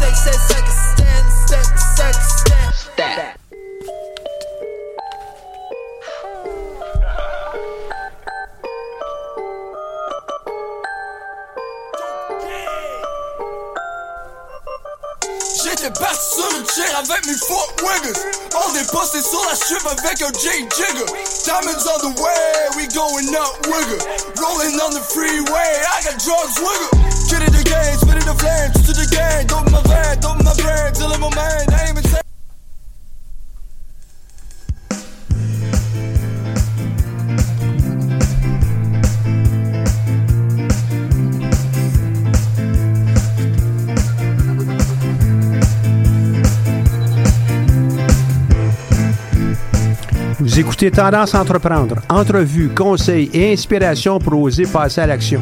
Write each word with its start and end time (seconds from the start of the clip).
That. 0.00 0.14
six, 0.14 0.38
second, 2.96 3.37
parti 15.90 16.34
sur 16.34 16.50
une 16.58 16.66
chair 16.68 16.98
avec 16.98 17.26
mes 17.26 17.36
four 17.46 17.66
wiggers. 17.82 18.18
On 18.54 18.74
est 18.74 18.90
posté 18.90 19.22
sur 19.22 19.42
la 19.48 19.54
strip 19.54 19.86
avec 19.86 20.22
un 20.22 20.32
J-Jigger. 20.32 21.08
Diamonds 21.44 21.86
on 21.88 21.98
the 22.02 22.20
way, 22.20 22.68
we 22.76 22.86
going 22.94 23.34
up 23.34 23.54
wigger. 23.66 24.00
Rolling 24.36 24.78
on 24.80 24.90
the 24.92 25.00
freeway, 25.00 25.72
I 25.86 26.02
got 26.04 26.18
drugs 26.20 26.58
wigger. 26.60 26.90
Get 27.30 27.42
in 27.46 27.52
the 27.52 27.64
game, 27.64 27.96
spit 27.98 28.16
in 28.20 28.26
the 28.26 28.36
flame, 28.36 28.72
to 28.72 28.92
the 28.92 29.06
game. 29.08 29.46
Dope 29.46 29.70
my 29.70 29.82
van, 29.88 30.20
dope 30.20 30.42
my 30.44 30.54
brain, 30.60 30.92
till 30.94 31.08
my 31.18 31.30
man, 31.34 31.64
aim 31.86 31.96
Écoutez 50.58 50.90
Tendance 50.90 51.36
entreprendre. 51.36 52.02
Entrevues, 52.08 52.70
conseils 52.70 53.30
et 53.32 53.52
inspiration 53.52 54.18
pour 54.18 54.42
oser 54.42 54.64
passer 54.66 55.00
à 55.00 55.06
l'action. 55.06 55.40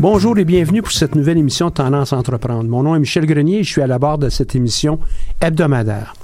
Bonjour 0.00 0.38
et 0.38 0.46
bienvenue 0.46 0.80
pour 0.80 0.92
cette 0.92 1.14
nouvelle 1.14 1.36
émission 1.36 1.70
Tendance 1.70 2.14
entreprendre. 2.14 2.64
Mon 2.64 2.82
nom 2.82 2.96
est 2.96 2.98
Michel 2.98 3.26
Grenier 3.26 3.58
et 3.58 3.62
je 3.62 3.70
suis 3.70 3.82
à 3.82 3.86
la 3.86 3.98
barre 3.98 4.16
de 4.16 4.30
cette 4.30 4.56
émission 4.56 4.98
hebdomadaire. 5.42 6.14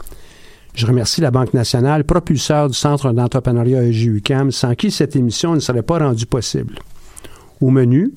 Je 0.75 0.87
remercie 0.87 1.21
la 1.21 1.31
Banque 1.31 1.53
nationale, 1.53 2.05
propulseur 2.05 2.69
du 2.69 2.75
Centre 2.75 3.13
d'entrepreneuriat 3.13 3.83
EGUCAM, 3.83 4.53
sans 4.53 4.75
qui 4.75 4.91
cette 4.91 5.17
émission 5.17 5.55
ne 5.55 5.61
serait 5.61 5.83
pas 5.83 5.99
rendue 5.99 6.25
possible. 6.25 6.77
Au 7.63 7.71
menu, 7.71 8.13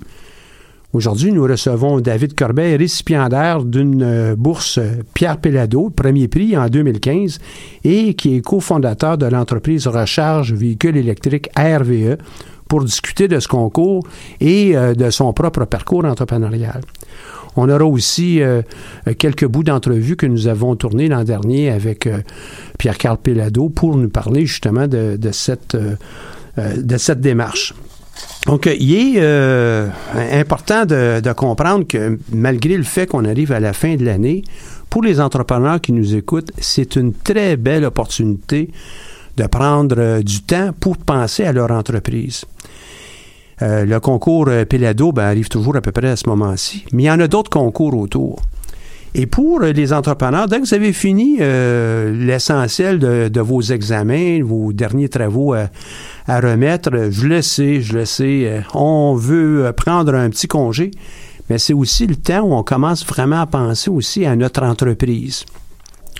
aujourd'hui, 0.91 1.31
nous 1.31 1.43
recevons 1.43 1.99
David 1.99 2.33
Corbet, 2.33 2.77
récipiendaire 2.77 3.63
d'une 3.63 4.01
euh, 4.01 4.35
bourse 4.35 4.79
Pierre 5.13 5.37
Pellado, 5.37 5.91
premier 5.91 6.27
prix 6.27 6.57
en 6.57 6.67
2015, 6.67 7.37
et 7.83 8.15
qui 8.15 8.37
est 8.37 8.41
cofondateur 8.41 9.19
de 9.19 9.27
l'entreprise 9.27 9.85
Recharge 9.85 10.51
Véhicules 10.51 10.97
électriques 10.97 11.51
RVE 11.55 12.17
pour 12.67 12.83
discuter 12.83 13.27
de 13.27 13.39
ce 13.39 13.47
concours 13.47 14.07
et 14.39 14.75
euh, 14.75 14.95
de 14.95 15.11
son 15.11 15.31
propre 15.31 15.65
parcours 15.65 16.05
entrepreneurial. 16.05 16.81
On 17.55 17.69
aura 17.69 17.85
aussi 17.85 18.41
euh, 18.41 18.63
quelques 19.19 19.45
bouts 19.45 19.63
d'entrevues 19.63 20.15
que 20.15 20.25
nous 20.25 20.47
avons 20.47 20.75
tournés 20.75 21.07
l'an 21.07 21.23
dernier 21.23 21.69
avec 21.69 22.09
Pierre-Carl 22.79 23.19
Pellado 23.19 23.69
pour 23.69 23.95
nous 23.95 24.09
parler 24.09 24.47
justement 24.47 24.87
de 24.87 25.31
cette 25.31 25.77
démarche. 27.21 27.75
Donc, 28.45 28.69
il 28.79 28.93
est 28.93 29.13
euh, 29.17 29.89
important 30.31 30.85
de, 30.85 31.33
comprendre 31.33 31.87
que 31.87 32.19
malgré 32.31 32.77
le 32.77 32.83
fait 32.83 33.07
qu'on 33.07 33.25
arrive 33.25 33.51
à 33.51 33.59
la 33.59 33.73
fin 33.73 33.95
de 33.95 34.05
l'année, 34.05 34.43
pour 34.89 35.01
les 35.01 35.19
entrepreneurs 35.19 35.81
qui 35.81 35.91
nous 35.91 36.15
écoutent, 36.15 36.51
c'est 36.59 36.95
une 36.95 37.13
très 37.13 37.57
belle 37.57 37.85
opportunité 37.85 38.69
de 39.35 39.47
prendre 39.47 39.95
euh, 39.97 40.21
du 40.21 40.41
temps 40.43 40.71
pour 40.79 40.97
penser 40.97 41.43
à 41.43 41.51
leur 41.51 41.71
entreprise. 41.71 42.45
Euh, 43.61 43.83
le 43.83 43.99
concours 43.99 44.49
Pelado 44.69 45.11
ben, 45.11 45.23
arrive 45.23 45.49
toujours 45.49 45.75
à 45.75 45.81
peu 45.81 45.91
près 45.91 46.09
à 46.09 46.15
ce 46.15 46.29
moment-ci, 46.29 46.85
mais 46.91 47.03
il 47.03 47.05
y 47.07 47.11
en 47.11 47.19
a 47.19 47.27
d'autres 47.27 47.49
concours 47.49 47.97
autour. 47.97 48.41
Et 49.17 49.27
pour 49.27 49.61
les 49.61 49.93
entrepreneurs, 49.93 50.47
dès 50.49 50.57
que 50.59 50.65
vous 50.65 50.73
avez 50.73 50.91
fini 50.91 51.37
euh, 51.39 52.11
l'essentiel 52.11 52.99
de, 52.99 53.39
vos 53.39 53.61
examens, 53.61 54.43
vos 54.43 54.73
derniers 54.73 55.07
travaux 55.07 55.53
à, 55.53 55.69
à, 56.27 56.41
remettre, 56.41 56.89
je 57.11 57.25
le 57.25 57.41
sais, 57.41 57.79
je 57.79 57.99
le 57.99 58.03
sais, 58.03 58.61
on 58.73 59.15
veut 59.15 59.71
prendre 59.71 60.13
un 60.15 60.29
petit 60.29 60.47
congé, 60.47 60.91
mais 61.49 61.57
c'est 61.59 61.71
aussi 61.71 62.07
le 62.07 62.17
temps 62.17 62.41
où 62.41 62.53
on 62.53 62.63
commence 62.63 63.05
vraiment 63.05 63.39
à 63.39 63.45
penser 63.45 63.89
aussi 63.89 64.25
à 64.25 64.35
notre 64.35 64.63
entreprise. 64.63 65.45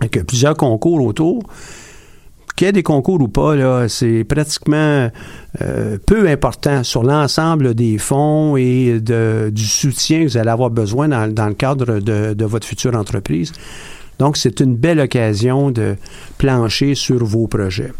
Il 0.01 0.15
y 0.15 0.19
a 0.19 0.23
plusieurs 0.23 0.55
concours 0.55 1.03
autour 1.03 1.43
qu'il 2.55 2.65
y 2.65 2.69
ait 2.69 2.73
des 2.73 2.83
concours 2.83 3.21
ou 3.21 3.27
pas, 3.27 3.55
là, 3.55 3.87
c'est 3.89 4.23
pratiquement 4.23 5.09
euh, 5.61 5.97
peu 6.05 6.27
important 6.29 6.83
sur 6.83 7.03
l'ensemble 7.03 7.73
des 7.73 7.97
fonds 7.97 8.55
et 8.55 8.99
de, 8.99 9.51
du 9.53 9.65
soutien 9.65 10.23
que 10.23 10.29
vous 10.29 10.37
allez 10.37 10.49
avoir 10.49 10.69
besoin 10.69 11.09
dans, 11.09 11.31
dans 11.31 11.47
le 11.47 11.53
cadre 11.53 11.99
de, 11.99 12.33
de, 12.33 12.45
votre 12.45 12.65
future 12.65 12.95
entreprise. 12.95 13.51
Donc, 14.19 14.37
c'est 14.37 14.61
une 14.61 14.75
belle 14.75 15.01
occasion 15.01 15.71
de 15.71 15.95
plancher 16.37 16.95
sur 16.95 17.23
vos 17.25 17.47
projets. 17.47 17.91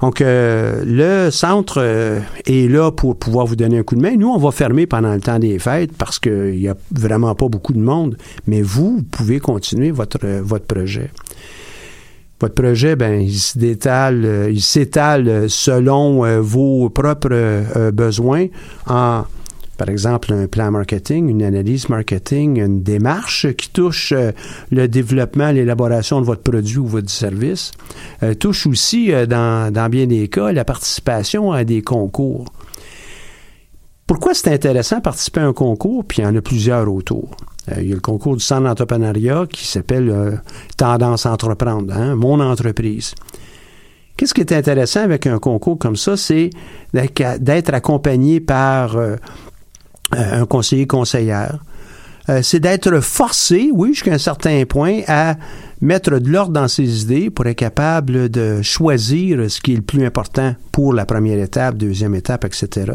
Donc, 0.00 0.22
euh, 0.22 0.82
le 0.86 1.30
centre 1.30 1.74
euh, 1.78 2.20
est 2.46 2.70
là 2.70 2.90
pour 2.90 3.18
pouvoir 3.18 3.44
vous 3.44 3.56
donner 3.56 3.78
un 3.78 3.82
coup 3.82 3.96
de 3.96 4.00
main. 4.00 4.16
Nous, 4.16 4.28
on 4.28 4.38
va 4.38 4.50
fermer 4.50 4.86
pendant 4.86 5.12
le 5.12 5.20
temps 5.20 5.38
des 5.38 5.58
fêtes 5.58 5.92
parce 5.98 6.18
qu'il 6.18 6.52
n'y 6.52 6.68
a 6.68 6.76
vraiment 6.90 7.34
pas 7.34 7.48
beaucoup 7.48 7.74
de 7.74 7.80
monde, 7.80 8.16
mais 8.46 8.62
vous, 8.62 8.96
vous 8.96 9.02
pouvez 9.02 9.40
continuer 9.40 9.90
votre, 9.90 10.26
votre 10.42 10.64
projet 10.64 11.10
votre 12.40 12.54
projet, 12.54 12.96
ben, 12.96 13.20
il 13.20 13.38
s'étale, 13.38 14.48
il 14.50 14.62
s'étale 14.62 15.50
selon 15.50 16.24
euh, 16.24 16.40
vos 16.40 16.88
propres 16.88 17.28
euh, 17.32 17.92
besoins 17.92 18.46
en, 18.86 19.24
par 19.76 19.88
exemple, 19.90 20.32
un 20.32 20.46
plan 20.46 20.70
marketing, 20.70 21.28
une 21.28 21.42
analyse 21.42 21.88
marketing, 21.90 22.58
une 22.58 22.82
démarche 22.82 23.52
qui 23.52 23.70
touche 23.70 24.12
euh, 24.12 24.32
le 24.70 24.88
développement, 24.88 25.50
l'élaboration 25.50 26.20
de 26.20 26.26
votre 26.26 26.42
produit 26.42 26.78
ou 26.78 26.86
votre 26.86 27.10
service, 27.10 27.72
touche 28.38 28.66
aussi, 28.66 29.10
dans, 29.28 29.72
dans 29.72 29.88
bien 29.88 30.06
des 30.06 30.28
cas, 30.28 30.52
la 30.52 30.64
participation 30.64 31.52
à 31.52 31.64
des 31.64 31.82
concours. 31.82 32.46
Pourquoi 34.06 34.34
c'est 34.34 34.52
intéressant 34.52 34.96
de 34.96 35.02
participer 35.02 35.40
à 35.40 35.46
un 35.46 35.52
concours, 35.52 36.04
puis 36.04 36.18
il 36.18 36.24
y 36.24 36.26
en 36.26 36.34
a 36.34 36.40
plusieurs 36.42 36.92
autour? 36.92 37.30
Euh, 37.68 37.80
il 37.80 37.88
y 37.88 37.92
a 37.92 37.94
le 37.94 38.00
concours 38.00 38.36
du 38.36 38.42
centre 38.42 38.62
d'entrepreneuriat 38.62 39.46
qui 39.50 39.66
s'appelle 39.66 40.10
euh, 40.10 40.32
Tendance 40.76 41.26
à 41.26 41.32
entreprendre, 41.32 41.92
hein, 41.94 42.14
mon 42.14 42.40
entreprise. 42.40 43.14
Qu'est-ce 44.16 44.34
qui 44.34 44.40
est 44.40 44.52
intéressant 44.52 45.00
avec 45.00 45.26
un 45.26 45.38
concours 45.38 45.78
comme 45.78 45.96
ça, 45.96 46.16
c'est 46.16 46.50
d'être 46.92 47.74
accompagné 47.74 48.40
par 48.40 48.96
euh, 48.96 49.16
un 50.12 50.44
conseiller 50.44 50.86
conseillère. 50.86 51.58
C'est 52.42 52.60
d'être 52.60 53.00
forcé, 53.00 53.70
oui, 53.72 53.88
jusqu'à 53.88 54.12
un 54.12 54.18
certain 54.18 54.64
point, 54.64 55.00
à 55.08 55.34
mettre 55.80 56.18
de 56.20 56.30
l'ordre 56.30 56.52
dans 56.52 56.68
ses 56.68 57.02
idées 57.02 57.28
pour 57.28 57.46
être 57.46 57.56
capable 57.56 58.28
de 58.28 58.62
choisir 58.62 59.50
ce 59.50 59.60
qui 59.60 59.72
est 59.72 59.76
le 59.76 59.82
plus 59.82 60.04
important 60.04 60.54
pour 60.70 60.92
la 60.92 61.06
première 61.06 61.42
étape, 61.42 61.76
deuxième 61.76 62.14
étape, 62.14 62.44
etc. 62.44 62.92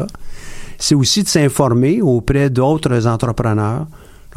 C'est 0.78 0.94
aussi 0.94 1.22
de 1.22 1.28
s'informer 1.28 2.00
auprès 2.00 2.48
d'autres 2.48 3.06
entrepreneurs. 3.06 3.86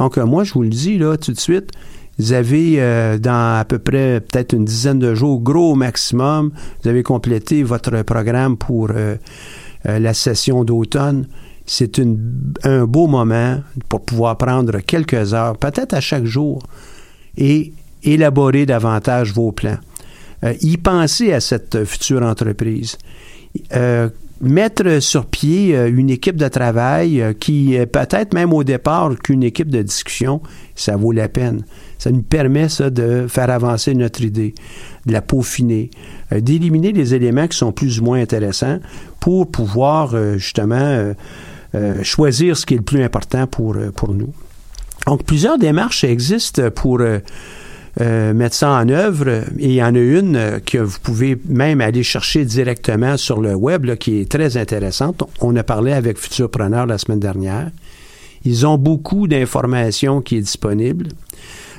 Donc, 0.00 0.16
euh, 0.16 0.24
moi, 0.24 0.44
je 0.44 0.54
vous 0.54 0.62
le 0.62 0.70
dis 0.70 0.96
là 0.96 1.18
tout 1.18 1.30
de 1.30 1.38
suite, 1.38 1.72
vous 2.18 2.32
avez 2.32 2.76
euh, 2.78 3.18
dans 3.18 3.58
à 3.60 3.64
peu 3.66 3.78
près 3.78 4.20
peut-être 4.20 4.54
une 4.54 4.64
dizaine 4.64 4.98
de 4.98 5.14
jours, 5.14 5.40
gros 5.40 5.74
maximum, 5.74 6.52
vous 6.82 6.88
avez 6.88 7.02
complété 7.02 7.62
votre 7.62 8.02
programme 8.02 8.56
pour 8.56 8.88
euh, 8.92 9.16
la 9.84 10.14
session 10.14 10.64
d'automne. 10.64 11.28
C'est 11.66 12.00
un 12.64 12.86
beau 12.86 13.08
moment 13.08 13.60
pour 13.90 14.00
pouvoir 14.00 14.38
prendre 14.38 14.78
quelques 14.80 15.34
heures, 15.34 15.58
peut-être 15.58 15.92
à 15.92 16.00
chaque 16.00 16.24
jour, 16.24 16.62
et 17.36 17.74
élaborer 18.02 18.64
davantage 18.64 19.32
vos 19.34 19.52
plans. 19.52 19.78
y 20.62 20.78
penser 20.78 21.34
à 21.34 21.40
cette 21.40 21.84
future 21.84 22.22
entreprise 22.22 22.96
mettre 24.40 25.00
sur 25.00 25.26
pied 25.26 25.76
euh, 25.76 25.90
une 25.94 26.10
équipe 26.10 26.36
de 26.36 26.48
travail 26.48 27.20
euh, 27.20 27.32
qui, 27.32 27.76
peut-être 27.92 28.34
même 28.34 28.52
au 28.52 28.64
départ 28.64 29.10
qu'une 29.22 29.42
équipe 29.42 29.68
de 29.68 29.82
discussion, 29.82 30.40
ça 30.74 30.96
vaut 30.96 31.12
la 31.12 31.28
peine. 31.28 31.64
Ça 31.98 32.10
nous 32.10 32.22
permet, 32.22 32.68
ça, 32.68 32.90
de 32.90 33.26
faire 33.28 33.50
avancer 33.50 33.94
notre 33.94 34.22
idée, 34.22 34.54
de 35.06 35.12
la 35.12 35.20
peaufiner, 35.20 35.90
euh, 36.32 36.40
d'éliminer 36.40 36.92
les 36.92 37.14
éléments 37.14 37.46
qui 37.46 37.58
sont 37.58 37.72
plus 37.72 38.00
ou 38.00 38.04
moins 38.04 38.20
intéressants 38.20 38.78
pour 39.20 39.50
pouvoir, 39.50 40.16
justement, 40.38 41.12
choisir 42.02 42.56
ce 42.56 42.64
qui 42.64 42.72
est 42.72 42.78
le 42.78 42.82
plus 42.82 43.02
important 43.02 43.46
pour, 43.46 43.76
pour 43.94 44.14
nous. 44.14 44.32
Donc, 45.06 45.24
plusieurs 45.24 45.58
démarches 45.58 46.04
existent 46.04 46.70
pour 46.70 47.02
euh, 48.00 48.32
mettre 48.34 48.54
ça 48.54 48.70
en 48.70 48.88
œuvre. 48.88 49.28
Et 49.58 49.66
il 49.66 49.72
y 49.72 49.82
en 49.82 49.94
a 49.94 49.98
une 49.98 50.36
euh, 50.36 50.58
que 50.64 50.78
vous 50.78 50.98
pouvez 51.02 51.36
même 51.48 51.80
aller 51.80 52.04
chercher 52.04 52.44
directement 52.44 53.16
sur 53.16 53.40
le 53.40 53.54
web, 53.54 53.96
qui 53.96 54.20
est 54.20 54.30
très 54.30 54.56
intéressante. 54.56 55.24
On 55.40 55.56
a 55.56 55.64
parlé 55.64 55.92
avec 55.92 56.18
Futurpreneur 56.18 56.86
la 56.86 56.98
semaine 56.98 57.18
dernière. 57.18 57.70
Ils 58.44 58.64
ont 58.66 58.78
beaucoup 58.78 59.26
d'informations 59.26 60.20
qui 60.20 60.36
est 60.36 60.40
disponible. 60.40 61.08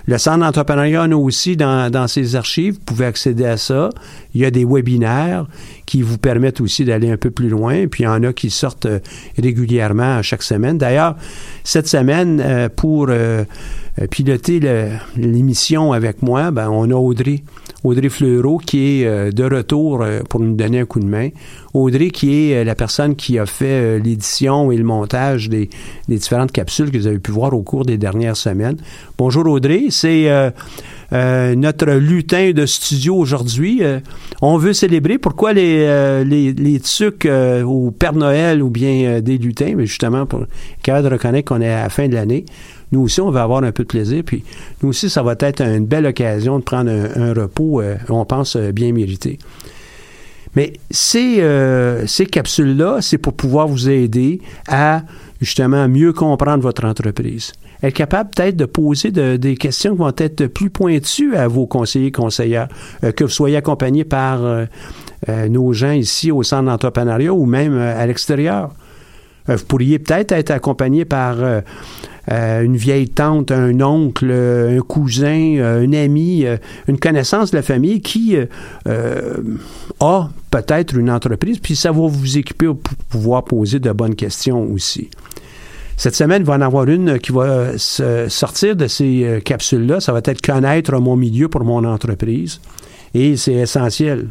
Le 0.06 0.18
Centre 0.18 0.40
d'entrepreneuriat 0.40 1.04
en 1.04 1.12
a 1.12 1.16
aussi 1.16 1.56
dans, 1.56 1.90
dans, 1.90 2.08
ses 2.08 2.36
archives. 2.36 2.74
Vous 2.74 2.86
pouvez 2.86 3.06
accéder 3.06 3.46
à 3.46 3.56
ça. 3.56 3.90
Il 4.34 4.42
y 4.42 4.46
a 4.46 4.52
des 4.52 4.66
webinaires 4.66 5.46
qui 5.86 6.02
vous 6.02 6.18
permettent 6.18 6.60
aussi 6.60 6.84
d'aller 6.84 7.10
un 7.10 7.18
peu 7.18 7.32
plus 7.32 7.50
loin. 7.50 7.88
Puis 7.88 8.04
il 8.04 8.08
y 8.08 8.10
en 8.10 8.22
a 8.24 8.34
qui 8.34 8.50
sortent 8.50 8.88
euh, 8.88 9.00
régulièrement 9.38 10.22
chaque 10.24 10.44
semaine. 10.44 10.78
D'ailleurs, 10.78 11.16
cette 11.64 11.88
semaine, 11.88 12.70
pour 12.76 13.10
piloter 14.10 14.60
l'émission 15.16 15.94
avec 15.94 16.22
moi, 16.22 16.52
ben, 16.52 16.70
on 16.70 16.90
a 16.90 16.96
Audrey. 16.96 17.44
Audrey 17.84 18.10
Fleureau 18.10 18.58
qui 18.60 19.02
est 19.02 19.08
euh, 19.08 19.32
de 19.32 19.44
retour 19.44 20.02
euh, 20.02 20.22
pour 20.30 20.40
nous 20.40 20.56
donner 20.56 20.80
un 20.80 20.86
coup 20.86 21.00
de 21.00 21.06
main. 21.06 21.30
Audrey 21.74 22.10
qui 22.10 22.52
est 22.52 22.64
la 22.64 22.76
personne 22.76 23.16
qui 23.16 23.40
a 23.40 23.46
fait 23.46 23.98
l'édition 23.98 24.72
et 24.72 24.78
le 24.78 24.84
montage 24.84 25.50
des, 25.50 25.70
différentes 26.08 26.52
capsules 26.52 26.92
que 26.92 26.98
vous 26.98 27.08
avez 27.08 27.20
pu 27.20 27.32
voir 27.32 27.54
au 27.54 27.64
cours 27.64 27.86
des 27.86 27.98
dernières 27.98 28.38
semaines. 28.38 28.78
Bonjour 29.18 29.48
Audrey, 29.48 29.86
c'est 29.90 30.30
notre 31.12 31.92
lutin 31.94 32.52
de 32.52 32.66
studio 32.66 33.16
aujourd'hui. 33.16 33.82
on 34.42 34.58
veut 34.58 34.74
célébrer. 34.74 35.18
Pourquoi 35.18 35.54
les, 35.54 36.24
les, 36.26 36.80
tucs 36.82 37.26
au 37.26 37.92
Père 37.92 38.14
Noël 38.14 38.62
ou 38.62 38.70
bien 38.70 39.22
des 39.22 39.38
lutins? 39.38 39.74
Mais 39.78 39.86
justement, 39.86 40.26
pour 40.26 40.42
de 40.42 41.08
reconnaître 41.08 41.48
qu'on 41.48 41.62
est 41.62 41.70
à 41.70 41.84
la 41.84 41.90
fin 41.90 42.10
de 42.10 42.16
l'année 42.16 42.44
nous 42.92 43.02
aussi, 43.02 43.22
on 43.22 43.32
va 43.32 43.44
avoir 43.44 43.64
un 43.64 43.72
peu 43.72 43.84
de 43.84 43.88
plaisir. 43.88 44.24
Puis 44.26 44.44
nous 44.82 44.90
aussi, 44.90 45.10
ça 45.10 45.24
va 45.24 45.36
être 45.40 45.62
une 45.62 45.86
belle 45.86 46.06
occasion 46.06 46.60
de 46.60 46.64
prendre 46.64 46.92
un, 46.92 47.34
repos, 47.34 47.82
euh, 47.82 47.96
on 48.10 48.26
pense, 48.26 48.56
euh, 48.56 48.72
bien 48.72 48.92
mérité. 48.92 49.40
Mais 50.56 50.74
ces, 50.90 51.40
euh, 51.40 52.06
ces 52.08 52.26
capsules-là, 52.26 52.98
c'est 53.02 53.18
pour 53.18 53.34
pouvoir 53.34 53.68
vous 53.70 53.90
aider 53.90 54.42
à 54.68 55.04
justement 55.40 55.88
mieux 55.88 56.12
comprendre 56.12 56.62
votre 56.62 56.86
entreprise. 56.86 57.54
Être 57.82 57.96
capable 57.96 58.30
peut-être 58.32 58.58
de 58.58 58.66
poser 58.66 59.12
des 59.12 59.56
questions 59.56 59.94
qui 59.94 59.98
vont 60.00 60.14
être 60.18 60.46
plus 60.48 60.70
pointues 60.70 61.36
à 61.36 61.48
vos 61.48 61.66
conseillers 61.66 62.12
conseillères, 62.12 62.68
que 63.16 63.24
vous 63.24 63.30
soyez 63.30 63.58
accompagné 63.58 64.04
par 64.04 64.40
nos 65.50 65.74
gens 65.74 65.94
ici 65.94 66.30
au 66.30 66.44
centre 66.44 66.66
d'entrepreneuriat 66.66 67.34
ou 67.34 67.48
même 67.48 67.76
à 67.76 68.06
l'extérieur. 68.06 68.70
vous 69.48 69.66
pourriez 69.68 69.98
peut-être 69.98 70.32
être 70.32 70.52
accompagné 70.52 71.06
par 71.06 71.38
euh, 72.30 72.62
une 72.62 72.78
vieille 72.78 73.10
tante, 73.10 73.52
un 73.52 73.82
oncle, 73.82 74.28
euh, 74.30 74.78
un 74.78 74.82
cousin, 74.82 75.56
euh, 75.58 75.86
un 75.86 75.94
ami, 75.94 76.46
une 76.88 77.00
connaissance 77.00 77.52
de 77.52 77.58
la 77.58 77.64
famille 77.64 78.02
qui 78.02 78.36
a 80.00 80.30
peut-être 80.52 80.96
une 80.98 81.10
entreprise, 81.10 81.60
puis 81.60 81.76
ça 81.76 81.92
va 81.92 82.08
vous 82.08 82.38
équiper 82.38 82.68
pour 82.68 82.96
pouvoir 83.10 83.44
poser 83.44 83.80
de 83.80 83.92
bonnes 83.92 84.16
questions 84.16 84.64
aussi. 84.72 85.10
Cette 85.98 86.16
semaine, 86.16 86.42
il 86.42 86.46
va 86.46 86.56
en 86.56 86.62
avoir 86.62 86.88
une 86.88 87.20
qui 87.20 87.32
va 87.32 87.78
sortir 87.78 88.76
de 88.76 88.88
ces 88.88 89.42
capsules-là. 89.46 90.00
Ça 90.00 90.12
va 90.12 90.22
être 90.24 90.42
connaître 90.42 91.00
mon 91.00 91.16
milieu 91.16 91.48
pour 91.48 91.64
mon 91.64 91.84
entreprise. 91.84 92.60
Et 93.14 93.38
c'est 93.38 93.54
essentiel. 93.54 94.28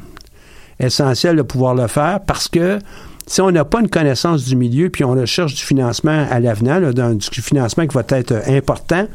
Essentiel 0.81 1.37
de 1.37 1.43
pouvoir 1.43 1.75
le 1.75 1.87
faire 1.87 2.21
parce 2.27 2.49
que 2.49 2.79
si 3.27 3.41
on 3.41 3.51
n'a 3.51 3.65
pas 3.65 3.81
une 3.81 3.89
connaissance 3.89 4.45
du 4.45 4.57
milieu, 4.57 4.91
puis 4.91 5.05
on 5.05 5.13
recherche 5.13 5.55
du 5.55 5.63
financement 5.63 6.27
à 6.31 6.41
l'avenant, 6.41 6.81
du 6.91 7.43
financement 7.43 7.87
qui 7.87 7.95
va 7.95 8.05
être 8.09 8.43
important, 8.49 9.07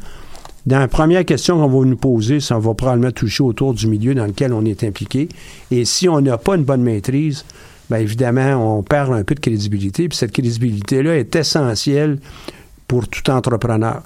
dans 0.66 0.80
la 0.80 0.88
première 0.88 1.24
question 1.24 1.58
qu'on 1.58 1.68
va 1.68 1.86
nous 1.86 1.96
poser, 1.96 2.40
ça 2.40 2.58
va 2.58 2.74
probablement 2.74 3.12
toucher 3.12 3.44
autour 3.44 3.72
du 3.72 3.86
milieu 3.86 4.16
dans 4.16 4.26
lequel 4.26 4.52
on 4.52 4.64
est 4.64 4.82
impliqué. 4.82 5.28
Et 5.70 5.84
si 5.84 6.08
on 6.08 6.20
n'a 6.20 6.38
pas 6.38 6.56
une 6.56 6.64
bonne 6.64 6.82
maîtrise, 6.82 7.44
bien 7.88 8.00
évidemment, 8.00 8.78
on 8.78 8.82
perd 8.82 9.12
un 9.12 9.22
peu 9.22 9.36
de 9.36 9.40
crédibilité. 9.40 10.08
Puis 10.08 10.18
cette 10.18 10.32
crédibilité-là 10.32 11.16
est 11.16 11.36
essentielle 11.36 12.18
pour 12.88 13.06
tout 13.06 13.30
entrepreneur. 13.30 14.02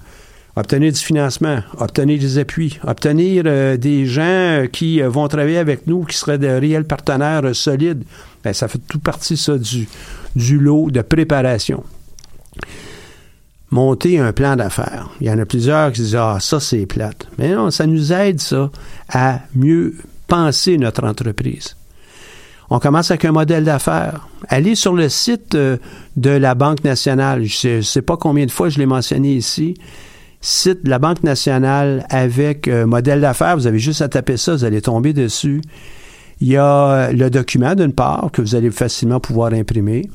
Obtenir 0.55 0.93
du 0.93 0.99
financement, 0.99 1.61
obtenir 1.79 2.19
des 2.19 2.37
appuis, 2.37 2.79
obtenir 2.87 3.45
euh, 3.47 3.79
des 3.79 4.05
gens 4.05 4.67
qui 4.71 5.01
euh, 5.01 5.09
vont 5.09 5.29
travailler 5.29 5.59
avec 5.59 5.87
nous, 5.87 6.05
qui 6.05 6.17
seraient 6.17 6.39
de 6.39 6.49
réels 6.49 6.85
partenaires 6.85 7.55
solides. 7.55 8.05
Ben, 8.45 8.53
ça 8.53 8.69
fait 8.69 8.81
tout 8.89 8.99
partie, 8.99 9.37
ça, 9.37 9.59
du, 9.59 9.89
du 10.37 10.59
lot 10.59 10.91
de 10.91 11.03
préparation. 11.03 11.85
Monter 13.71 14.19
un 14.19 14.33
plan 14.33 14.57
d'affaires. 14.57 15.11
Il 15.21 15.29
y 15.29 15.31
en 15.31 15.39
a 15.39 15.47
plusieurs 15.47 15.93
qui 15.93 16.03
disent 16.03 16.17
Ah, 16.17 16.39
ça, 16.41 16.59
c'est 16.59 16.87
plate. 16.87 17.29
Mais 17.39 17.55
non, 17.55 17.71
ça 17.71 17.87
nous 17.87 18.13
aide, 18.13 18.41
ça, 18.41 18.71
à 19.09 19.41
mieux 19.55 19.97
penser 20.27 20.79
notre 20.79 21.05
entreprise. 21.05 21.77
On 22.71 22.79
commence 22.79 23.11
avec 23.11 23.25
un 23.25 23.33
modèle 23.33 23.65
d'affaires. 23.65 24.29
Allez 24.49 24.77
sur 24.77 24.95
le 24.95 25.09
site 25.09 25.57
euh, 25.57 25.77
de 26.17 26.31
la 26.31 26.55
Banque 26.55 26.85
nationale. 26.85 27.45
Je 27.45 27.77
ne 27.77 27.81
sais 27.83 28.01
pas 28.01 28.17
combien 28.17 28.47
de 28.47 28.51
fois 28.51 28.69
je 28.69 28.79
l'ai 28.79 28.87
mentionné 28.87 29.35
ici. 29.35 29.75
Site 30.41 30.85
de 30.85 30.91
la 30.91 31.01
Banque 31.01 31.25
nationale 31.25 32.07
avec 32.11 32.69
euh, 32.69 32.87
modèle 32.87 33.21
d'affaires. 33.21 33.57
Vous 33.57 33.67
avez 33.67 33.81
juste 33.81 34.03
à 34.03 34.09
taper 34.09 34.37
ça, 34.37 34.55
vous 34.55 34.65
allez 34.65 34.81
tomber 34.81 35.13
dessus. 35.13 35.61
Il 36.41 36.49
y 36.49 36.57
a 36.57 37.13
le 37.13 37.29
document, 37.29 37.75
d'une 37.75 37.93
part, 37.93 38.31
que 38.33 38.41
vous 38.41 38.55
allez 38.55 38.71
facilement 38.71 39.21
pouvoir 39.21 39.53
imprimer. 39.53 40.09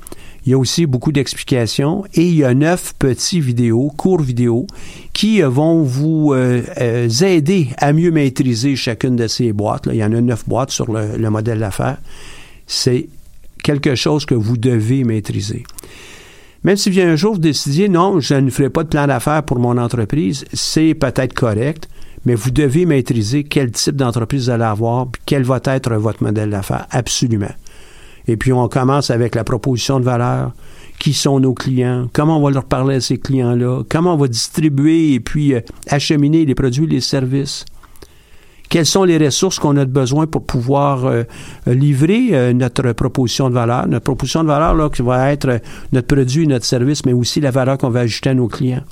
Il 0.46 0.52
y 0.52 0.54
a 0.54 0.58
aussi 0.58 0.86
beaucoup 0.86 1.12
d'explications 1.12 2.04
et 2.14 2.24
il 2.24 2.36
y 2.36 2.44
a 2.44 2.54
neuf 2.54 2.94
petits 3.00 3.40
vidéos, 3.40 3.92
courts 3.96 4.22
vidéos, 4.22 4.68
qui 5.14 5.42
euh, 5.42 5.50
vont 5.50 5.82
vous 5.82 6.34
euh, 6.34 6.62
euh, 6.80 7.10
aider 7.10 7.70
à 7.78 7.94
mieux 7.94 8.12
maîtriser 8.12 8.76
chacune 8.76 9.16
de 9.16 9.28
ces 9.28 9.54
boîtes. 9.54 9.88
Il 9.92 9.98
y 9.98 10.04
en 10.04 10.14
a 10.14 10.22
neuf 10.22 10.48
boîtes 10.48 10.70
sur 10.70 10.92
le, 10.92 11.18
le 11.18 11.30
modèle 11.32 11.60
d'affaires. 11.60 11.98
C'est 12.68 13.08
quelque 13.64 13.96
chose 13.96 14.26
que 14.26 14.36
vous 14.36 14.58
devez 14.58 15.04
maîtriser. 15.04 15.64
Même 16.64 16.78
si 16.78 16.92
bien 16.92 17.10
un 17.10 17.16
jour 17.16 17.34
vous 17.34 17.40
décidiez, 17.40 17.90
non, 17.90 18.20
je 18.20 18.36
ne 18.36 18.50
ferai 18.50 18.70
pas 18.70 18.84
de 18.84 18.90
plan 18.90 19.08
d'affaires 19.08 19.44
pour 19.44 19.60
mon 19.60 19.78
entreprise, 19.78 20.46
c'est 20.54 20.94
peut-être 20.96 21.34
correct 21.34 21.88
mais 22.26 22.36
vous 22.36 22.52
devez 22.52 22.86
maîtriser 22.86 23.44
quel 23.44 23.72
type 23.72 23.96
d'entreprise 23.96 24.46
vous 24.46 24.50
allez 24.50 24.64
avoir, 24.64 25.08
puis 25.08 25.22
quel 25.26 25.44
va 25.44 25.60
être 25.66 25.94
votre 25.96 26.24
modèle 26.24 26.50
d'affaires, 26.50 26.88
absolument. 26.92 27.54
Et 28.28 28.38
puis 28.38 28.52
on 28.54 28.68
commence 28.68 29.12
avec 29.12 29.36
la 29.36 29.44
proposition 29.44 30.00
de 30.00 30.06
valeur. 30.06 30.52
Qui 30.98 31.14
sont 31.14 31.42
nos 31.42 31.54
clients? 31.54 32.08
Comment 32.14 32.38
on 32.38 32.42
va 32.42 32.52
leur 32.52 32.64
parler 32.64 32.96
à 32.96 33.02
ces 33.02 33.18
clients-là? 33.18 33.84
Comment 33.90 34.14
on 34.14 34.18
va 34.18 34.30
distribuer 34.30 35.14
et 35.14 35.20
puis 35.20 35.54
euh, 35.54 35.60
acheminer 35.90 36.46
les 36.46 36.56
produits 36.56 36.88
les 36.88 37.02
services? 37.02 37.66
Quelles 38.70 38.86
sont 38.86 39.04
les 39.04 39.18
ressources 39.18 39.60
qu'on 39.60 39.76
a 39.78 39.86
besoin 39.86 40.26
pour 40.26 40.46
pouvoir 40.46 41.06
euh, 41.06 41.24
livrer 41.68 42.30
euh, 42.32 42.54
notre 42.54 42.94
proposition 42.94 43.50
de 43.50 43.54
valeur? 43.54 43.88
Notre 43.88 44.06
proposition 44.06 44.42
de 44.42 44.48
valeur, 44.48 44.74
là, 44.74 44.90
qui 44.90 45.02
va 45.02 45.32
être 45.32 45.60
notre 45.92 46.08
produit 46.08 46.48
notre 46.48 46.66
service, 46.66 47.06
mais 47.06 47.14
aussi 47.14 47.42
la 47.42 47.52
valeur 47.52 47.78
qu'on 47.78 47.90
va 47.90 48.00
ajouter 48.00 48.30
à 48.30 48.34
nos 48.34 48.48
clients. 48.48 48.84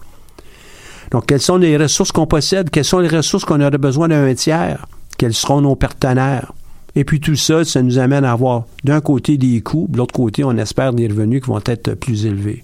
Donc, 1.11 1.25
quelles 1.25 1.41
sont 1.41 1.57
les 1.57 1.77
ressources 1.77 2.11
qu'on 2.11 2.27
possède? 2.27 2.69
Quelles 2.69 2.85
sont 2.85 2.99
les 2.99 3.07
ressources 3.07 3.45
qu'on 3.45 3.61
aurait 3.61 3.77
besoin 3.77 4.07
d'un 4.07 4.33
tiers? 4.33 4.85
Quels 5.17 5.33
seront 5.33 5.61
nos 5.61 5.75
partenaires? 5.75 6.53
Et 6.95 7.03
puis 7.03 7.19
tout 7.19 7.35
ça, 7.35 7.65
ça 7.65 7.81
nous 7.81 7.97
amène 7.97 8.23
à 8.23 8.31
avoir 8.31 8.65
d'un 8.83 9.01
côté 9.01 9.37
des 9.37 9.61
coûts, 9.61 9.87
de 9.89 9.97
l'autre 9.97 10.13
côté, 10.13 10.43
on 10.43 10.55
espère 10.57 10.93
des 10.93 11.07
revenus 11.07 11.41
qui 11.41 11.49
vont 11.49 11.61
être 11.65 11.95
plus 11.95 12.25
élevés. 12.25 12.63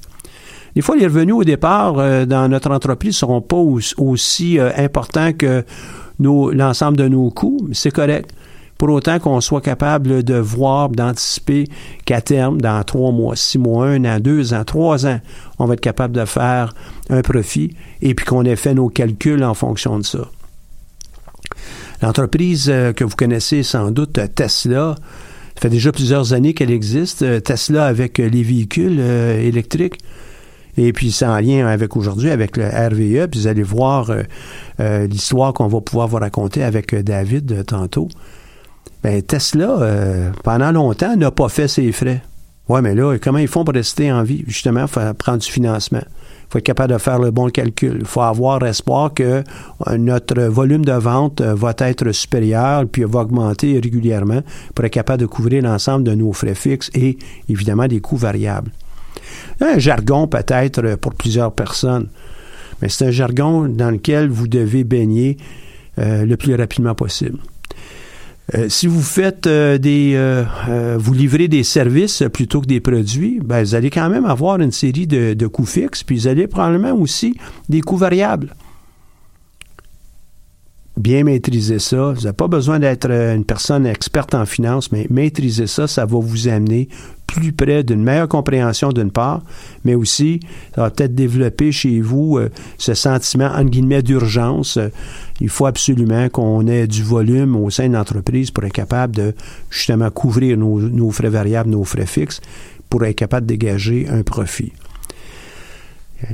Des 0.75 0.81
fois, 0.81 0.95
les 0.95 1.07
revenus 1.07 1.35
au 1.35 1.43
départ 1.43 1.97
euh, 1.97 2.25
dans 2.25 2.47
notre 2.47 2.71
entreprise 2.71 3.15
ne 3.15 3.19
seront 3.19 3.41
pas 3.41 3.57
aussi, 3.57 4.59
euh, 4.59 4.69
importants 4.77 5.33
que 5.33 5.63
l'ensemble 6.19 6.97
de 6.97 7.07
nos 7.07 7.31
coûts, 7.31 7.59
mais 7.67 7.73
c'est 7.73 7.91
correct. 7.91 8.29
Pour 8.79 8.89
autant 8.89 9.19
qu'on 9.19 9.39
soit 9.41 9.61
capable 9.61 10.23
de 10.23 10.33
voir, 10.33 10.89
d'anticiper 10.89 11.65
qu'à 12.05 12.21
terme, 12.21 12.59
dans 12.59 12.83
trois 12.83 13.11
mois, 13.11 13.35
six 13.35 13.59
mois, 13.59 13.85
un 13.85 14.05
an, 14.05 14.19
deux 14.19 14.55
ans, 14.55 14.63
trois 14.63 15.05
ans, 15.05 15.19
on 15.59 15.67
va 15.67 15.75
être 15.75 15.81
capable 15.81 16.15
de 16.15 16.25
faire 16.25 16.73
un 17.11 17.21
profit 17.21 17.75
et 18.01 18.15
puis 18.15 18.25
qu'on 18.25 18.43
ait 18.43 18.55
fait 18.55 18.73
nos 18.73 18.89
calculs 18.89 19.43
en 19.43 19.53
fonction 19.53 19.99
de 19.99 20.03
ça. 20.03 20.27
L'entreprise 22.01 22.69
euh, 22.69 22.93
que 22.93 23.03
vous 23.03 23.15
connaissez 23.15 23.61
sans 23.61 23.91
doute, 23.91 24.19
Tesla, 24.33 24.95
ça 25.53 25.61
fait 25.61 25.69
déjà 25.69 25.91
plusieurs 25.91 26.33
années 26.33 26.55
qu'elle 26.55 26.71
existe. 26.71 27.43
Tesla 27.43 27.85
avec 27.85 28.17
les 28.17 28.43
véhicules 28.43 28.99
électriques. 28.99 29.99
Et 30.79 30.93
puis, 30.93 31.11
c'est 31.11 31.25
en 31.25 31.39
lien 31.39 31.67
avec 31.67 31.97
aujourd'hui, 31.97 32.29
avec 32.29 32.55
le 32.55 32.65
RVE. 32.65 33.27
Puis, 33.27 33.41
vous 33.41 33.47
allez 33.47 33.63
voir 33.63 34.09
euh, 34.11 34.23
euh, 34.79 35.07
l'histoire 35.07 35.53
qu'on 35.53 35.67
va 35.67 35.81
pouvoir 35.81 36.07
vous 36.07 36.15
raconter 36.15 36.63
avec 36.63 36.93
euh, 36.93 37.03
David 37.03 37.65
tantôt. 37.65 38.07
Bien, 39.03 39.21
Tesla, 39.21 40.31
pendant 40.43 40.71
longtemps, 40.71 41.15
n'a 41.15 41.31
pas 41.31 41.49
fait 41.49 41.67
ses 41.67 41.91
frais. 41.91 42.21
Oui, 42.67 42.81
mais 42.83 42.93
là, 42.93 43.17
comment 43.17 43.39
ils 43.39 43.47
font 43.47 43.63
pour 43.63 43.73
rester 43.73 44.11
en 44.11 44.23
vie? 44.23 44.43
Justement, 44.45 44.81
il 44.81 44.87
faut 44.87 45.13
prendre 45.17 45.39
du 45.39 45.49
financement. 45.49 46.03
Il 46.03 46.51
faut 46.51 46.57
être 46.59 46.65
capable 46.65 46.93
de 46.93 46.97
faire 46.97 47.19
le 47.19 47.31
bon 47.31 47.49
calcul. 47.49 47.97
Il 47.99 48.05
faut 48.05 48.21
avoir 48.21 48.63
espoir 48.63 49.13
que 49.13 49.43
notre 49.97 50.41
volume 50.43 50.83
de 50.83 50.91
vente 50.91 51.41
va 51.41 51.73
être 51.79 52.11
supérieur 52.11 52.85
puis 52.91 53.03
va 53.03 53.21
augmenter 53.21 53.79
régulièrement 53.79 54.41
pour 54.75 54.85
être 54.85 54.91
capable 54.91 55.21
de 55.21 55.27
couvrir 55.27 55.63
l'ensemble 55.63 56.03
de 56.03 56.13
nos 56.13 56.33
frais 56.33 56.55
fixes 56.55 56.91
et 56.93 57.17
évidemment 57.47 57.87
des 57.87 58.01
coûts 58.01 58.17
variables 58.17 58.71
un 59.61 59.77
jargon 59.77 60.27
peut-être 60.27 60.95
pour 60.95 61.13
plusieurs 61.13 61.53
personnes, 61.53 62.07
mais 62.81 62.89
c'est 62.89 63.07
un 63.07 63.11
jargon 63.11 63.67
dans 63.67 63.91
lequel 63.91 64.29
vous 64.29 64.47
devez 64.47 64.83
baigner 64.83 65.37
euh, 65.97 66.25
le 66.25 66.37
plus 66.37 66.55
rapidement 66.55 66.95
possible. 66.95 67.39
Euh, 68.55 68.67
si 68.69 68.87
vous 68.87 69.01
faites 69.01 69.47
euh, 69.47 69.77
des, 69.77 70.17
vous 70.97 71.13
livrez 71.13 71.47
des 71.47 71.63
services 71.63 72.23
plutôt 72.33 72.61
que 72.61 72.67
des 72.67 72.79
produits, 72.79 73.39
ben, 73.43 73.63
vous 73.63 73.75
allez 73.75 73.89
quand 73.89 74.09
même 74.09 74.25
avoir 74.25 74.59
une 74.59 74.71
série 74.71 75.07
de, 75.07 75.33
de 75.33 75.47
coûts 75.47 75.65
fixes, 75.65 76.03
puis 76.03 76.17
vous 76.17 76.27
allez 76.27 76.47
probablement 76.47 76.93
aussi 76.93 77.35
des 77.67 77.81
coûts 77.81 77.97
variables 77.97 78.55
bien 80.99 81.23
maîtriser 81.23 81.79
ça. 81.79 82.11
Vous 82.11 82.21
n'avez 82.21 82.33
pas 82.33 82.47
besoin 82.47 82.79
d'être 82.79 83.09
une 83.09 83.45
personne 83.45 83.87
experte 83.87 84.35
en 84.35 84.45
finance, 84.45 84.91
mais 84.91 85.07
maîtriser 85.09 85.65
ça, 85.65 85.87
ça 85.87 86.05
va 86.05 86.19
vous 86.19 86.47
amener 86.47 86.89
plus 87.31 87.51
près 87.51 87.83
d'une 87.83 88.03
meilleure 88.03 88.27
compréhension 88.27 88.89
d'une 88.89 89.11
part, 89.11 89.41
mais 89.85 89.95
aussi, 89.95 90.39
ça 90.75 90.81
va 90.81 90.89
peut-être 90.89 91.15
développer 91.15 91.71
chez 91.71 92.01
vous 92.01 92.37
euh, 92.37 92.49
ce 92.77 92.93
sentiment, 92.93 93.51
entre 93.53 93.69
guillemets, 93.69 94.01
d'urgence. 94.01 94.79
il 95.39 95.49
faut 95.49 95.65
absolument 95.65 96.29
qu'on 96.29 96.67
ait 96.67 96.87
du 96.87 97.03
volume 97.03 97.55
au 97.55 97.69
sein 97.69 97.87
de 97.87 97.93
l'entreprise 97.93 98.51
pour 98.51 98.63
être 98.63 98.73
capable 98.73 99.15
de 99.15 99.33
justement 99.69 100.09
couvrir 100.09 100.57
nos, 100.57 101.11
frais 101.11 101.29
variables, 101.29 101.69
nos 101.69 101.83
frais 101.83 102.05
fixes, 102.05 102.41
pour 102.89 103.05
être 103.05 103.15
capable 103.15 103.45
de 103.45 103.53
dégager 103.53 104.07
un 104.09 104.23
profit. 104.23 104.73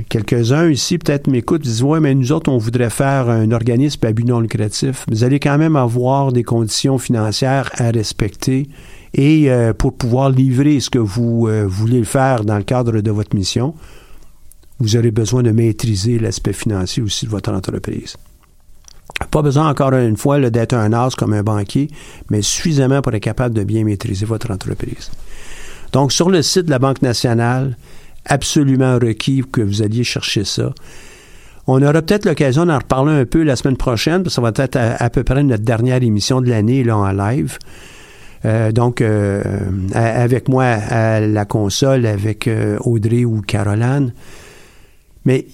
Quelques-uns 0.08 0.68
ici 0.68 0.98
peut-être 0.98 1.28
m'écoutent 1.28 1.62
disent 1.62 1.82
Ouais, 1.82 2.00
mais 2.00 2.14
nous 2.14 2.32
autres, 2.32 2.50
on 2.50 2.58
voudrait 2.58 2.90
faire 2.90 3.28
un 3.28 3.52
organisme 3.52 4.04
à 4.04 4.12
but 4.12 4.24
non 4.24 4.40
lucratif. 4.40 5.04
Vous 5.08 5.22
allez 5.22 5.38
quand 5.38 5.58
même 5.58 5.76
avoir 5.76 6.32
des 6.32 6.42
conditions 6.42 6.98
financières 6.98 7.70
à 7.74 7.90
respecter 7.92 8.68
et 9.16 9.50
euh, 9.50 9.72
pour 9.72 9.96
pouvoir 9.96 10.28
livrer 10.28 10.78
ce 10.78 10.90
que 10.90 10.98
vous 10.98 11.48
euh, 11.48 11.64
voulez 11.66 12.04
faire 12.04 12.44
dans 12.44 12.58
le 12.58 12.62
cadre 12.62 13.00
de 13.00 13.10
votre 13.10 13.34
mission, 13.34 13.74
vous 14.78 14.94
aurez 14.94 15.10
besoin 15.10 15.42
de 15.42 15.50
maîtriser 15.50 16.18
l'aspect 16.18 16.52
financier 16.52 17.02
aussi 17.02 17.24
de 17.24 17.30
votre 17.30 17.50
entreprise. 17.50 18.16
Pas 19.30 19.40
besoin 19.40 19.70
encore 19.70 19.94
une 19.94 20.18
fois 20.18 20.38
d'être 20.50 20.74
un 20.74 20.92
as 20.92 21.14
comme 21.14 21.32
un 21.32 21.42
banquier, 21.42 21.88
mais 22.28 22.42
suffisamment 22.42 23.00
pour 23.00 23.14
être 23.14 23.22
capable 23.22 23.54
de 23.54 23.64
bien 23.64 23.84
maîtriser 23.84 24.26
votre 24.26 24.50
entreprise. 24.50 25.10
Donc, 25.92 26.12
sur 26.12 26.28
le 26.28 26.42
site 26.42 26.66
de 26.66 26.70
la 26.70 26.78
Banque 26.78 27.00
nationale, 27.00 27.78
absolument 28.26 28.98
requis 28.98 29.42
que 29.50 29.62
vous 29.62 29.80
alliez 29.80 30.04
chercher 30.04 30.44
ça. 30.44 30.74
On 31.66 31.82
aura 31.82 32.02
peut-être 32.02 32.26
l'occasion 32.26 32.66
d'en 32.66 32.78
reparler 32.78 33.12
un 33.14 33.24
peu 33.24 33.42
la 33.42 33.56
semaine 33.56 33.78
prochaine, 33.78 34.22
parce 34.22 34.36
que 34.36 34.42
ça 34.42 34.42
va 34.42 34.52
être 34.54 34.76
à, 34.76 35.08
peu 35.08 35.24
près 35.24 35.42
notre 35.42 35.64
dernière 35.64 36.02
émission 36.02 36.42
de 36.42 36.50
l'année 36.50 36.84
là 36.84 36.98
en 36.98 37.10
live. 37.12 37.58
Euh, 38.44 38.72
donc, 38.72 39.00
euh, 39.00 39.42
avec 39.94 40.48
moi 40.48 40.64
à 40.64 41.20
la 41.20 41.44
console, 41.44 42.06
avec 42.06 42.46
euh, 42.48 42.78
Audrey 42.80 43.24
ou 43.24 43.40
Caroline. 43.40 44.12
Mais 45.24 45.46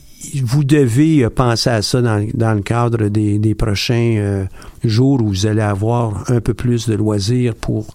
vous 0.42 0.64
devez 0.64 1.28
penser 1.30 1.70
à 1.70 1.82
ça 1.82 2.00
dans, 2.02 2.54
le 2.54 2.62
cadre 2.62 3.08
des, 3.08 3.38
des 3.38 3.54
prochains 3.54 4.46
jours 4.84 5.20
où 5.20 5.28
vous 5.28 5.46
allez 5.46 5.62
avoir 5.62 6.30
un 6.30 6.40
peu 6.40 6.54
plus 6.54 6.88
de 6.88 6.94
loisirs 6.94 7.54
pour 7.56 7.86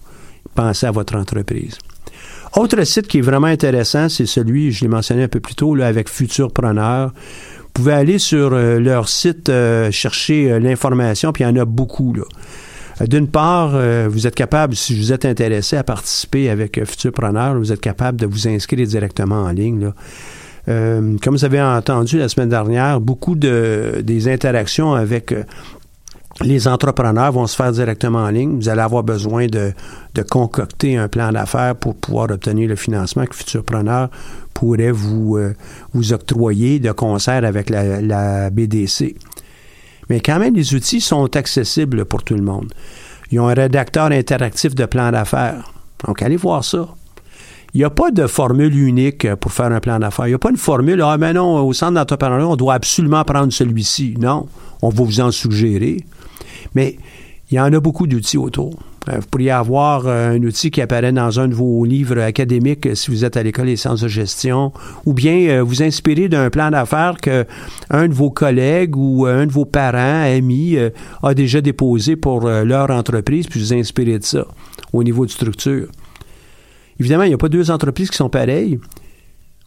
penser 0.54 0.86
à 0.86 0.90
votre 0.90 1.16
entreprise. 1.16 1.78
Autre 2.54 2.82
site 2.84 3.06
qui 3.06 3.18
est 3.18 3.22
vraiment 3.22 3.46
intéressant, 3.46 4.10
c'est 4.10 4.26
celui, 4.26 4.72
je 4.72 4.82
l'ai 4.82 4.88
mentionné 4.88 5.22
un 5.22 5.28
peu 5.28 5.40
plus 5.40 5.54
tôt, 5.54 5.74
là, 5.74 5.86
avec 5.86 6.10
Futurpreneur. 6.10 7.12
Vous 7.62 7.68
pouvez 7.72 7.92
aller 7.92 8.18
sur 8.18 8.50
leur 8.50 9.08
site, 9.08 9.50
chercher 9.90 10.58
l'information, 10.60 11.32
puis 11.32 11.44
il 11.44 11.46
y 11.46 11.50
en 11.50 11.56
a 11.56 11.64
beaucoup. 11.64 12.14
D'une 13.06 13.28
part, 13.28 13.78
vous 14.08 14.26
êtes 14.26 14.34
capable, 14.34 14.74
si 14.74 14.98
vous 14.98 15.12
êtes 15.12 15.24
intéressé 15.24 15.76
à 15.76 15.84
participer 15.84 16.50
avec 16.50 16.84
Futurpreneur, 16.84 17.56
vous 17.56 17.72
êtes 17.72 17.80
capable 17.80 18.18
de 18.18 18.26
vous 18.26 18.48
inscrire 18.48 18.86
directement 18.86 19.42
en 19.42 19.50
ligne. 19.50 19.92
comme 20.66 21.18
vous 21.24 21.44
avez 21.44 21.62
entendu 21.62 22.18
la 22.18 22.28
semaine 22.28 22.48
dernière, 22.48 23.00
beaucoup 23.00 23.36
de 23.36 24.02
des 24.02 24.28
interactions 24.28 24.94
avec 24.94 25.32
les 26.40 26.68
entrepreneurs 26.68 27.32
vont 27.32 27.46
se 27.46 27.56
faire 27.56 27.72
directement 27.72 28.20
en 28.20 28.30
ligne. 28.30 28.56
Vous 28.56 28.68
allez 28.68 28.80
avoir 28.80 29.02
besoin 29.02 29.46
de, 29.46 29.72
concocter 30.28 30.96
un 30.96 31.08
plan 31.08 31.32
d'affaires 31.32 31.76
pour 31.76 31.94
pouvoir 31.96 32.30
obtenir 32.30 32.68
le 32.68 32.76
financement 32.76 33.24
que 33.24 33.34
Futurpreneur 33.34 34.10
pourrait 34.54 34.90
vous, 34.90 35.36
euh, 35.36 35.54
vous 35.92 36.12
octroyer 36.12 36.80
de 36.80 36.90
concert 36.90 37.44
avec 37.44 37.70
la, 37.70 38.50
BDC. 38.50 39.14
Mais 40.08 40.20
quand 40.20 40.38
même, 40.38 40.54
les 40.54 40.74
outils 40.74 41.00
sont 41.00 41.36
accessibles 41.36 42.04
pour 42.04 42.22
tout 42.22 42.34
le 42.34 42.42
monde. 42.42 42.72
Ils 43.30 43.40
ont 43.40 43.48
un 43.48 43.54
rédacteur 43.54 44.06
interactif 44.06 44.74
de 44.74 44.86
plan 44.86 45.10
d'affaires. 45.10 45.72
Donc, 46.06 46.22
allez 46.22 46.36
voir 46.36 46.64
ça. 46.64 46.88
Il 47.74 47.78
n'y 47.78 47.84
a 47.84 47.90
pas 47.90 48.10
de 48.10 48.26
formule 48.26 48.74
unique 48.74 49.34
pour 49.36 49.52
faire 49.52 49.70
un 49.70 49.80
plan 49.80 49.98
d'affaires. 49.98 50.26
Il 50.26 50.30
n'y 50.30 50.34
a 50.34 50.38
pas 50.38 50.50
une 50.50 50.56
formule, 50.56 51.02
ah, 51.02 51.18
mais 51.18 51.34
non, 51.34 51.60
au 51.60 51.72
centre 51.74 51.92
d'entrepreneuriat, 51.92 52.46
on 52.46 52.56
doit 52.56 52.74
absolument 52.74 53.22
prendre 53.24 53.52
celui-ci. 53.52 54.14
Non, 54.18 54.46
on 54.80 54.88
va 54.88 55.04
vous 55.04 55.20
en 55.20 55.30
suggérer. 55.30 55.98
Mais 56.74 56.96
il 57.50 57.56
y 57.56 57.60
en 57.60 57.72
a 57.72 57.80
beaucoup 57.80 58.06
d'outils 58.06 58.38
autour. 58.38 58.78
Euh, 59.08 59.18
vous 59.20 59.26
pourriez 59.26 59.50
avoir 59.50 60.06
euh, 60.06 60.30
un 60.30 60.42
outil 60.42 60.70
qui 60.70 60.80
apparaît 60.80 61.12
dans 61.12 61.40
un 61.40 61.48
de 61.48 61.54
vos 61.54 61.84
livres 61.84 62.18
académiques 62.20 62.86
euh, 62.86 62.94
si 62.94 63.10
vous 63.10 63.24
êtes 63.24 63.36
à 63.36 63.42
l'école 63.42 63.66
des 63.66 63.76
sciences 63.76 64.02
de 64.02 64.08
gestion, 64.08 64.72
ou 65.06 65.12
bien 65.12 65.62
vous 65.62 65.82
inspirer 65.82 66.28
d'un 66.28 66.50
plan 66.50 66.70
d'affaires 66.70 67.16
que 67.20 67.46
un 67.90 68.08
de 68.08 68.14
vos 68.14 68.30
collègues 68.30 68.96
ou 68.96 69.26
un 69.26 69.46
de 69.46 69.52
vos 69.52 69.64
parents, 69.64 70.22
amis, 70.22 70.76
a 71.22 71.34
déjà 71.34 71.60
déposé 71.60 72.16
pour 72.16 72.48
leur 72.48 72.90
entreprise, 72.90 73.46
puis 73.46 73.60
vous 73.60 73.72
inspirer 73.72 74.18
de 74.18 74.24
ça 74.24 74.46
au 74.92 75.02
niveau 75.02 75.26
de 75.26 75.30
structure. 75.30 75.88
Évidemment, 77.00 77.24
il 77.24 77.28
n'y 77.28 77.34
a 77.34 77.38
pas 77.38 77.48
deux 77.48 77.70
entreprises 77.70 78.10
qui 78.10 78.16
sont 78.16 78.28
pareilles. 78.28 78.78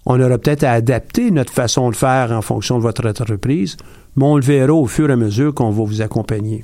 On 0.06 0.20
aura 0.20 0.38
peut-être 0.38 0.64
à 0.64 0.72
adapter 0.72 1.32
notre 1.32 1.54
façon 1.54 1.90
de 1.90 1.96
faire 1.96 2.32
en 2.32 2.42
fonction 2.42 2.78
de 2.78 2.84
votre 2.84 3.08
entreprise, 3.08 3.78
mais 4.16 4.26
on 4.26 4.36
le 4.36 4.44
verra 4.44 4.74
au 4.74 4.88
fur 4.88 5.10
et 5.10 5.14
à 5.14 5.18
mesure 5.18 5.54
qu'on 5.54 5.72
va 5.72 5.84
vous 5.84 6.02
accompagner. 6.02 6.64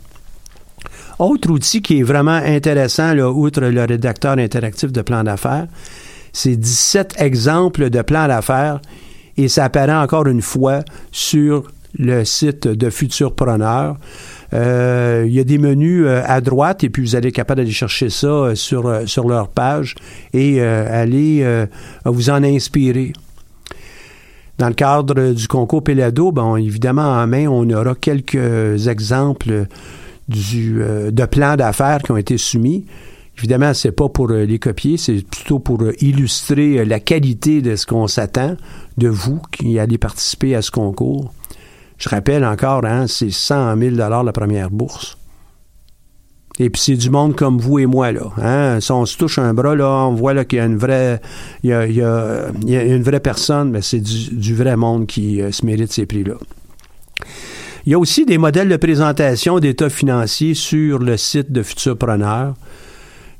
Autre 1.19 1.49
outil 1.49 1.81
qui 1.81 1.99
est 1.99 2.03
vraiment 2.03 2.31
intéressant, 2.31 3.13
là, 3.13 3.31
outre 3.31 3.61
le 3.61 3.83
rédacteur 3.83 4.37
interactif 4.37 4.91
de 4.91 5.01
plan 5.01 5.23
d'affaires, 5.23 5.67
c'est 6.31 6.55
17 6.55 7.15
exemples 7.19 7.89
de 7.89 8.01
plans 8.03 8.27
d'affaires 8.27 8.79
et 9.37 9.47
ça 9.47 9.65
apparaît 9.65 9.95
encore 9.95 10.27
une 10.27 10.41
fois 10.41 10.81
sur 11.11 11.63
le 11.97 12.23
site 12.23 12.67
de 12.67 12.89
Futurpreneur. 12.91 13.97
Euh, 14.53 15.25
il 15.27 15.33
y 15.33 15.39
a 15.39 15.43
des 15.43 15.57
menus 15.57 16.05
euh, 16.05 16.21
à 16.25 16.39
droite 16.39 16.83
et 16.83 16.89
puis 16.89 17.01
vous 17.01 17.15
allez 17.15 17.29
être 17.29 17.35
capable 17.35 17.61
d'aller 17.61 17.71
chercher 17.71 18.09
ça 18.09 18.27
euh, 18.27 18.55
sur, 18.55 19.01
sur 19.05 19.27
leur 19.27 19.49
page 19.49 19.95
et 20.33 20.61
aller 20.61 21.65
vous 22.05 22.29
en 22.29 22.43
inspirer. 22.43 23.13
Dans 24.57 24.69
le 24.69 24.73
cadre 24.73 25.33
du 25.33 25.47
concours 25.47 25.83
Pelado, 25.83 26.31
bon, 26.31 26.55
évidemment, 26.55 27.13
en 27.13 27.27
main, 27.27 27.47
on 27.47 27.69
aura 27.69 27.93
quelques 27.93 28.87
exemples 28.87 29.67
euh, 30.29 31.11
de 31.11 31.25
plans 31.25 31.55
d'affaires 31.55 31.99
qui 32.03 32.11
ont 32.11 32.17
été 32.17 32.37
soumis. 32.37 32.85
Évidemment, 33.37 33.73
c'est 33.73 33.91
pas 33.91 34.09
pour 34.09 34.31
euh, 34.31 34.45
les 34.45 34.59
copier, 34.59 34.97
c'est 34.97 35.25
plutôt 35.25 35.59
pour 35.59 35.81
euh, 35.81 35.93
illustrer 36.01 36.83
la 36.85 36.99
qualité 36.99 37.61
de 37.61 37.75
ce 37.75 37.85
qu'on 37.85 38.07
s'attend 38.07 38.57
de 38.97 39.07
vous 39.07 39.41
qui 39.51 39.79
allez 39.79 39.97
participer 39.97 40.55
à 40.55 40.61
ce 40.61 40.71
concours. 40.71 41.33
Je 41.97 42.09
rappelle 42.09 42.43
encore, 42.43 42.85
hein, 42.85 43.07
c'est 43.07 43.31
100 43.31 43.77
000 43.77 43.95
la 43.95 44.31
première 44.33 44.69
bourse. 44.69 45.17
Et 46.59 46.71
puis 46.71 46.81
c'est 46.81 46.95
du 46.95 47.11
monde 47.11 47.35
comme 47.35 47.59
vous 47.59 47.77
et 47.77 47.85
moi 47.85 48.11
là. 48.11 48.31
Hein? 48.37 48.79
Si 48.81 48.91
on 48.91 49.05
se 49.05 49.15
touche 49.15 49.37
un 49.37 49.53
bras 49.53 49.75
là, 49.75 50.07
on 50.07 50.15
voit 50.15 50.33
là 50.33 50.43
qu'il 50.43 50.57
y 50.57 50.59
a 50.59 50.65
une 50.65 50.77
vraie, 50.77 51.21
il 51.63 51.71
une 51.71 53.03
vraie 53.03 53.19
personne, 53.19 53.69
mais 53.69 53.83
c'est 53.83 53.99
du, 53.99 54.55
vrai 54.55 54.75
monde 54.75 55.05
qui 55.05 55.39
se 55.51 55.63
mérite 55.63 55.93
ces 55.93 56.07
prix 56.07 56.23
là. 56.23 56.33
Il 57.87 57.91
y 57.91 57.93
a 57.93 57.99
aussi 57.99 58.25
des 58.25 58.37
modèles 58.37 58.67
de 58.67 58.75
présentation 58.75 59.59
d'états 59.59 59.89
financiers 59.89 60.55
sur 60.55 60.99
le 60.99 61.15
site 61.15 61.53
de 61.53 61.63
Futurpreneur. 61.63 62.53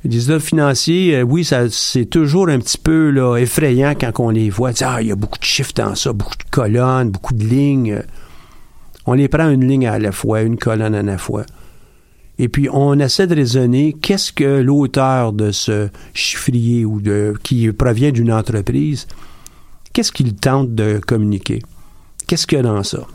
Les 0.04 0.24
états 0.24 0.40
financiers, 0.40 1.16
euh, 1.16 1.22
oui, 1.22 1.44
ça, 1.44 1.68
c'est 1.68 2.06
toujours 2.06 2.48
un 2.48 2.58
petit 2.58 2.78
peu 2.78 3.38
effrayant 3.38 3.92
quand 3.94 4.10
on 4.20 4.30
les 4.30 4.48
voit. 4.48 4.70
Ah, 4.80 5.02
il 5.02 5.08
y 5.08 5.12
a 5.12 5.16
beaucoup 5.16 5.38
de 5.38 5.44
chiffres 5.44 5.74
dans 5.74 5.94
ça, 5.94 6.14
beaucoup 6.14 6.38
de 6.38 6.50
colonnes, 6.50 7.10
beaucoup 7.10 7.34
de 7.34 7.44
lignes. 7.44 8.00
On 9.04 9.12
les 9.12 9.28
prend 9.28 9.50
une 9.50 9.68
ligne 9.68 9.86
à 9.86 9.98
la 9.98 10.12
fois, 10.12 10.40
une 10.40 10.56
colonne 10.56 10.94
à 10.94 11.02
la 11.02 11.18
fois. 11.18 11.44
Et 12.38 12.48
puis, 12.48 12.70
on 12.72 12.98
essaie 12.98 13.26
de 13.26 13.34
raisonner 13.34 13.94
qu'est-ce 14.00 14.32
que 14.32 14.62
l'auteur 14.62 15.34
de 15.34 15.50
ce 15.50 15.90
chiffrier 16.14 16.86
ou 16.86 17.02
de 17.02 17.34
qui 17.42 17.70
provient 17.72 18.12
d'une 18.12 18.32
entreprise, 18.32 19.08
qu'est-ce 19.92 20.10
qu'il 20.10 20.36
tente 20.36 20.74
de 20.74 21.02
communiquer? 21.06 21.60
Qu'est-ce 22.26 22.46
qu'il 22.46 22.56
y 22.56 22.60
a 22.60 22.64
dans 22.64 22.82
ça? 22.82 23.06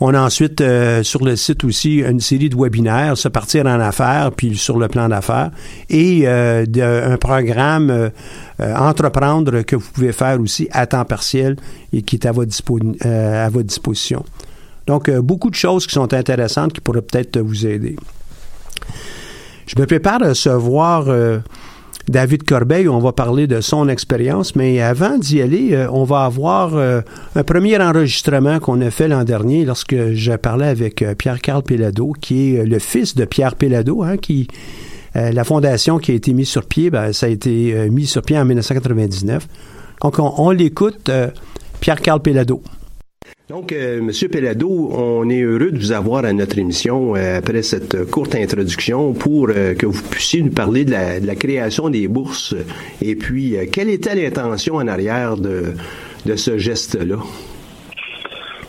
On 0.00 0.12
a 0.14 0.20
ensuite 0.20 0.60
euh, 0.60 1.02
sur 1.02 1.24
le 1.24 1.36
site 1.36 1.64
aussi 1.64 1.96
une 1.98 2.20
série 2.20 2.48
de 2.48 2.56
webinaires, 2.56 3.16
se 3.16 3.28
partir 3.28 3.66
en 3.66 3.80
affaires, 3.80 4.30
puis 4.36 4.56
sur 4.56 4.78
le 4.78 4.88
plan 4.88 5.08
d'affaires, 5.08 5.50
et 5.88 6.22
euh, 6.26 6.64
un 7.12 7.16
programme 7.16 7.90
euh, 7.90 8.10
entreprendre 8.76 9.62
que 9.62 9.76
vous 9.76 9.90
pouvez 9.92 10.12
faire 10.12 10.40
aussi 10.40 10.68
à 10.72 10.86
temps 10.86 11.04
partiel 11.04 11.56
et 11.92 12.02
qui 12.02 12.16
est 12.16 12.26
à 12.26 12.32
votre, 12.32 12.54
à 13.02 13.48
votre 13.48 13.66
disposition. 13.66 14.24
Donc, 14.86 15.10
beaucoup 15.10 15.48
de 15.48 15.54
choses 15.54 15.86
qui 15.86 15.94
sont 15.94 16.12
intéressantes 16.12 16.72
qui 16.72 16.80
pourraient 16.80 17.02
peut-être 17.02 17.38
vous 17.40 17.66
aider. 17.66 17.96
Je 19.66 19.80
me 19.80 19.86
prépare 19.86 20.22
à 20.22 20.28
recevoir 20.28 21.06
David 22.08 22.42
Corbeil, 22.44 22.88
on 22.88 22.98
va 22.98 23.12
parler 23.12 23.46
de 23.46 23.60
son 23.62 23.88
expérience, 23.88 24.56
mais 24.56 24.80
avant 24.82 25.16
d'y 25.16 25.40
aller, 25.40 25.72
euh, 25.72 25.88
on 25.90 26.04
va 26.04 26.24
avoir 26.24 26.74
euh, 26.74 27.00
un 27.34 27.42
premier 27.44 27.78
enregistrement 27.78 28.58
qu'on 28.58 28.80
a 28.82 28.90
fait 28.90 29.08
l'an 29.08 29.24
dernier 29.24 29.64
lorsque 29.64 30.12
je 30.12 30.32
parlais 30.32 30.66
avec 30.66 31.00
euh, 31.00 31.14
Pierre-Carl 31.14 31.62
Pellado, 31.62 32.12
qui 32.20 32.56
est 32.56 32.66
le 32.66 32.78
fils 32.78 33.14
de 33.14 33.24
Pierre 33.24 33.56
Pellado, 33.56 34.02
hein, 34.02 34.16
qui 34.16 34.48
la 35.16 35.44
fondation 35.44 35.98
qui 35.98 36.10
a 36.10 36.14
été 36.14 36.32
mise 36.32 36.48
sur 36.48 36.64
pied, 36.64 36.90
ben, 36.90 37.12
ça 37.12 37.26
a 37.26 37.28
été 37.28 37.88
mis 37.88 38.04
sur 38.04 38.20
pied 38.20 38.36
en 38.36 38.44
1999. 38.44 39.46
Donc, 40.02 40.18
on, 40.18 40.34
on 40.38 40.50
l'écoute, 40.50 41.08
Pierre-Carl 41.78 42.20
Pellado. 42.20 42.60
Donc, 43.50 43.72
euh, 43.72 44.00
Monsieur 44.00 44.28
Pellado, 44.28 44.90
on 44.94 45.28
est 45.28 45.42
heureux 45.42 45.70
de 45.70 45.76
vous 45.78 45.92
avoir 45.92 46.24
à 46.24 46.32
notre 46.32 46.58
émission 46.58 47.14
euh, 47.14 47.36
après 47.36 47.60
cette 47.62 48.06
courte 48.10 48.34
introduction 48.34 49.12
pour 49.12 49.50
euh, 49.50 49.74
que 49.74 49.84
vous 49.84 50.02
puissiez 50.02 50.40
nous 50.40 50.50
parler 50.50 50.86
de 50.86 50.92
la, 50.92 51.20
de 51.20 51.26
la 51.26 51.34
création 51.34 51.90
des 51.90 52.08
bourses 52.08 52.54
et 53.02 53.14
puis 53.16 53.58
euh, 53.58 53.66
quelle 53.70 53.90
était 53.90 54.14
l'intention 54.14 54.76
en 54.76 54.88
arrière 54.88 55.36
de, 55.36 55.74
de 56.24 56.36
ce 56.36 56.56
geste-là? 56.56 57.18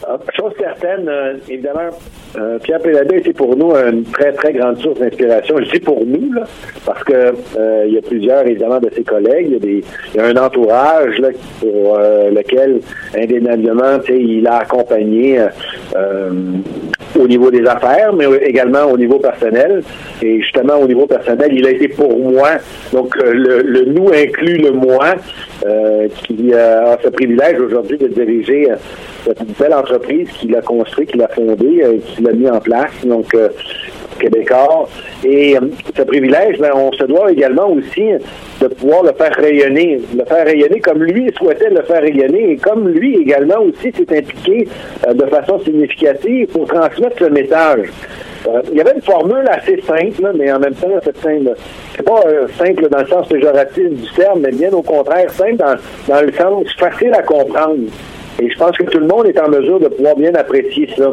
Ah, 0.06 0.18
Chose 0.38 0.52
certaine, 0.60 1.10
évidemment, 1.48 1.92
euh, 2.38 2.60
Pierre 2.60 2.80
Péladet 2.80 3.18
était 3.18 3.34
pour 3.34 3.56
nous 3.56 3.72
une 3.76 4.04
très, 4.04 4.32
très 4.34 4.54
grande 4.54 4.78
source 4.78 5.00
d'inspiration. 5.00 5.56
Je 5.60 5.72
dis 5.72 5.80
pour 5.80 6.06
nous, 6.06 6.34
là, 6.34 6.44
parce 6.86 7.04
que 7.04 7.34
euh, 7.58 7.86
il 7.88 7.94
y 7.94 7.98
a 7.98 8.02
plusieurs, 8.02 8.46
évidemment, 8.46 8.80
de 8.80 8.90
ses 8.94 9.04
collègues. 9.04 9.58
Il 9.64 9.84
y 10.16 10.20
a, 10.20 10.26
un 10.26 10.36
entourage 10.38 11.18
là, 11.20 11.30
pour 11.60 11.98
euh, 11.98 12.30
lequel, 12.32 12.80
indéniablement, 13.18 14.00
il 14.10 14.48
a 14.48 14.58
accompagné 14.58 15.40
au 17.18 17.28
niveau 17.28 17.50
des 17.50 17.66
affaires, 17.66 18.12
mais 18.14 18.26
également 18.42 18.84
au 18.92 18.98
niveau 18.98 19.20
personnel. 19.20 19.82
Et 20.22 20.42
justement, 20.42 20.76
au 20.76 20.88
niveau 20.88 21.06
personnel, 21.06 21.50
il 21.54 21.66
a 21.66 21.72
été 21.72 21.88
pour 21.88 22.20
moi. 22.20 22.50
Donc, 22.92 23.16
le, 23.16 23.62
le 23.62 23.86
nous 23.86 24.10
inclut 24.10 24.58
le 24.58 24.72
moi, 24.72 25.16
qui 26.16 26.54
a 26.54 26.98
ce 27.02 27.10
privilège 27.10 27.60
aujourd'hui 27.60 27.98
de 27.98 28.08
diriger 28.08 28.70
euh, 29.28 29.34
cette 29.38 29.58
belle 29.58 29.74
entreprise 29.74 30.30
qu'il 30.40 30.56
a 30.56 30.62
construite, 30.62 31.12
qu'il 31.12 31.22
a 31.22 31.28
fondée, 31.28 31.82
euh, 31.84 31.98
qu'il 32.06 32.28
a 32.28 32.34
mis 32.34 32.50
en 32.50 32.60
place. 32.60 32.92
Donc, 33.06 33.34
euh, 33.34 33.50
Québécois. 34.20 34.88
Et 35.24 35.58
euh, 35.58 35.62
ce 35.96 36.02
privilège, 36.04 36.58
ben, 36.60 36.72
on 36.76 36.92
se 36.94 37.04
doit 37.04 37.32
également 37.32 37.70
aussi 37.70 38.04
de 38.62 38.68
pouvoir 38.68 39.04
le 39.04 39.14
faire 39.14 39.34
rayonner, 39.36 40.02
le 40.18 40.26
faire 40.26 40.46
rayonner 40.46 40.80
comme 40.80 41.04
lui 41.04 41.32
souhaitait 41.38 41.70
le 41.70 41.82
faire 41.84 42.02
rayonner 42.02 42.52
et 42.52 42.58
comme 42.58 42.88
lui 42.90 43.18
également 43.18 43.60
aussi 43.60 43.92
s'est 43.92 44.18
impliqué 44.18 44.68
euh, 45.08 45.14
de 45.14 45.26
façon 45.26 45.60
significative 45.60 46.48
pour 46.48 46.68
transmettre 46.68 47.18
ce 47.20 47.26
message. 47.26 47.88
Euh, 48.48 48.62
il 48.72 48.78
y 48.78 48.82
avait 48.82 48.94
une 48.94 49.02
formule 49.02 49.46
assez 49.50 49.82
simple, 49.82 50.32
mais 50.38 50.52
en 50.52 50.60
même 50.60 50.76
temps, 50.76 50.88
cette 51.04 51.18
simple, 51.18 51.54
c'est 51.96 52.04
pas 52.04 52.22
simple 52.58 52.88
dans 52.90 53.00
le 53.00 53.08
sens 53.08 53.28
péjoratif 53.28 53.90
du 53.90 54.10
terme, 54.16 54.42
mais 54.42 54.52
bien 54.52 54.72
au 54.72 54.84
contraire, 54.84 55.30
simple 55.32 55.64
dans 56.08 56.22
le 56.22 56.32
sens 56.34 56.68
facile 56.78 57.14
à 57.14 57.24
comprendre. 57.24 57.86
Et 58.42 58.50
je 58.50 58.58
pense 58.58 58.78
que 58.78 58.84
tout 58.84 59.00
le 59.00 59.08
monde 59.08 59.28
est 59.28 59.40
en 59.40 59.50
mesure 59.50 59.80
de 59.80 59.88
pouvoir 59.88 60.16
bien 60.16 60.34
apprécier 60.36 60.90
ça. 60.98 61.10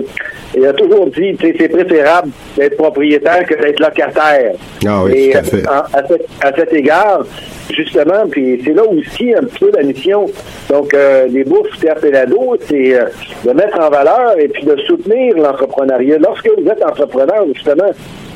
Il 0.56 0.66
a 0.66 0.72
toujours 0.72 1.06
dit, 1.06 1.37
c'est 1.40 1.68
préférable 1.68 2.30
d'être 2.56 2.76
propriétaire 2.76 3.44
que 3.46 3.54
d'être 3.54 3.80
locataire. 3.80 4.52
Ah 4.87 5.02
oui, 5.04 5.12
Et 5.14 5.30
tout 5.32 5.38
à 5.38 5.42
fait. 5.42 5.66
à, 5.66 5.87
à 5.92 6.06
cet, 6.08 6.26
à 6.42 6.52
cet 6.54 6.72
égard, 6.72 7.24
justement, 7.72 8.26
puis 8.30 8.61
c'est 8.64 8.74
là 8.74 8.82
aussi 8.85 9.35
un 9.35 9.44
petit 9.44 9.61
peu 9.61 9.70
la 9.74 9.82
mission. 9.85 10.26
Donc, 10.68 10.92
euh, 10.94 11.26
les 11.28 11.44
bourses 11.44 11.76
Pierre 11.80 11.96
c'est 12.00 12.94
euh, 12.94 13.04
de 13.44 13.50
mettre 13.52 13.78
en 13.80 13.88
valeur 13.88 14.38
et 14.38 14.48
puis 14.48 14.64
de 14.64 14.76
soutenir 14.87 15.37
l'entrepreneuriat. 15.37 16.18
Lorsque 16.18 16.48
vous 16.58 16.68
êtes 16.68 16.85
entrepreneur, 16.85 17.44
justement, 17.54 17.90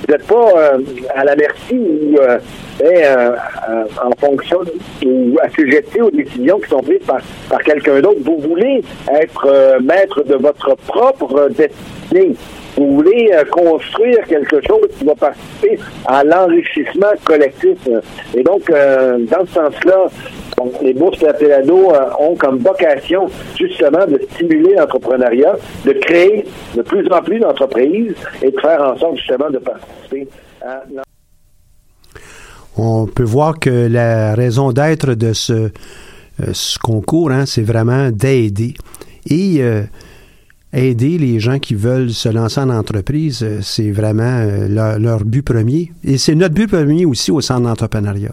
vous 0.07 0.13
n'êtes 0.13 0.27
pas 0.27 0.53
euh, 0.57 0.79
à 1.15 1.25
la 1.25 1.35
merci 1.35 1.75
ou 1.75 2.17
euh, 2.21 2.39
eh, 2.81 3.05
euh, 3.07 3.33
en 4.05 4.11
fonction 4.19 4.61
ou 5.05 5.37
assujetti 5.43 6.01
aux 6.01 6.11
décisions 6.11 6.61
qui 6.61 6.69
sont 6.69 6.81
prises 6.81 7.05
par, 7.07 7.19
par 7.51 7.61
quelqu'un 7.63 8.01
d'autre. 8.01 8.21
Vous 8.25 8.39
voulez 8.39 8.83
être 9.21 9.79
maître 9.83 10.23
de 10.23 10.37
votre 10.37 10.77
propre 10.87 11.49
destinée. 11.49 12.37
Vous 12.77 12.97
voulez 12.97 13.33
construire 13.51 14.23
quelque 14.29 14.61
chose 14.67 14.89
qui 14.99 15.05
va 15.07 15.15
participer 15.15 15.79
à 16.07 16.23
l'enrichissement 16.23 17.13
collectif. 17.25 17.79
Et 18.35 18.43
donc, 18.43 18.71
dans 18.71 19.47
ce 19.47 19.55
sens-là, 19.55 20.05
bon, 20.57 20.73
les 20.83 20.95
bourses 20.95 21.19
Pelado 21.19 21.93
euh, 21.93 22.11
ont 22.19 22.35
comme 22.37 22.59
vocation 22.59 23.27
justement 23.59 24.07
de 24.07 24.21
stimuler 24.33 24.75
l'entrepreneuriat, 24.75 25.57
de 25.85 25.93
créer 25.93 26.47
de 26.75 26.83
plus 26.83 27.07
en 27.11 27.23
plus 27.23 27.39
d'entreprises 27.39 28.15
et 28.43 28.51
de 28.51 28.61
faire 28.61 28.81
en 28.83 28.97
sorte 28.97 29.17
justement 29.17 29.51
de 29.51 29.59
participer 29.59 30.29
à 30.63 30.83
on 32.79 33.07
peut 33.07 33.23
voir 33.23 33.59
que 33.59 33.71
la 33.71 34.35
raison 34.35 34.71
d'être 34.71 35.15
de 35.15 35.33
ce, 35.33 35.71
euh, 36.43 36.53
concours, 36.83 37.31
hein, 37.31 37.47
c'est 37.47 37.63
vraiment 37.63 38.11
d'aider. 38.11 38.75
Et 39.31 39.63
euh, 39.63 39.83
aider 40.75 41.17
les 41.17 41.41
gens 41.41 41.59
qui 41.59 41.75
veulent 41.75 42.11
se 42.11 42.29
lancer 42.29 42.61
en 42.61 42.69
entreprise, 42.69 43.47
c'est 43.63 43.91
vraiment 43.91 44.45
leur, 44.69 44.99
leur 44.99 45.25
but 45.25 45.41
premier. 45.41 45.91
Et 46.05 46.19
c'est 46.19 46.35
notre 46.35 46.55
but 46.55 46.69
premier 46.69 47.07
aussi 47.07 47.31
au 47.31 47.41
centre 47.41 47.63
d'entrepreneuriat. 47.63 48.33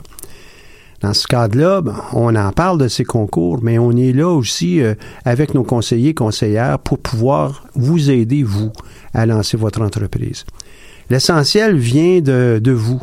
Dans 1.04 1.14
ce 1.14 1.28
cadre-là, 1.28 1.82
ben, 1.82 1.98
on 2.14 2.34
en 2.34 2.52
parle 2.54 2.78
de 2.78 2.88
ces 2.88 3.04
concours, 3.04 3.60
mais 3.62 3.78
on 3.78 3.92
est 3.92 4.14
là 4.14 4.30
aussi 4.30 4.82
euh, 4.82 4.96
avec 5.26 5.54
nos 5.54 5.64
conseillers, 5.64 6.14
conseillères 6.14 6.80
pour 6.80 6.98
pouvoir 6.98 7.66
vous 7.76 8.10
aider, 8.10 8.42
vous, 8.42 8.72
à 9.14 9.26
lancer 9.26 9.58
votre 9.58 9.82
entreprise. 9.82 10.46
L'essentiel 11.10 11.76
vient 11.76 12.22
de, 12.22 12.62
de 12.64 12.72
vous. 12.72 13.02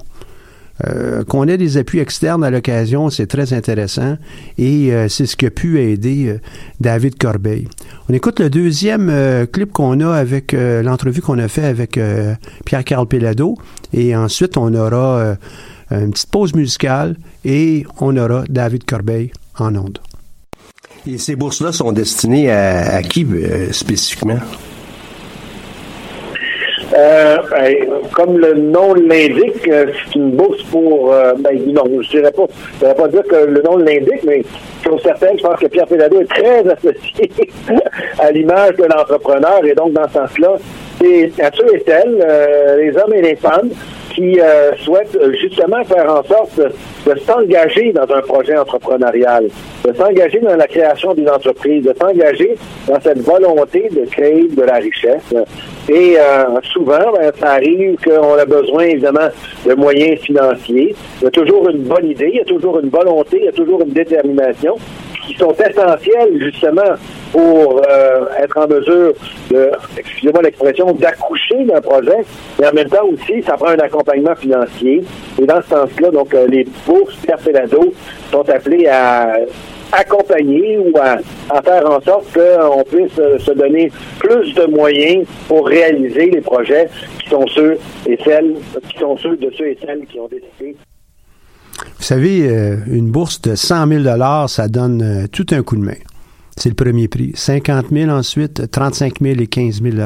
Euh, 0.86 1.24
qu'on 1.24 1.46
ait 1.46 1.58
des 1.58 1.76
appuis 1.76 1.98
externes 1.98 2.42
à 2.42 2.48
l'occasion, 2.48 3.10
c'est 3.10 3.26
très 3.26 3.52
intéressant 3.52 4.16
et 4.56 4.94
euh, 4.94 5.08
c'est 5.10 5.26
ce 5.26 5.36
qui 5.36 5.44
a 5.44 5.50
pu 5.50 5.78
aider 5.78 6.38
David 6.80 7.18
Corbeil. 7.18 7.68
On 8.08 8.14
écoute 8.14 8.40
le 8.40 8.48
deuxième 8.48 9.46
clip 9.52 9.72
qu'on 9.72 10.00
a 10.00 10.14
avec 10.14 10.52
l'entrevue 10.52 11.20
qu'on 11.20 11.38
a 11.38 11.48
fait 11.48 11.66
avec 11.66 12.00
Pierre-Carl 12.64 13.06
Pellado 13.06 13.58
et 13.92 14.16
ensuite 14.16 14.56
on 14.56 14.72
aura 14.72 15.36
une 15.90 16.12
petite 16.12 16.30
pause 16.30 16.54
musicale 16.54 17.16
et 17.44 17.84
on 18.00 18.16
aura 18.16 18.44
David 18.48 18.84
Corbeil 18.84 19.32
en 19.58 19.74
ondes. 19.74 19.98
Et 21.06 21.18
ces 21.18 21.34
bourses-là 21.36 21.72
sont 21.72 21.92
destinées 21.92 22.50
à, 22.50 22.96
à 22.96 23.02
qui 23.02 23.24
euh, 23.24 23.72
spécifiquement? 23.72 24.38
Euh, 26.92 27.36
ben, 27.50 27.74
comme 28.12 28.36
le 28.36 28.54
nom 28.54 28.94
l'indique, 28.94 29.66
euh, 29.68 29.86
c'est 30.04 30.16
une 30.18 30.32
bourse 30.32 30.62
pour. 30.64 31.12
euh, 31.12 31.34
ben, 31.38 31.56
non, 31.72 31.84
je 32.02 32.10
dirais 32.10 32.32
pas. 32.32 32.46
Je 32.74 32.78
dirais 32.80 32.94
pas 32.94 33.08
dire 33.08 33.22
que 33.22 33.46
le 33.46 33.62
nom 33.62 33.76
l'indique, 33.76 34.24
mais 34.24 34.42
chose 34.84 35.00
certaine, 35.02 35.38
je 35.38 35.42
pense 35.42 35.60
que 35.60 35.66
Pierre 35.66 35.86
Pédado 35.86 36.20
est 36.20 36.24
très 36.24 36.68
associé 36.68 37.30
à 38.18 38.32
l'image 38.32 38.74
de 38.76 38.84
l'entrepreneur, 38.84 39.64
et 39.64 39.74
donc 39.74 39.92
dans 39.92 40.08
ce 40.08 40.14
sens-là, 40.14 40.56
c'est 41.00 41.32
à 41.40 41.50
ceux 41.54 41.74
et 41.76 41.82
celles, 41.86 42.24
euh, 42.28 42.76
les 42.82 42.96
hommes 42.96 43.14
et 43.14 43.22
les 43.22 43.36
femmes, 43.36 43.70
qui 44.10 44.40
euh, 44.40 44.72
souhaitent 44.78 45.16
euh, 45.16 45.32
justement 45.40 45.82
faire 45.84 46.10
en 46.10 46.22
sorte 46.24 46.58
de, 46.58 47.18
s'engager 47.20 47.92
dans 47.92 48.12
un 48.14 48.20
projet 48.20 48.56
entrepreneurial, 48.56 49.48
de 49.84 49.92
s'engager 49.94 50.40
dans 50.40 50.56
la 50.56 50.66
création 50.66 51.14
d'une 51.14 51.30
entreprise, 51.30 51.84
de 51.84 51.94
s'engager 51.98 52.56
dans 52.86 53.00
cette 53.00 53.20
volonté 53.20 53.88
de 53.90 54.04
créer 54.10 54.48
de 54.48 54.62
la 54.62 54.74
richesse. 54.74 55.34
Et 55.88 56.16
euh, 56.18 56.60
souvent, 56.72 57.12
ben, 57.12 57.32
ça 57.38 57.52
arrive 57.52 57.96
qu'on 58.04 58.34
a 58.34 58.44
besoin 58.44 58.84
évidemment 58.84 59.28
de 59.66 59.74
moyens 59.74 60.20
financiers. 60.20 60.94
Il 61.20 61.24
y 61.24 61.26
a 61.26 61.30
toujours 61.30 61.68
une 61.68 61.82
bonne 61.82 62.10
idée, 62.10 62.30
il 62.32 62.38
y 62.38 62.40
a 62.40 62.44
toujours 62.44 62.78
une 62.80 62.90
volonté, 62.90 63.38
il 63.38 63.44
y 63.44 63.48
a 63.48 63.52
toujours 63.52 63.80
une 63.82 63.92
détermination 63.92 64.76
qui 65.30 65.36
sont 65.36 65.52
essentielles 65.52 66.40
justement 66.40 66.94
pour 67.32 67.80
euh, 67.88 68.24
être 68.38 68.58
en 68.58 68.66
mesure 68.66 69.12
de, 69.50 69.70
excusez-moi 69.96 70.42
l'expression, 70.42 70.92
d'accoucher 70.92 71.64
d'un 71.64 71.80
projet, 71.80 72.18
mais 72.58 72.68
en 72.68 72.72
même 72.72 72.88
temps 72.88 73.06
aussi, 73.06 73.40
ça 73.42 73.56
prend 73.56 73.68
un 73.68 73.78
accompagnement 73.78 74.34
financier. 74.34 75.02
Et 75.40 75.46
dans 75.46 75.62
ce 75.62 75.68
sens-là, 75.68 76.10
donc, 76.10 76.34
euh, 76.34 76.48
les 76.48 76.66
bourses 76.84 77.14
Perpelado 77.24 77.92
sont 78.32 78.48
appelées 78.48 78.88
à 78.88 79.36
accompagner 79.92 80.78
ou 80.78 80.92
à, 80.98 81.18
faire 81.62 81.88
en 81.88 82.00
sorte 82.00 82.26
qu'on 82.32 82.82
puisse 82.84 83.18
euh, 83.18 83.38
se 83.38 83.52
donner 83.52 83.90
plus 84.18 84.52
de 84.54 84.66
moyens 84.66 85.26
pour 85.46 85.66
réaliser 85.66 86.26
les 86.26 86.40
projets 86.40 86.88
qui 87.20 87.28
sont 87.28 87.46
ceux 87.48 87.78
et 88.06 88.18
celles 88.24 88.54
qui 88.88 88.98
sont 88.98 89.16
ceux 89.16 89.36
de 89.36 89.50
ceux 89.56 89.68
et 89.68 89.78
celles 89.84 90.04
qui 90.06 90.18
ont 90.18 90.28
décidé 90.28 90.76
vous 91.98 92.04
savez, 92.04 92.48
une 92.86 93.10
bourse 93.10 93.40
de 93.42 93.54
100 93.54 93.88
000 93.88 94.48
ça 94.48 94.68
donne 94.68 95.28
tout 95.32 95.46
un 95.50 95.62
coup 95.62 95.76
de 95.76 95.82
main. 95.82 95.94
C'est 96.60 96.68
le 96.68 96.74
premier 96.74 97.08
prix. 97.08 97.32
50 97.34 97.86
000 97.90 98.10
ensuite, 98.10 98.70
35 98.70 99.20
000 99.22 99.40
et 99.40 99.46
15 99.46 99.82
000 99.82 99.96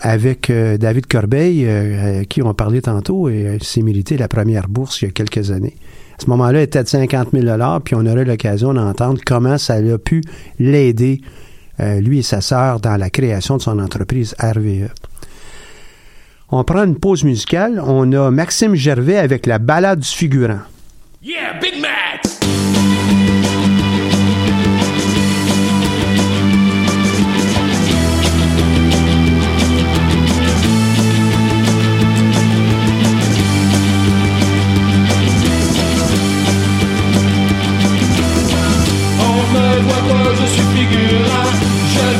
Avec 0.00 0.50
euh, 0.50 0.76
David 0.76 1.06
Corbeil, 1.06 1.64
euh, 1.66 2.24
qui 2.24 2.42
on 2.42 2.52
parlé 2.52 2.82
tantôt, 2.82 3.30
et 3.30 3.46
euh, 3.46 3.58
s'est 3.60 3.80
mérité 3.80 4.18
la 4.18 4.28
première 4.28 4.68
bourse 4.68 5.00
il 5.00 5.06
y 5.06 5.08
a 5.08 5.12
quelques 5.12 5.50
années. 5.50 5.76
À 6.18 6.22
ce 6.22 6.26
moment-là, 6.28 6.60
il 6.60 6.64
était 6.64 6.82
de 6.82 6.88
50 6.88 7.28
000 7.32 7.80
puis 7.82 7.94
on 7.94 8.04
aurait 8.04 8.26
l'occasion 8.26 8.74
d'entendre 8.74 9.18
comment 9.24 9.56
ça 9.56 9.76
a 9.76 9.98
pu 9.98 10.22
l'aider, 10.58 11.22
lui 11.78 12.18
et 12.18 12.22
sa 12.22 12.42
sœur, 12.42 12.80
dans 12.80 12.96
la 12.96 13.08
création 13.08 13.56
de 13.56 13.62
son 13.62 13.78
entreprise 13.78 14.34
RVE. 14.40 14.90
On 16.50 16.64
prend 16.64 16.84
une 16.84 16.98
pause 16.98 17.24
musicale. 17.24 17.82
On 17.84 18.10
a 18.12 18.30
Maxime 18.30 18.74
Gervais 18.74 19.18
avec 19.18 19.46
la 19.46 19.58
balade 19.58 20.00
du 20.00 20.08
figurant. 20.08 20.60
Yeah, 21.22 21.54
Big 21.60 21.80
Mac! 21.80 22.22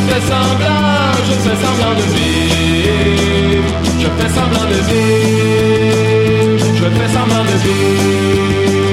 fais 0.09 0.21
semblant, 0.21 1.13
je 1.27 1.33
fais 1.33 1.57
semblant 1.65 1.95
de 1.95 2.03
vivre. 2.15 3.28
Je 4.19 4.25
fais 4.25 4.35
semblant 4.35 4.67
de 4.67 4.81
vivre. 4.91 6.67
Je 6.75 6.87
fais 6.97 7.09
semblant 7.15 7.45
de 7.45 7.57
vivre. 7.65 8.89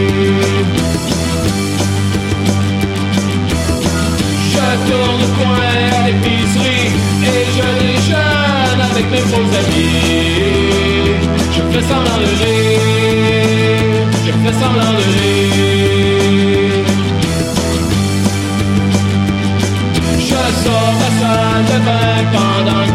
Je 4.52 4.66
tourne 4.88 5.20
le 5.22 5.28
coin 5.38 5.64
à 5.94 6.08
l'épicerie 6.08 6.90
et 7.24 7.44
je 7.56 7.68
déjeune 7.82 8.82
avec 8.92 9.06
mes 9.10 9.24
faux 9.32 9.50
amis. 9.62 10.04
Je 11.52 11.62
fais 11.72 11.86
semblant 11.90 12.20
de 12.20 12.30
rire. 12.44 14.06
Je 14.26 14.32
fais 14.32 14.54
semblant 14.54 14.94
de 14.94 15.04
rire. 15.20 15.56
sors 20.64 20.94
ma 21.02 21.10
salle 21.20 21.66
de 21.72 21.78
bain 21.86 22.18
pendant 22.34 22.86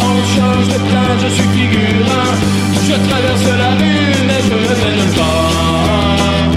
On 0.08 0.16
change 0.34 0.66
de 0.74 0.78
plan, 0.88 1.08
je 1.22 1.28
suis 1.36 1.48
figurant. 1.56 2.32
Je 2.88 2.96
traverse 3.08 3.48
la 3.62 3.70
rue, 3.80 4.14
mais 4.28 4.40
je 4.48 4.54
ne 4.62 4.66
vais 4.70 4.92
nulle 4.98 5.14
part. 5.18 6.50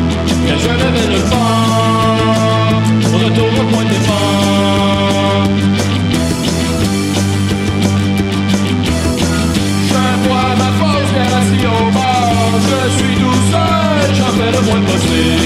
Mais 0.46 0.58
je 0.64 0.72
ne 0.82 0.88
vais 0.94 1.08
nulle 1.12 1.28
part. 1.34 2.82
Retour 3.24 3.52
au 3.62 3.66
point 3.72 3.86
de 3.86 3.90
départ. 3.90 4.34
je 12.66 12.90
suis 12.98 13.16
tout 13.22 13.40
seul, 13.52 14.16
j'en 14.18 14.32
fais 14.38 14.52
le 14.56 14.62
moins 14.68 14.84
possible, 14.92 15.43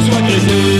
pour 0.00 0.20
que 0.28 0.77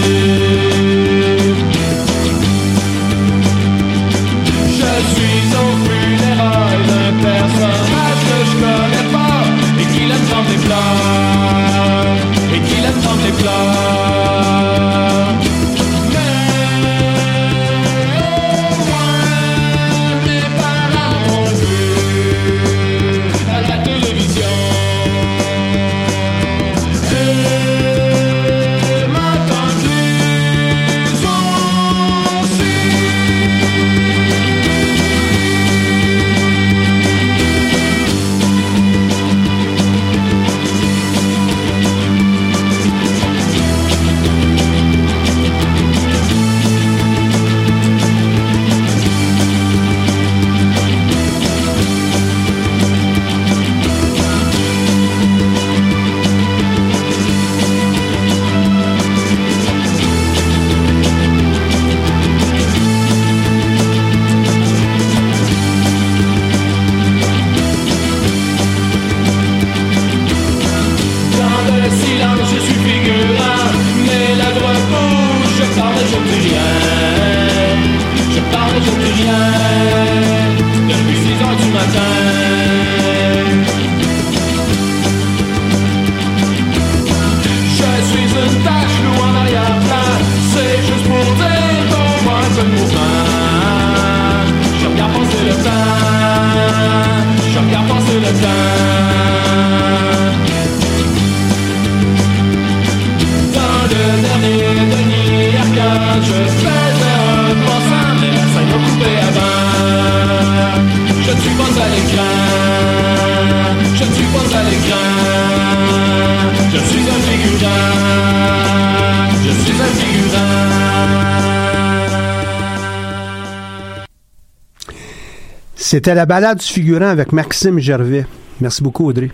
C'était 125.91 126.15
la 126.15 126.27
balade 126.27 126.59
du 126.59 126.67
figurant 126.67 127.09
avec 127.09 127.33
Maxime 127.33 127.79
Gervais. 127.79 128.27
Merci 128.61 128.83
beaucoup, 128.83 129.07
Audrey. 129.09 129.31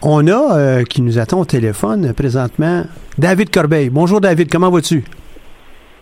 On 0.00 0.24
a 0.28 0.56
euh, 0.56 0.84
qui 0.84 1.02
nous 1.02 1.18
attend 1.18 1.40
au 1.40 1.44
téléphone 1.44 2.06
euh, 2.06 2.12
présentement 2.12 2.84
David 3.18 3.50
Corbeil. 3.50 3.90
Bonjour 3.90 4.20
David, 4.20 4.48
comment 4.48 4.70
vas-tu? 4.70 5.02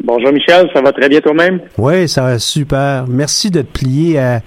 Bonjour 0.04 0.30
Michel, 0.34 0.68
ça 0.74 0.82
va 0.82 0.92
très 0.92 1.08
bien 1.08 1.22
toi-même? 1.22 1.60
Oui, 1.78 2.10
ça 2.10 2.24
va 2.24 2.38
super. 2.38 3.06
Merci 3.08 3.50
de 3.50 3.62
te 3.62 3.78
plier 3.78 4.18
à, 4.18 4.42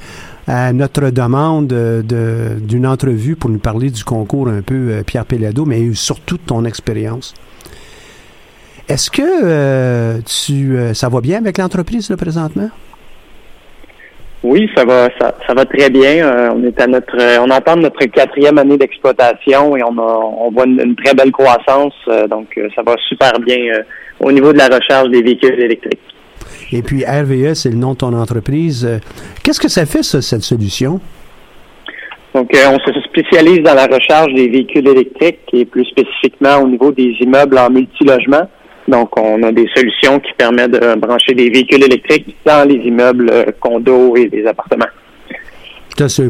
à 0.46 0.72
notre 0.72 1.10
demande 1.10 1.66
de- 1.66 2.60
d'une 2.62 2.86
entrevue 2.86 3.36
pour 3.36 3.50
nous 3.50 3.58
parler 3.58 3.90
du 3.90 4.04
concours 4.04 4.50
un 4.50 4.62
peu 4.62 4.90
euh, 4.92 5.02
Pierre 5.04 5.26
Pellado, 5.26 5.66
mais 5.66 5.96
surtout 5.96 6.38
de 6.38 6.44
ton 6.46 6.64
expérience. 6.66 7.34
Est-ce 8.88 9.10
que 9.10 9.24
euh, 9.24 10.20
tu 10.24 10.78
euh, 10.78 10.94
ça 10.94 11.10
va 11.10 11.22
bien 11.22 11.40
avec 11.40 11.58
l'entreprise 11.58 12.12
là, 12.12 12.18
présentement? 12.18 12.70
Oui, 14.44 14.70
ça 14.76 14.84
va, 14.84 15.08
ça, 15.20 15.34
ça 15.48 15.54
va 15.54 15.64
très 15.64 15.90
bien. 15.90 16.26
Euh, 16.26 16.52
on 16.54 16.64
est 16.66 16.80
à 16.82 16.86
notre, 16.88 17.18
euh, 17.18 17.38
on 17.40 17.50
entame 17.50 17.80
notre 17.80 18.04
quatrième 18.06 18.58
année 18.58 18.78
d'exploitation 18.78 19.78
et 19.78 19.84
on 19.84 19.98
a, 19.98 20.20
on 20.46 20.52
voit 20.52 20.66
une, 20.66 20.82
une 20.82 20.96
très 20.98 21.14
belle 21.14 21.32
croissance. 21.32 21.94
euh, 22.10 22.28
donc, 22.28 22.60
ça 22.76 22.82
va 22.84 22.96
super 23.08 23.40
bien 23.40 23.58
euh, 23.74 23.84
au 24.20 24.34
niveau 24.34 24.52
de 24.52 24.58
la 24.58 24.68
recharge 24.68 25.10
des 25.12 25.22
véhicules 25.22 25.58
électriques. 25.60 26.00
Et 26.74 26.82
puis 26.82 27.06
RVE, 27.06 27.54
c'est 27.54 27.70
le 27.70 27.78
nom 27.78 27.94
de 27.94 27.98
ton 28.00 28.14
entreprise. 28.14 29.00
Qu'est-ce 29.44 29.62
que 29.62 29.70
ça 29.70 29.86
fait, 29.86 30.04
ça, 30.04 30.22
cette 30.22 30.42
solution? 30.42 31.00
Donc, 32.34 32.50
on 32.52 32.80
se 32.80 33.00
spécialise 33.02 33.60
dans 33.60 33.76
la 33.76 33.86
recharge 33.86 34.34
des 34.34 34.50
véhicules 34.50 34.88
électriques 34.88 35.42
et 35.54 35.66
plus 35.66 35.86
spécifiquement 35.86 36.58
au 36.64 36.68
niveau 36.68 36.92
des 36.92 37.16
immeubles 37.22 37.58
en 37.60 37.70
multilogement. 37.70 38.50
Donc, 38.88 39.18
on 39.18 39.42
a 39.44 39.52
des 39.52 39.68
solutions 39.76 40.20
qui 40.20 40.34
permettent 40.38 40.72
de 40.72 40.96
brancher 41.00 41.34
des 41.34 41.50
véhicules 41.50 41.84
électriques 41.84 42.36
dans 42.46 42.68
les 42.68 42.76
immeubles 42.76 43.30
euh, 43.32 43.46
condos 43.60 44.16
et 44.18 44.28
des 44.28 44.46
appartements. 44.46 44.86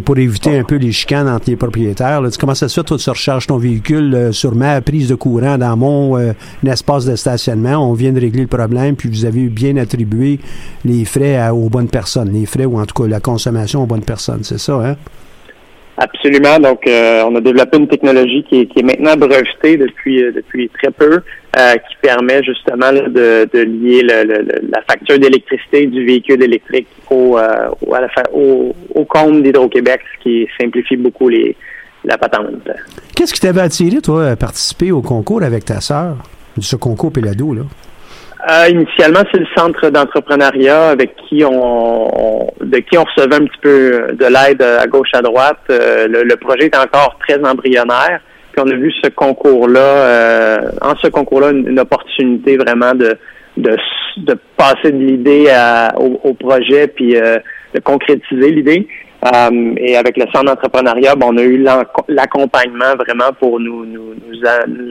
Pour 0.05 0.17
éviter 0.17 0.57
un 0.59 0.63
peu 0.65 0.75
les 0.75 0.91
chicanes 0.91 1.27
entre 1.29 1.49
les 1.49 1.55
propriétaires. 1.55 2.21
Tu 2.29 2.37
comment 2.37 2.53
ça 2.53 2.67
se 2.67 2.79
fait, 2.81 2.85
toi, 2.85 2.97
tu 2.97 3.09
recharges 3.09 3.47
ton 3.47 3.57
véhicule 3.57 4.13
euh, 4.13 4.31
sur 4.33 4.53
ma 4.53 4.81
prise 4.81 5.07
de 5.07 5.15
courant 5.15 5.57
dans 5.57 5.77
mon 5.77 6.17
euh, 6.17 6.33
espace 6.67 7.05
de 7.05 7.15
stationnement. 7.15 7.77
On 7.89 7.93
vient 7.93 8.11
de 8.11 8.19
régler 8.19 8.41
le 8.41 8.47
problème, 8.47 8.95
puis 8.97 9.07
vous 9.09 9.23
avez 9.23 9.47
bien 9.47 9.77
attribué 9.77 10.39
les 10.83 11.05
frais 11.05 11.37
à- 11.37 11.55
aux 11.55 11.69
bonnes 11.69 11.87
personnes. 11.87 12.31
Les 12.33 12.45
frais, 12.45 12.65
ou 12.65 12.77
en 12.77 12.85
tout 12.85 13.01
cas 13.03 13.07
la 13.09 13.21
consommation 13.21 13.83
aux 13.83 13.85
bonnes 13.87 14.03
personnes. 14.03 14.43
C'est 14.43 14.59
ça, 14.59 14.73
hein? 14.85 14.95
Absolument. 15.97 16.57
Donc, 16.59 16.87
euh, 16.87 17.21
on 17.27 17.35
a 17.35 17.41
développé 17.41 17.77
une 17.77 17.87
technologie 17.87 18.43
qui 18.49 18.61
est, 18.61 18.81
maintenant 18.83 19.15
brevetée 19.15 19.77
depuis 19.77 20.23
euh, 20.23 20.31
depuis 20.31 20.67
très 20.69 20.89
peu, 20.91 21.19
euh, 21.57 21.73
qui 21.73 21.95
permet 22.01 22.41
justement 22.43 22.91
de, 22.91 23.47
de 23.53 23.59
lier 23.59 24.01
le- 24.01 24.45
la 24.71 24.81
facture 24.89 25.19
d'électricité 25.19 25.85
du 25.85 26.03
véhicule 26.05 26.41
électrique 26.41 26.87
au 27.11 29.05
compte 29.05 29.43
d'Hydro-Québec, 29.43 30.01
ce 30.17 30.23
qui 30.23 30.47
simplifie 30.59 30.95
beaucoup 30.97 31.29
les, 31.29 31.55
la 32.05 32.17
patente. 32.17 32.47
Qu'est-ce 33.15 33.33
qui 33.33 33.39
t'avait 33.39 33.61
attiré, 33.61 34.01
toi, 34.01 34.29
à 34.29 34.35
participer 34.35 34.91
au 34.91 35.01
concours 35.01 35.43
avec 35.43 35.65
ta 35.65 35.79
sœur? 35.79 36.17
Ce 36.59 36.75
concours 36.75 37.11
Pélado, 37.11 37.53
là. 37.53 37.61
Euh, 38.49 38.67
initialement, 38.69 39.21
c'est 39.31 39.39
le 39.39 39.47
centre 39.55 39.89
d'entrepreneuriat 39.89 40.89
avec 40.89 41.15
qui 41.15 41.43
on, 41.45 41.51
on- 42.41 42.47
de 42.61 42.77
qui 42.79 42.97
on 42.97 43.03
recevait 43.05 43.35
un 43.35 43.45
petit 43.45 43.59
peu 43.61 44.07
de 44.13 44.25
l'aide 44.25 44.61
à 44.61 44.85
gauche 44.87 45.09
à 45.13 45.21
droite. 45.21 45.59
Euh, 45.69 46.07
le, 46.07 46.23
le 46.23 46.35
projet 46.35 46.65
est 46.65 46.77
encore 46.77 47.17
très 47.25 47.39
embryonnaire. 47.45 48.19
Puis 48.51 48.61
on 48.65 48.69
a 48.69 48.75
vu 48.75 48.91
ce 49.03 49.09
concours-là, 49.09 49.79
euh, 49.79 50.57
en 50.81 50.95
ce 50.97 51.07
concours-là, 51.07 51.51
une, 51.51 51.67
une 51.69 51.79
opportunité 51.79 52.57
vraiment 52.57 52.93
de, 52.93 53.17
de, 53.57 53.77
de 54.17 54.37
passer 54.57 54.91
de 54.91 54.97
l'idée 54.97 55.47
au, 55.97 56.19
au 56.23 56.33
projet 56.33 56.87
puis 56.87 57.15
euh, 57.15 57.37
de 57.73 57.79
concrétiser 57.79 58.51
l'idée. 58.51 58.87
Euh, 59.25 59.73
et 59.77 59.95
avec 59.95 60.17
le 60.17 60.25
centre 60.33 60.45
d'entrepreneuriat, 60.45 61.15
ben, 61.15 61.27
on 61.29 61.37
a 61.37 61.41
eu 61.43 61.65
l'accompagnement 62.09 62.93
vraiment 62.99 63.31
pour 63.39 63.59
nous 63.59 63.85
nous 63.85 64.13
nous, 64.15 64.35
nous, 64.67 64.89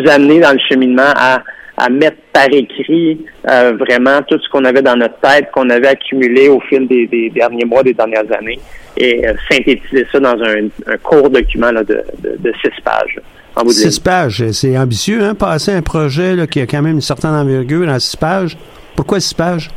nous 0.00 0.10
amener 0.10 0.40
dans 0.40 0.52
le 0.52 0.58
cheminement 0.68 1.12
à 1.16 1.38
à 1.76 1.88
mettre 1.88 2.18
par 2.32 2.46
écrit 2.52 3.24
euh, 3.50 3.72
vraiment 3.78 4.22
tout 4.28 4.38
ce 4.38 4.48
qu'on 4.48 4.64
avait 4.64 4.82
dans 4.82 4.96
notre 4.96 5.18
tête, 5.20 5.50
qu'on 5.52 5.68
avait 5.70 5.88
accumulé 5.88 6.48
au 6.48 6.60
fil 6.60 6.86
des, 6.86 7.06
des 7.06 7.30
derniers 7.30 7.64
mois, 7.64 7.82
des 7.82 7.94
dernières 7.94 8.30
années, 8.32 8.60
et 8.96 9.26
euh, 9.26 9.32
synthétiser 9.50 10.06
ça 10.12 10.20
dans 10.20 10.36
un, 10.40 10.66
un 10.86 10.96
court 11.02 11.28
document 11.30 11.72
là, 11.72 11.82
de, 11.82 12.02
de, 12.22 12.36
de 12.38 12.52
six 12.62 12.80
pages. 12.84 13.18
En. 13.56 13.68
Six 13.68 13.98
pages, 14.00 14.50
c'est 14.52 14.76
ambitieux, 14.78 15.22
hein? 15.22 15.34
Passer 15.34 15.72
un 15.72 15.82
projet 15.82 16.36
là, 16.36 16.46
qui 16.46 16.60
a 16.60 16.66
quand 16.66 16.82
même 16.82 16.94
une 16.94 17.00
certaine 17.00 17.30
envergure 17.30 17.88
en 17.88 17.98
six 17.98 18.16
pages. 18.16 18.56
Pourquoi 18.96 19.18
six 19.20 19.34
pages? 19.34 19.70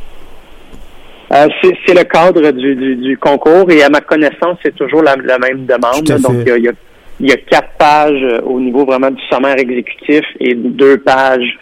Euh, 1.32 1.46
c'est 1.62 1.94
le 1.94 2.04
cadre 2.04 2.50
du, 2.52 2.74
du, 2.74 2.96
du 2.96 3.18
concours 3.18 3.70
et 3.70 3.82
à 3.82 3.88
ma 3.88 4.00
connaissance, 4.00 4.56
c'est 4.62 4.74
toujours 4.74 5.02
la, 5.02 5.14
la 5.16 5.38
même 5.38 5.66
demande. 5.66 6.04
Donc, 6.04 6.36
il 6.40 6.48
y 6.48 6.50
a, 6.52 6.56
il 6.58 6.64
y 6.64 6.68
a- 6.68 6.72
il 7.20 7.28
y 7.28 7.32
a 7.32 7.36
quatre 7.36 7.70
pages 7.76 8.22
au 8.44 8.60
niveau 8.60 8.84
vraiment 8.84 9.10
du 9.10 9.20
sommaire 9.28 9.58
exécutif 9.58 10.22
et 10.38 10.54
deux 10.54 10.98
pages 10.98 11.58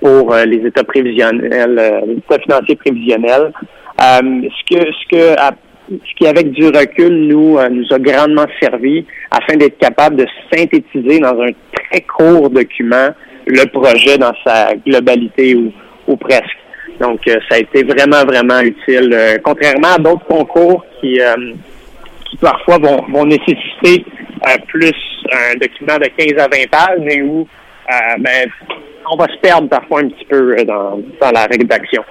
pour 0.00 0.32
euh, 0.32 0.44
les 0.44 0.66
états 0.66 0.84
prévisionnels, 0.84 1.78
euh, 1.78 2.00
les 2.06 2.16
états 2.18 2.38
financiers 2.38 2.76
prévisionnels. 2.76 3.52
Euh, 4.00 4.20
ce 4.22 4.74
que 4.74 4.84
ce 4.92 5.08
que 5.10 5.36
ce 5.90 6.14
qui 6.16 6.26
avec 6.26 6.52
du 6.52 6.66
recul 6.66 7.26
nous 7.28 7.58
euh, 7.58 7.68
nous 7.68 7.86
a 7.92 7.98
grandement 7.98 8.46
servi 8.60 9.04
afin 9.30 9.56
d'être 9.56 9.78
capable 9.78 10.16
de 10.16 10.26
synthétiser 10.52 11.18
dans 11.18 11.40
un 11.40 11.50
très 11.72 12.00
court 12.02 12.48
document 12.50 13.10
le 13.46 13.64
projet 13.66 14.16
dans 14.16 14.32
sa 14.44 14.74
globalité 14.86 15.54
ou, 15.54 15.72
ou 16.06 16.16
presque. 16.16 16.56
Donc, 17.00 17.26
euh, 17.28 17.38
ça 17.48 17.56
a 17.56 17.58
été 17.58 17.82
vraiment, 17.82 18.24
vraiment 18.24 18.60
utile. 18.60 19.10
Euh, 19.12 19.38
contrairement 19.42 19.94
à 19.96 19.98
d'autres 19.98 20.26
concours 20.26 20.84
qui, 21.00 21.20
euh, 21.20 21.54
qui 22.28 22.36
parfois 22.36 22.78
vont, 22.78 23.02
vont 23.08 23.24
nécessiter 23.24 24.04
euh, 24.46 24.56
plus 24.68 24.94
un 25.32 25.56
document 25.56 25.96
de 25.96 26.08
15 26.16 26.38
à 26.38 26.48
20 26.48 26.70
pages, 26.70 27.00
mais 27.00 27.22
où 27.22 27.40
euh, 27.40 28.16
ben, 28.18 28.50
on 29.10 29.16
va 29.16 29.26
se 29.26 29.38
perdre 29.40 29.68
parfois 29.68 30.00
un 30.00 30.08
petit 30.08 30.24
peu 30.24 30.56
euh, 30.56 30.64
dans, 30.64 31.00
dans 31.20 31.30
la 31.32 31.46
rédaction. 31.46 32.02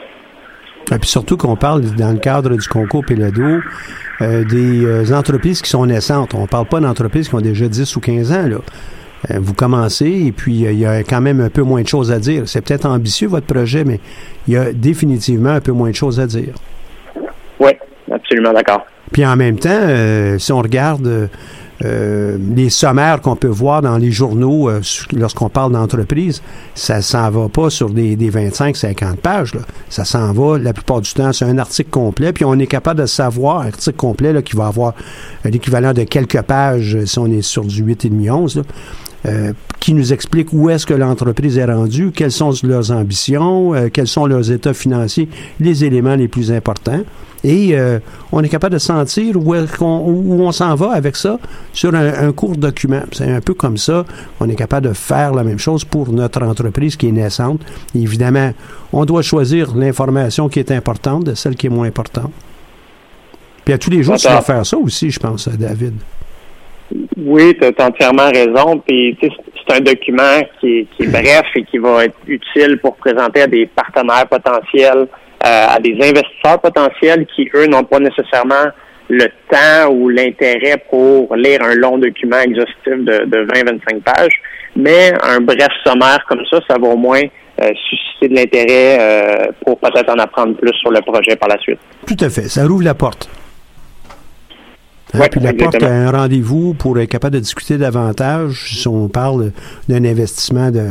Et 0.91 0.97
puis 0.97 1.09
surtout 1.09 1.37
qu'on 1.37 1.55
parle, 1.55 1.81
dans 1.95 2.11
le 2.11 2.17
cadre 2.17 2.55
du 2.55 2.67
concours 2.67 3.05
Pélado, 3.05 3.61
euh, 4.21 4.43
des 4.43 4.85
euh, 4.85 5.15
entreprises 5.15 5.61
qui 5.61 5.69
sont 5.69 5.85
naissantes. 5.85 6.33
On 6.33 6.41
ne 6.41 6.47
parle 6.47 6.65
pas 6.65 6.79
d'entreprises 6.79 7.29
qui 7.29 7.35
ont 7.35 7.41
déjà 7.41 7.67
10 7.67 7.95
ou 7.95 7.99
15 7.99 8.31
ans. 8.31 8.47
Là. 8.47 8.57
Euh, 9.29 9.37
vous 9.39 9.53
commencez 9.53 10.25
et 10.27 10.31
puis 10.31 10.55
il 10.55 10.79
y 10.79 10.85
a 10.85 11.03
quand 11.03 11.21
même 11.21 11.41
un 11.41 11.49
peu 11.49 11.61
moins 11.61 11.81
de 11.83 11.87
choses 11.87 12.11
à 12.11 12.19
dire. 12.19 12.43
C'est 12.47 12.61
peut-être 12.61 12.85
ambitieux 12.85 13.27
votre 13.27 13.45
projet, 13.45 13.83
mais 13.83 13.99
il 14.47 14.55
y 14.55 14.57
a 14.57 14.73
définitivement 14.73 15.51
un 15.51 15.61
peu 15.61 15.71
moins 15.71 15.91
de 15.91 15.95
choses 15.95 16.19
à 16.19 16.25
dire. 16.25 16.53
Oui, 17.59 17.71
absolument 18.11 18.53
d'accord. 18.53 18.85
Puis 19.11 19.25
en 19.25 19.35
même 19.35 19.57
temps, 19.57 20.37
si 20.37 20.51
on 20.51 20.59
regarde 20.59 21.29
euh, 21.85 22.37
les 22.55 22.69
sommaires 22.69 23.21
qu'on 23.21 23.35
peut 23.35 23.47
voir 23.47 23.81
dans 23.81 23.97
les 23.97 24.11
journaux 24.11 24.69
euh, 24.69 24.81
lorsqu'on 25.13 25.49
parle 25.49 25.71
d'entreprise, 25.71 26.41
ça 26.75 27.01
s'en 27.01 27.29
va 27.29 27.47
pas 27.47 27.69
sur 27.69 27.89
des, 27.89 28.15
des 28.15 28.29
25-50 28.29 29.15
pages. 29.17 29.53
Là. 29.53 29.61
Ça 29.89 30.03
s'en 30.03 30.33
va 30.33 30.57
la 30.57 30.73
plupart 30.73 30.99
du 30.99 31.11
temps 31.13 31.31
sur 31.31 31.47
un 31.47 31.57
article 31.57 31.89
complet, 31.89 32.33
puis 32.33 32.43
on 32.43 32.59
est 32.59 32.67
capable 32.67 32.99
de 32.99 33.05
savoir, 33.05 33.61
un 33.61 33.67
article 33.67 33.95
complet 33.95 34.33
là, 34.33 34.41
qui 34.41 34.55
va 34.55 34.67
avoir 34.67 34.93
l'équivalent 35.45 35.93
de 35.93 36.03
quelques 36.03 36.41
pages 36.41 36.95
euh, 36.95 37.05
si 37.05 37.17
on 37.19 37.27
est 37.27 37.41
sur 37.41 37.63
du 37.63 37.83
8,5 37.83 38.31
11 38.31 38.55
là, 38.57 38.63
euh, 39.25 39.53
qui 39.79 39.93
nous 39.93 40.13
explique 40.13 40.47
où 40.53 40.69
est-ce 40.69 40.85
que 40.85 40.93
l'entreprise 40.93 41.57
est 41.57 41.65
rendue, 41.65 42.11
quelles 42.11 42.31
sont 42.31 42.53
leurs 42.63 42.91
ambitions, 42.91 43.73
euh, 43.73 43.89
quels 43.91 44.07
sont 44.07 44.25
leurs 44.25 44.51
états 44.51 44.73
financiers, 44.73 45.27
les 45.59 45.83
éléments 45.85 46.15
les 46.15 46.27
plus 46.27 46.51
importants. 46.51 47.01
Et 47.41 47.69
euh, 47.77 47.99
on 48.33 48.43
est 48.43 48.49
capable 48.49 48.73
de 48.73 48.79
sentir 48.79 49.37
où, 49.37 49.55
est-ce 49.55 49.77
qu'on- 49.77 49.99
où 50.05 50.41
on 50.41 50.51
s'en 50.51 50.75
va 50.75 50.91
avec 50.91 51.15
ça 51.15 51.39
sur 51.71 51.95
un, 51.95 52.27
un 52.27 52.31
court 52.33 52.57
document. 52.57 53.01
C'est 53.13 53.31
un 53.31 53.39
peu 53.39 53.53
comme 53.53 53.77
ça 53.77 54.05
qu'on 54.37 54.49
est 54.49 54.55
capable 54.55 54.89
de 54.89 54.93
faire 54.93 55.33
la 55.33 55.43
même 55.45 55.57
chose 55.59 55.85
pour 55.85 56.11
notre 56.11 56.43
entreprise 56.43 56.97
qui 56.97 57.07
est 57.07 57.11
naissante. 57.13 57.61
Et 57.95 58.01
évidemment, 58.01 58.51
on 58.91 59.05
doit 59.05 59.21
choisir 59.21 59.73
l'information 59.73 60.49
qui 60.49 60.59
est 60.59 60.71
importante 60.71 61.23
de 61.23 61.33
celle 61.33 61.55
qui 61.55 61.67
est 61.67 61.69
moins 61.69 61.87
importante. 61.87 62.31
Puis 63.63 63.73
à 63.73 63.77
tous 63.77 63.89
les 63.89 64.03
jours, 64.03 64.15
tu 64.17 64.27
dois 64.27 64.41
faire 64.41 64.65
ça 64.65 64.77
aussi, 64.77 65.09
je 65.09 65.19
pense, 65.19 65.47
David. 65.47 65.93
Oui, 67.17 67.55
tu 67.59 67.65
as 67.65 67.85
entièrement 67.85 68.29
raison. 68.29 68.81
Puis 68.87 69.17
c'est 69.21 69.75
un 69.75 69.79
document 69.79 70.41
qui 70.59 70.79
est, 70.79 70.87
qui 70.95 71.03
est 71.03 71.07
bref 71.07 71.45
et 71.55 71.63
qui 71.63 71.77
va 71.77 72.05
être 72.05 72.17
utile 72.27 72.79
pour 72.79 72.95
présenter 72.95 73.41
à 73.41 73.47
des 73.47 73.67
partenaires 73.67 74.27
potentiels, 74.27 75.07
euh, 75.45 75.65
à 75.69 75.79
des 75.79 75.93
investisseurs 75.93 76.59
potentiels 76.61 77.25
qui, 77.35 77.49
eux, 77.53 77.67
n'ont 77.67 77.83
pas 77.83 77.99
nécessairement 77.99 78.71
le 79.09 79.25
temps 79.49 79.91
ou 79.91 80.09
l'intérêt 80.09 80.83
pour 80.89 81.35
lire 81.35 81.59
un 81.63 81.75
long 81.75 81.97
document 81.97 82.39
exhaustif 82.39 82.85
de, 82.85 83.25
de 83.25 83.45
20-25 83.45 84.01
pages. 84.01 84.41
Mais 84.75 85.11
un 85.23 85.41
bref 85.41 85.69
sommaire 85.85 86.23
comme 86.27 86.41
ça, 86.49 86.59
ça 86.69 86.77
va 86.79 86.87
au 86.87 86.97
moins 86.97 87.21
euh, 87.61 87.71
susciter 87.89 88.29
de 88.29 88.35
l'intérêt 88.35 88.97
euh, 88.99 89.51
pour 89.65 89.79
peut-être 89.79 90.09
en 90.09 90.19
apprendre 90.19 90.55
plus 90.55 90.73
sur 90.73 90.91
le 90.91 91.01
projet 91.01 91.35
par 91.35 91.49
la 91.49 91.57
suite. 91.57 91.79
Tout 92.07 92.17
à 92.23 92.29
fait. 92.29 92.43
Ça 92.43 92.65
rouvre 92.65 92.83
la 92.83 92.93
porte. 92.93 93.29
Hein, 95.13 95.25
puis 95.31 95.39
la 95.39 95.53
porte 95.53 95.81
a 95.81 95.87
un 95.87 96.11
rendez-vous 96.11 96.75
pour 96.75 96.99
être 96.99 97.09
capable 97.09 97.35
de 97.35 97.39
discuter 97.39 97.79
davantage. 97.79 98.75
Si 98.79 98.87
on 98.87 99.07
parle 99.07 99.51
d'un 99.87 100.05
investissement 100.05 100.69
de, 100.69 100.85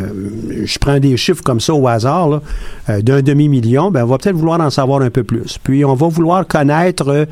je 0.64 0.78
prends 0.80 0.98
des 0.98 1.16
chiffres 1.16 1.42
comme 1.44 1.60
ça 1.60 1.72
au 1.72 1.86
hasard, 1.86 2.28
là, 2.28 2.42
euh, 2.88 3.00
d'un 3.00 3.22
demi-million, 3.22 3.92
ben 3.92 4.02
on 4.02 4.06
va 4.06 4.18
peut-être 4.18 4.34
vouloir 4.34 4.60
en 4.60 4.70
savoir 4.70 5.02
un 5.02 5.10
peu 5.10 5.22
plus. 5.22 5.58
Puis 5.62 5.84
on 5.84 5.94
va 5.94 6.08
vouloir 6.08 6.44
connaître 6.48 7.08
euh, 7.08 7.26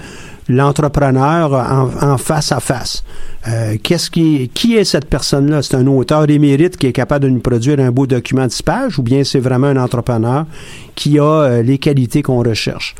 l'entrepreneur 0.48 1.52
en, 1.52 2.18
face 2.18 2.52
à 2.52 2.60
face. 2.60 3.02
Euh, 3.48 3.76
qu'est-ce 3.82 4.08
qui, 4.08 4.48
qui 4.54 4.76
est 4.76 4.84
cette 4.84 5.06
personne-là? 5.06 5.62
C'est 5.62 5.76
un 5.76 5.88
auteur 5.88 6.30
émérite 6.30 6.76
qui 6.76 6.86
est 6.86 6.92
capable 6.92 7.24
de 7.24 7.30
nous 7.30 7.40
produire 7.40 7.80
un 7.80 7.90
beau 7.90 8.06
document 8.06 8.44
de 8.44 8.50
10 8.50 8.62
pages 8.62 8.98
ou 9.00 9.02
bien 9.02 9.24
c'est 9.24 9.40
vraiment 9.40 9.66
un 9.66 9.76
entrepreneur 9.76 10.46
qui 10.94 11.18
a 11.18 11.62
les 11.62 11.78
qualités 11.78 12.22
qu'on 12.22 12.44
recherche? 12.44 12.94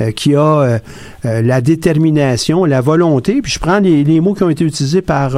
Euh, 0.00 0.12
qui 0.12 0.36
a 0.36 0.60
euh, 0.60 0.78
euh, 1.24 1.42
la 1.42 1.60
détermination, 1.60 2.64
la 2.64 2.80
volonté, 2.80 3.42
puis 3.42 3.50
je 3.50 3.58
prends 3.58 3.80
les, 3.80 4.20
mots 4.20 4.34
qui 4.34 4.44
ont 4.44 4.50
été 4.50 4.64
utilisés 4.64 5.02
par 5.02 5.36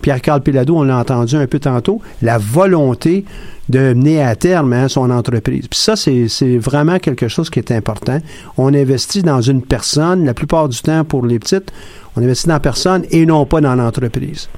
Pierre-Carl 0.00 0.42
Pilado, 0.42 0.76
on 0.76 0.82
l'a 0.82 0.96
entendu 0.96 1.36
un 1.36 1.46
peu 1.46 1.60
tantôt, 1.60 2.00
la 2.20 2.38
volonté 2.38 3.24
de 3.68 3.94
mener 3.94 4.20
à 4.20 4.34
terme 4.34 4.72
hein, 4.72 4.88
son 4.88 5.10
entreprise. 5.10 5.68
Puis 5.68 5.78
ça, 5.78 5.94
c'est 5.94 6.58
vraiment 6.58 6.98
quelque 6.98 7.28
chose 7.28 7.48
qui 7.48 7.60
est 7.60 7.70
important. 7.70 8.18
On 8.58 8.74
investit 8.74 9.22
dans 9.22 9.40
une 9.40 9.62
personne, 9.62 10.24
la 10.24 10.34
plupart 10.34 10.68
du 10.68 10.80
temps 10.80 11.04
pour 11.04 11.24
les 11.24 11.38
petites, 11.38 11.72
on 12.16 12.22
investit 12.22 12.48
dans 12.48 12.54
la 12.54 12.60
personne 12.60 13.04
et 13.10 13.24
non 13.24 13.46
pas 13.46 13.60
dans 13.60 13.76
l'entreprise. 13.76 14.48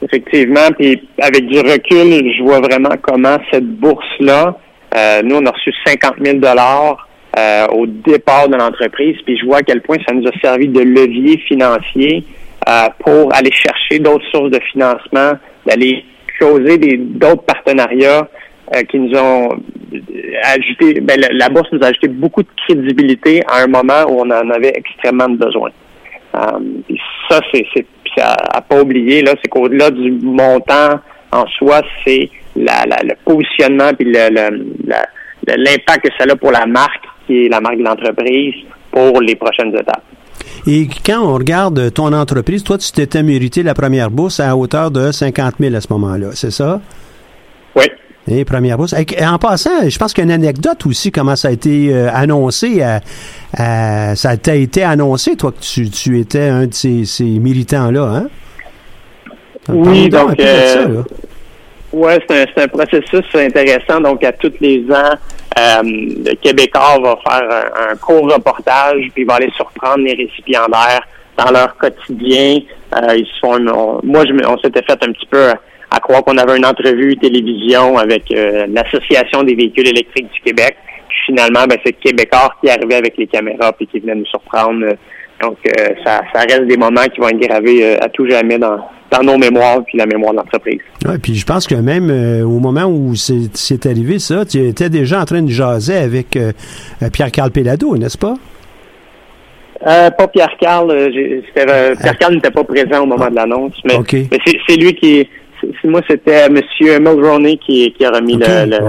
Effectivement, 0.00 0.68
puis 0.78 1.08
avec 1.20 1.46
du 1.46 1.58
recul, 1.58 2.32
je 2.36 2.42
vois 2.42 2.60
vraiment 2.60 2.94
comment 3.02 3.36
cette 3.52 3.68
bourse-là, 3.78 4.56
nous, 5.24 5.36
on 5.36 5.46
a 5.46 5.50
reçu 5.50 5.72
50 5.84 6.14
000 6.24 6.38
dollars 6.38 7.07
euh, 7.36 7.66
au 7.68 7.86
départ 7.86 8.48
de 8.48 8.56
l'entreprise, 8.56 9.16
puis 9.24 9.36
je 9.36 9.44
vois 9.44 9.58
à 9.58 9.62
quel 9.62 9.82
point 9.82 9.98
ça 10.06 10.14
nous 10.14 10.26
a 10.26 10.32
servi 10.40 10.66
de 10.66 10.80
levier 10.80 11.38
financier 11.46 12.24
euh, 12.66 12.88
pour 13.00 13.34
aller 13.34 13.52
chercher 13.52 13.98
d'autres 13.98 14.24
sources 14.32 14.50
de 14.50 14.60
financement, 14.72 15.32
d'aller 15.66 16.04
closer 16.38 16.78
d'autres 16.98 17.42
partenariats 17.42 18.26
euh, 18.74 18.82
qui 18.82 18.98
nous 18.98 19.16
ont 19.16 19.50
ajouté, 20.42 21.00
ben, 21.00 21.20
la, 21.30 21.48
bourse 21.50 21.68
nous 21.70 21.80
a 21.82 21.88
ajouté 21.88 22.08
beaucoup 22.08 22.42
de 22.42 22.48
crédibilité 22.66 23.42
à 23.46 23.62
un 23.62 23.66
moment 23.66 24.04
où 24.08 24.20
on 24.20 24.30
en 24.30 24.50
avait 24.50 24.72
extrêmement 24.74 25.28
besoin. 25.28 25.70
ça, 26.32 27.40
c'est, 27.52 27.66
à, 28.20 28.60
pas 28.62 28.80
oublier 28.80 29.22
là, 29.22 29.34
c'est 29.42 29.48
qu'au-delà 29.48 29.90
du 29.90 30.10
montant 30.10 30.98
en 31.30 31.46
soi, 31.58 31.82
c'est 32.06 32.30
la, 32.56 32.84
le 33.04 33.14
positionnement 33.24 33.90
puis 33.96 34.10
l'impact 35.46 36.08
que 36.08 36.10
ça 36.18 36.24
a 36.28 36.36
pour 36.36 36.52
la 36.52 36.66
marque 36.66 37.04
qui 37.28 37.44
est 37.44 37.48
la 37.48 37.60
marque 37.60 37.78
de 37.78 37.84
l'entreprise 37.84 38.54
pour 38.90 39.20
les 39.20 39.36
prochaines 39.36 39.68
étapes. 39.68 40.02
Et 40.66 40.88
quand 41.06 41.20
on 41.22 41.34
regarde 41.34 41.92
ton 41.92 42.12
entreprise, 42.12 42.64
toi, 42.64 42.78
tu 42.78 42.90
t'étais 42.90 43.22
mérité 43.22 43.62
la 43.62 43.74
première 43.74 44.10
bourse 44.10 44.40
à 44.40 44.56
hauteur 44.56 44.90
de 44.90 45.12
50 45.12 45.54
000 45.60 45.74
à 45.74 45.80
ce 45.80 45.86
moment-là, 45.90 46.28
c'est 46.32 46.50
ça? 46.50 46.80
Oui. 47.76 47.84
Et 48.26 48.44
première 48.44 48.76
bourse. 48.76 48.94
Et 48.94 49.26
en 49.26 49.38
passant, 49.38 49.88
je 49.88 49.98
pense 49.98 50.12
qu'il 50.12 50.26
y 50.26 50.30
a 50.30 50.34
une 50.34 50.42
anecdote 50.42 50.84
aussi, 50.86 51.12
comment 51.12 51.36
ça 51.36 51.48
a 51.48 51.50
été 51.52 51.94
euh, 51.94 52.10
annoncé. 52.12 52.82
ça 53.54 54.36
t'a 54.36 54.54
été 54.56 54.82
annoncé, 54.82 55.36
toi, 55.36 55.52
que 55.52 55.88
tu, 55.88 56.18
étais 56.18 56.48
un 56.48 56.66
de 56.66 56.74
ces, 56.74 57.24
militants-là, 57.24 58.02
hein? 58.02 58.26
Oui, 59.70 60.08
donc. 60.08 60.40
Euh, 60.40 61.02
oui, 61.98 62.12
c'est 62.28 62.62
un, 62.62 62.68
processus 62.68 63.24
intéressant. 63.34 64.00
Donc, 64.00 64.22
à 64.22 64.32
tous 64.32 64.52
les 64.60 64.84
ans, 64.90 65.14
euh, 65.58 65.82
le 65.82 66.34
Québécois 66.36 66.98
va 67.02 67.18
faire 67.28 67.72
un, 67.90 67.96
court 67.96 68.32
reportage, 68.32 69.08
puis 69.14 69.24
va 69.24 69.34
aller 69.34 69.50
surprendre 69.56 70.04
les 70.04 70.14
récipiendaires 70.14 71.06
dans 71.36 71.50
leur 71.50 71.76
quotidien. 71.76 72.60
Euh, 72.96 73.16
ils 73.16 73.26
moi, 74.04 74.24
je, 74.24 74.46
on 74.46 74.58
s'était 74.58 74.82
fait 74.82 75.02
un 75.02 75.12
petit 75.12 75.26
peu 75.26 75.48
à 75.90 76.00
croire 76.00 76.22
qu'on 76.22 76.38
avait 76.38 76.56
une 76.56 76.66
entrevue 76.66 77.16
télévision 77.16 77.98
avec 77.98 78.30
euh, 78.30 78.66
l'Association 78.68 79.42
des 79.42 79.54
véhicules 79.54 79.88
électriques 79.88 80.30
du 80.32 80.40
Québec. 80.40 80.76
Puis 81.08 81.18
finalement, 81.26 81.64
ben, 81.68 81.78
c'est 81.84 81.94
Québécois 81.94 82.54
qui 82.62 82.70
arrivait 82.70 82.96
avec 82.96 83.16
les 83.16 83.26
caméras 83.26 83.72
puis 83.72 83.88
qui 83.88 83.98
venait 83.98 84.14
nous 84.14 84.26
surprendre. 84.26 84.86
Donc, 85.40 85.56
ça, 86.04 86.20
ça 86.32 86.40
reste 86.40 86.66
des 86.66 86.76
moments 86.76 87.04
qui 87.12 87.20
vont 87.20 87.28
être 87.28 87.38
gravés 87.38 87.96
à 88.00 88.08
tout 88.08 88.28
jamais 88.28 88.58
dans, 88.58 88.80
dans 89.10 89.22
nos 89.22 89.38
mémoires 89.38 89.84
puis 89.84 89.98
la 89.98 90.06
mémoire 90.06 90.32
de 90.32 90.38
l'entreprise. 90.38 90.80
Oui, 91.06 91.18
puis 91.18 91.34
je 91.34 91.46
pense 91.46 91.66
que 91.66 91.74
même 91.74 92.10
euh, 92.10 92.42
au 92.44 92.58
moment 92.58 92.84
où 92.84 93.14
c'est 93.14 93.86
arrivé 93.86 94.18
ça, 94.18 94.44
tu 94.44 94.58
étais 94.66 94.90
déjà 94.90 95.20
en 95.20 95.24
train 95.24 95.42
de 95.42 95.50
jaser 95.50 95.96
avec 95.96 96.36
euh, 96.36 96.52
euh, 97.02 97.10
Pierre-Carl 97.10 97.50
Pellado, 97.50 97.96
n'est-ce 97.96 98.18
pas? 98.18 98.34
pas 99.80 100.28
Pierre-Carl. 100.28 100.92
Pierre-Carl 101.54 102.34
n'était 102.34 102.50
pas 102.50 102.64
présent 102.64 103.02
au 103.02 103.06
moment 103.06 103.30
de 103.30 103.36
l'annonce, 103.36 103.74
mais, 103.84 103.98
c'est 104.68 104.76
lui 104.76 104.94
qui 104.94 105.28
moi, 105.82 106.00
c'était 106.08 106.46
M. 106.46 106.60
Mulroney 107.00 107.56
qui, 107.56 107.92
qui 107.92 108.04
a 108.04 108.10
remis 108.10 108.36
le, 108.36 108.86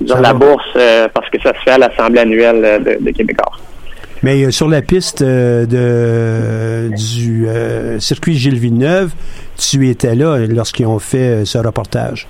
la 0.00 0.32
bourse 0.32 0.72
parce 1.12 1.28
que 1.28 1.38
ça 1.42 1.52
se 1.52 1.62
fait 1.62 1.72
à 1.72 1.78
l'Assemblée 1.78 2.20
annuelle 2.20 2.82
de, 2.82 3.04
de 3.04 3.10
Québécois. 3.10 3.52
Mais 4.22 4.44
euh, 4.44 4.50
sur 4.50 4.68
la 4.68 4.82
piste 4.82 5.22
euh, 5.22 5.66
de, 5.66 6.94
du 6.94 7.46
circuit 8.00 8.34
Gilles 8.34 8.58
Villeneuve, 8.58 9.12
tu 9.56 9.88
étais 9.88 10.14
là 10.14 10.38
lorsqu'ils 10.38 10.86
ont 10.86 10.98
fait 10.98 11.44
ce 11.44 11.58
reportage. 11.58 12.26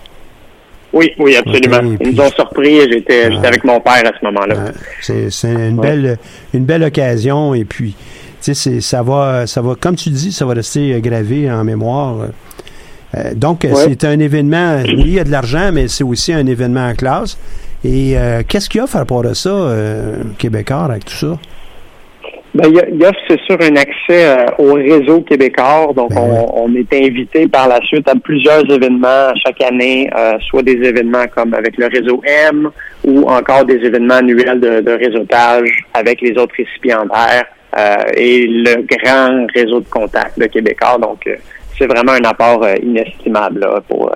Oui, 0.93 1.13
oui, 1.19 1.37
absolument. 1.37 1.97
Ils 2.01 2.15
nous 2.15 2.21
ont 2.23 2.31
surpris 2.31 2.81
j'étais 2.91 3.25
avec 3.25 3.65
mon 3.65 3.81
père 3.81 4.03
à 4.07 4.13
ce 4.19 4.25
moment-là. 4.25 4.73
c'est 5.01 5.29
une 5.45 5.77
belle 5.77 6.19
une 6.55 6.65
belle 6.65 6.85
occasion 6.85 7.55
et 7.55 7.65
puis 7.65 7.95
tu 8.41 8.55
sais 8.55 8.81
ça 8.81 9.03
va 9.03 9.47
ça 9.47 9.61
va 9.61 9.75
comme 9.75 9.97
tu 9.97 10.11
dis 10.11 10.33
ça 10.33 10.47
va 10.47 10.55
rester 10.55 10.99
gravé 11.01 11.51
en 11.51 11.65
mémoire. 11.65 12.29
donc 13.35 13.67
c'est 13.75 14.05
un 14.05 14.19
événement 14.19 14.83
oui, 14.85 14.95
il 14.97 15.13
y 15.15 15.21
a 15.21 15.25
de 15.25 15.31
l'argent 15.31 15.71
mais 15.73 15.89
c'est 15.89 16.05
aussi 16.05 16.33
un 16.33 16.47
événement 16.47 16.89
en 16.89 16.95
classe. 16.95 17.37
Et 17.85 18.17
qu'est-ce 18.49 18.71
qu'il 18.71 18.81
y 18.81 18.85
a 18.85 18.87
par 18.87 19.01
rapport 19.01 19.27
à 19.27 19.35
ça 19.35 19.75
Québécois 20.39 20.85
avec 20.85 21.05
tout 21.05 21.15
ça? 21.15 21.39
Ben, 22.57 22.73
il, 22.91 23.05
offre, 23.05 23.19
c'est 23.29 23.41
sûr, 23.43 23.59
un 23.61 23.77
accès 23.77 24.27
euh, 24.27 24.47
au 24.59 24.75
réseau 24.75 25.21
québécois. 25.21 25.93
Donc, 25.95 26.15
ben 26.15 26.47
on, 26.55 26.75
est 26.75 26.93
invité 26.95 27.47
par 27.49 27.69
la 27.69 27.81
suite 27.83 28.09
à 28.09 28.15
plusieurs 28.15 28.69
événements 28.71 29.33
chaque 29.45 29.61
année, 29.63 30.09
euh, 30.17 30.39
soit 30.49 30.63
des 30.63 30.73
événements 30.73 31.27
comme 31.35 31.53
avec 31.53 31.77
le 31.77 31.87
réseau 31.87 32.23
M 32.25 32.71
ou 33.05 33.29
encore 33.29 33.65
des 33.67 33.77
événements 33.77 34.15
annuels 34.15 34.61
de, 34.61 34.91
réseautage 34.91 35.69
avec 35.93 36.23
les 36.23 36.33
autres 36.39 36.55
récipiendaires 36.57 37.45
euh, 37.77 37.97
et 38.17 38.47
le 38.47 38.87
grand 38.91 39.47
réseau 39.55 39.81
de 39.81 39.89
contacts 39.89 40.39
de 40.39 40.47
Québécois. 40.47 40.97
Donc, 41.01 41.29
c'est 41.79 41.87
vraiment 41.87 42.13
un 42.13 42.25
apport 42.25 42.67
inestimable 42.83 43.69
pour, 43.87 44.11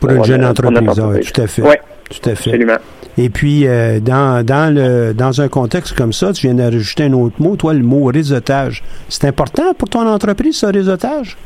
pour, 0.00 0.10
une 0.10 0.24
jeune 0.24 0.44
entreprise. 0.44 1.32
tout 1.32 1.40
à 1.40 1.46
fait. 1.46 1.62
Oui, 1.62 1.74
tout 2.10 2.28
à 2.28 2.34
fait. 2.34 2.50
Absolument. 2.50 2.78
Et 3.20 3.30
puis, 3.30 3.66
euh, 3.66 3.98
dans, 3.98 4.46
dans, 4.46 4.72
le, 4.72 5.12
dans 5.12 5.40
un 5.40 5.48
contexte 5.48 5.96
comme 5.96 6.12
ça, 6.12 6.32
tu 6.32 6.46
viens 6.46 6.54
d'ajouter 6.54 7.02
un 7.04 7.12
autre 7.14 7.42
mot, 7.42 7.56
toi, 7.56 7.74
le 7.74 7.82
mot 7.82 8.04
réseautage. 8.04 8.84
C'est 9.08 9.26
important 9.26 9.74
pour 9.74 9.88
ton 9.88 10.06
entreprise, 10.06 10.58
ce 10.58 10.66
réseautage? 10.66 11.36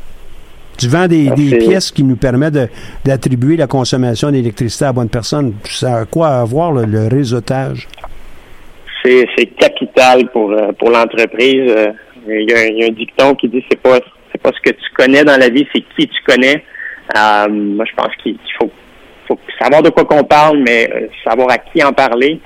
Tu 0.77 0.87
vends 0.87 1.07
des, 1.07 1.29
ah, 1.31 1.35
pièces 1.35 1.91
qui 1.91 2.03
nous 2.03 2.15
permettent 2.15 2.69
d'attribuer 3.03 3.57
la 3.57 3.65
consommation 3.65 4.29
d'électricité 4.29 4.85
à 4.85 4.93
bonne 4.93 5.09
personne. 5.09 5.55
Ça 5.63 6.01
a 6.01 6.05
quoi 6.05 6.27
avoir 6.29 6.73
le, 6.73 7.07
réseautage? 7.07 7.87
C'est 9.03 9.47
capital 9.59 10.29
pour, 10.31 10.51
euh, 10.51 10.71
pour 10.73 10.91
l'entreprise. 10.91 11.71
Euh, 11.75 11.87
il 12.27 12.49
y, 12.49 12.53
a, 12.53 12.87
un 12.87 12.91
dicton 12.91 13.35
qui 13.35 13.49
dit 13.49 13.63
c'est 13.69 13.81
pas 13.81 13.99
c'est 14.31 14.41
pas 14.41 14.51
ce 14.51 14.61
que 14.61 14.73
tu 14.73 14.89
connais 14.95 15.23
dans 15.25 15.37
la 15.37 15.49
vie, 15.49 15.67
c'est 15.73 15.83
qui 15.97 16.07
tu 16.07 16.23
connais. 16.25 16.63
moi, 17.13 17.85
je 17.85 17.95
pense 17.95 18.15
qu'il 18.23 18.37
faut 18.57 18.71
faut 19.27 19.39
savoir 19.59 19.81
de 19.81 19.89
quoi 19.89 20.05
qu'on 20.05 20.23
parle, 20.23 20.59
mais 20.59 20.89
euh, 20.93 21.07
savoir 21.23 21.49
à 21.51 21.57
qui 21.57 21.83
en 21.83 21.93
parler. 21.93 22.39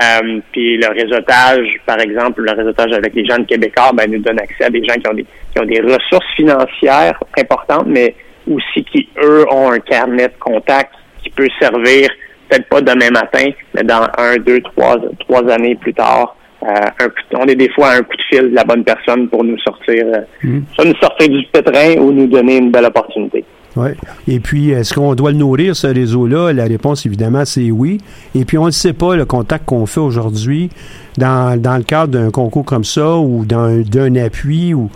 Euh, 0.00 0.40
puis 0.50 0.76
le 0.76 0.88
réseautage, 0.88 1.66
par 1.86 2.00
exemple, 2.00 2.42
le 2.42 2.52
réseautage 2.52 2.92
avec 2.92 3.14
les 3.14 3.24
jeunes 3.24 3.46
québécois, 3.46 3.90
ben, 3.94 4.10
nous 4.10 4.18
donne 4.18 4.40
accès 4.40 4.64
à 4.64 4.70
des 4.70 4.84
gens 4.84 4.94
qui 4.94 5.08
ont 5.08 5.14
des, 5.14 5.24
qui 5.24 5.60
ont 5.60 5.66
des 5.66 5.80
ressources 5.80 6.26
financières 6.34 7.18
importantes, 7.38 7.86
mais 7.86 8.14
aussi 8.50 8.84
qui, 8.84 9.08
eux, 9.22 9.46
ont 9.50 9.70
un 9.70 9.78
carnet 9.78 10.28
de 10.28 10.34
contacts 10.40 10.94
qui 11.22 11.30
peut 11.30 11.48
servir, 11.60 12.08
peut-être 12.48 12.68
pas 12.68 12.80
demain 12.80 13.10
matin, 13.10 13.50
mais 13.74 13.84
dans 13.84 14.06
un, 14.18 14.36
deux, 14.38 14.60
trois, 14.62 14.96
trois 15.20 15.48
années 15.50 15.76
plus 15.76 15.94
tard. 15.94 16.36
Euh, 16.62 17.08
on 17.34 17.46
est 17.46 17.56
des 17.56 17.68
fois 17.70 17.88
à 17.88 17.96
un 17.96 18.02
coup 18.02 18.16
de 18.16 18.22
fil 18.30 18.50
de 18.50 18.54
la 18.54 18.64
bonne 18.64 18.84
personne 18.84 19.28
pour 19.28 19.44
nous 19.44 19.58
sortir, 19.58 20.06
mmh. 20.42 20.60
soit 20.74 20.84
nous 20.86 20.96
sortir 20.96 21.28
du 21.28 21.44
pétrin 21.52 21.98
ou 21.98 22.10
nous 22.10 22.26
donner 22.26 22.56
une 22.56 22.70
belle 22.70 22.86
opportunité. 22.86 23.44
Oui. 23.76 23.88
Et 24.28 24.40
puis, 24.40 24.70
est-ce 24.70 24.94
qu'on 24.94 25.14
doit 25.14 25.32
le 25.32 25.38
nourrir, 25.38 25.74
ce 25.74 25.88
réseau-là? 25.88 26.52
La 26.52 26.64
réponse, 26.64 27.06
évidemment, 27.06 27.44
c'est 27.44 27.70
oui. 27.70 27.98
Et 28.34 28.44
puis, 28.44 28.56
on 28.56 28.66
ne 28.66 28.70
sait 28.70 28.92
pas, 28.92 29.16
le 29.16 29.24
contact 29.24 29.64
qu'on 29.66 29.86
fait 29.86 30.00
aujourd'hui, 30.00 30.70
dans, 31.18 31.60
dans, 31.60 31.76
le 31.76 31.82
cadre 31.82 32.12
d'un 32.12 32.30
concours 32.30 32.64
comme 32.64 32.84
ça, 32.84 33.16
ou 33.16 33.44
d'un 33.44 34.16
appui, 34.16 34.74
ou 34.74 34.90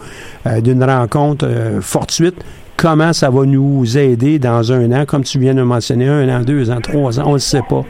euh, 0.47 0.61
d'une 0.61 0.83
rencontre 0.85 1.47
euh, 1.49 1.81
fortuite, 1.81 2.37
comment 2.77 3.13
ça 3.13 3.31
va 3.31 3.45
nous 3.45 3.99
aider 3.99 4.39
dans 4.39 4.73
un 4.73 4.93
an, 4.93 5.05
comme 5.07 5.25
tu 5.25 5.39
viens 5.41 5.55
de 5.55 5.63
mentionner, 5.63 6.09
un 6.09 6.29
an, 6.29 6.43
deux 6.43 6.71
ans, 6.71 6.81
trois 6.81 7.19
ans, 7.19 7.25
on 7.27 7.35
ne 7.35 7.39
sait 7.39 7.63
pas. 7.69 7.85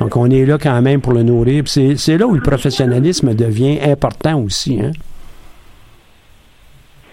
Donc, 0.00 0.16
on 0.16 0.28
est 0.30 0.44
là 0.44 0.58
quand 0.58 0.80
même 0.82 1.00
pour 1.00 1.12
le 1.12 1.22
nourrir. 1.22 1.64
C'est 1.66 2.18
là 2.18 2.26
où 2.26 2.34
le 2.34 2.40
professionnalisme 2.40 3.34
devient 3.34 3.78
important 3.82 4.40
aussi. 4.40 4.80
Hein? 4.80 4.90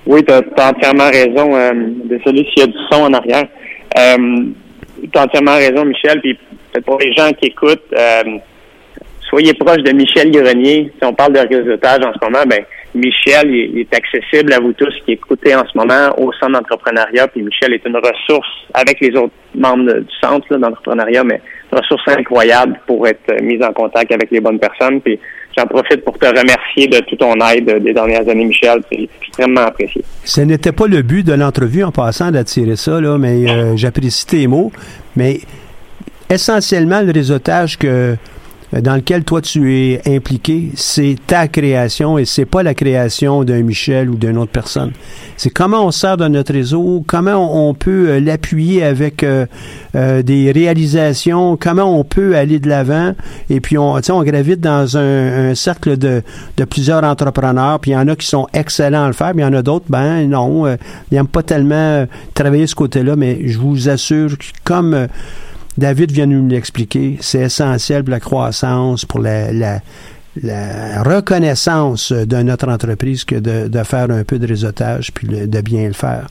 Oui, 0.06 0.24
tu 0.24 0.34
as, 0.34 0.70
entièrement 0.70 1.10
raison. 1.10 1.56
Euh, 1.56 1.72
désolé 2.06 2.45
s'il 2.45 2.60
y 2.60 2.64
a 2.64 2.68
du 2.68 2.78
son 2.89 3.04
en 3.04 3.14
arrière. 3.14 3.47
Euh, 3.97 4.45
tu 5.02 5.20
as 5.20 5.24
entièrement 5.24 5.56
raison, 5.56 5.86
Michel. 5.86 6.22
Puis 6.22 6.38
pour 6.86 7.00
les 7.00 7.14
gens 7.14 7.32
qui 7.34 7.47
écoutent, 7.47 7.93
euh, 7.97 8.24
soyez 9.30 9.54
proche 9.54 9.84
de 9.84 9.91
Michel 9.91 10.32
Grenier. 10.32 10.91
Si 10.97 11.06
on 11.06 11.14
parle 11.14 11.34
de 11.34 11.39
réseautage 11.39 12.00
en 12.04 12.14
ce 12.14 12.26
moment, 12.26 12.43
ben 12.47 12.64
Michel 12.95 13.52
il, 13.52 13.80
est 13.80 13.93
accessible 13.95 14.52
à 14.54 14.60
vous 14.60 14.74
tous 14.74 14.93
qui 15.06 15.12
écoutez 15.14 15.54
en 15.56 15.64
ce 15.68 15.78
moment 15.78 16.10
au 16.18 16.32
centre 16.34 16.54
d'entrepreneuriat. 16.54 17.28
Puis 17.28 17.43
Michel 17.43 17.74
est 17.74 17.86
une 17.86 17.97
ressource 17.97 18.50
avec 18.74 19.00
les 19.00 19.16
autres 19.16 19.34
membres 19.56 19.93
du 19.93 20.16
centre 20.22 20.56
d'entrepreneuriat, 20.56 21.24
mais 21.24 21.41
une 21.72 21.80
ressource 21.80 22.08
incroyable 22.08 22.80
pour 22.88 23.08
être 23.08 23.41
mise 23.41 23.62
en 23.64 23.74
contact 23.74 24.12
avec 24.12 24.32
les 24.32 24.39
bonnes 24.39 24.60
personnes. 24.60 25.02
Puis 25.02 25.20
j'en 25.60 25.68
profite 25.68 26.03
pour 26.03 26.18
te 26.18 26.26
remercier 26.26 26.88
de 26.88 26.99
toute 26.99 27.20
ton 27.20 27.36
aide 27.47 27.84
des 27.84 27.93
dernières 27.93 28.28
années, 28.28 28.45
Michel. 28.45 28.82
C'est 28.91 29.10
extrêmement 29.22 29.62
apprécié. 29.62 30.03
Ce 30.24 30.41
n'était 30.41 30.72
pas 30.72 30.88
le 30.88 31.01
but 31.01 31.26
de 31.26 31.34
l'entrevue 31.34 31.84
en 31.84 31.91
passant 31.91 32.32
d'attirer 32.32 32.76
ça, 32.76 32.99
là, 33.01 33.18
mais 33.18 33.49
euh, 33.49 33.76
j'apprécie 33.76 34.26
tes 34.26 34.47
mots. 34.47 34.72
Mais 35.16 35.39
essentiellement, 36.30 37.01
le 37.01 37.12
réseautage 37.12 37.78
que 37.78 38.16
dans 38.72 38.95
lequel 38.95 39.24
toi 39.24 39.41
tu 39.41 39.76
es 39.76 40.01
impliqué, 40.05 40.72
c'est 40.76 41.15
ta 41.26 41.47
création 41.47 42.17
et 42.17 42.26
c'est 42.26 42.45
pas 42.45 42.61
la 42.61 42.74
création 42.74 43.43
d'un 43.43 43.63
Michel 43.63 44.09
ou 44.09 44.15
d'une 44.15 44.38
autre 44.38 44.51
personne. 44.51 44.91
C'est 45.38 45.49
comment 45.49 45.86
on 45.86 45.91
sert 45.91 46.17
de 46.17 46.28
notre 46.28 46.53
réseau, 46.53 47.03
comment 47.07 47.67
on 47.67 47.74
peut 47.74 48.09
euh, 48.09 48.20
l'appuyer 48.20 48.84
avec 48.84 49.24
euh, 49.24 49.45
euh, 49.95 50.22
des 50.22 50.51
réalisations, 50.51 51.57
comment 51.57 51.97
on 51.97 52.03
peut 52.03 52.36
aller 52.36 52.59
de 52.59 52.70
l'avant. 52.70 53.15
Et 53.49 53.59
puis 53.59 53.78
on, 53.78 53.95
on 53.95 54.24
gravite 54.24 54.59
dans 54.59 54.97
un, 54.97 55.55
cercle 55.55 55.97
de, 55.97 56.22
de, 56.57 56.65
plusieurs 56.65 57.03
entrepreneurs. 57.03 57.80
Puis 57.80 57.91
il 57.91 57.93
y 57.95 57.97
en 57.97 58.07
a 58.07 58.15
qui 58.15 58.28
sont 58.28 58.47
excellents 58.53 59.05
à 59.05 59.07
le 59.07 59.13
faire, 59.13 59.34
mais 59.34 59.41
il 59.41 59.45
y 59.45 59.49
en 59.49 59.53
a 59.53 59.61
d'autres, 59.63 59.86
ben 59.89 60.28
non, 60.30 60.67
ils 60.67 60.78
n'aiment 61.11 61.28
pas 61.28 61.43
tellement 61.43 62.05
travailler 62.36 62.67
ce 62.67 62.76
côté-là. 62.76 63.15
Mais 63.15 63.47
je 63.47 63.57
vous 63.57 63.89
assure, 63.89 64.38
que 64.38 64.45
comme 64.63 65.07
David 65.78 66.11
vient 66.11 66.26
nous 66.26 66.47
l'expliquer. 66.47 67.17
C'est 67.22 67.41
essentiel 67.41 68.03
pour 68.03 68.11
la 68.11 68.20
croissance, 68.20 69.05
pour 69.05 69.20
la, 69.20 69.82
reconnaissance 71.03 72.11
de 72.11 72.38
notre 72.43 72.70
entreprise 72.70 73.24
que 73.24 73.36
de, 73.36 73.84
faire 73.84 74.09
un 74.11 74.24
peu 74.24 74.39
de 74.39 74.47
réseautage 74.47 75.11
puis 75.13 75.28
de 75.28 75.61
bien 75.61 75.88
le 75.88 75.93
faire. 75.93 76.28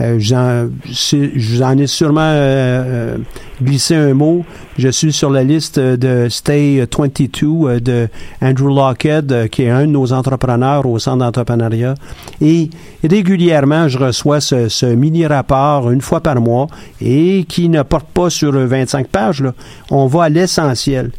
Euh, 0.00 0.18
je 0.18 1.54
vous 1.54 1.62
en 1.62 1.78
ai 1.78 1.86
sûrement 1.86 2.20
euh, 2.20 3.14
euh, 3.14 3.18
glissé 3.62 3.94
un 3.94 4.12
mot. 4.12 4.44
Je 4.76 4.88
suis 4.88 5.12
sur 5.12 5.30
la 5.30 5.42
liste 5.42 5.78
de 5.78 6.28
Stay 6.28 6.86
22 6.86 7.80
de 7.80 8.08
Andrew 8.42 8.68
Lockhead, 8.68 9.48
qui 9.50 9.62
est 9.62 9.70
un 9.70 9.86
de 9.86 9.92
nos 9.92 10.12
entrepreneurs 10.12 10.84
au 10.86 10.98
centre 10.98 11.18
d'entrepreneuriat. 11.18 11.94
Et 12.42 12.68
régulièrement, 13.02 13.88
je 13.88 13.98
reçois 13.98 14.40
ce, 14.40 14.86
mini-rapport 14.86 15.90
une 15.90 16.02
fois 16.02 16.20
par 16.20 16.40
mois 16.40 16.66
et 17.00 17.44
qui 17.48 17.68
ne 17.68 17.82
porte 17.82 18.08
pas 18.08 18.28
sur 18.28 18.52
25 18.52 19.08
pages. 19.08 19.42
Là. 19.42 19.54
On 19.90 20.06
va 20.06 20.24
à 20.24 20.28
l'essentiel. 20.28 21.10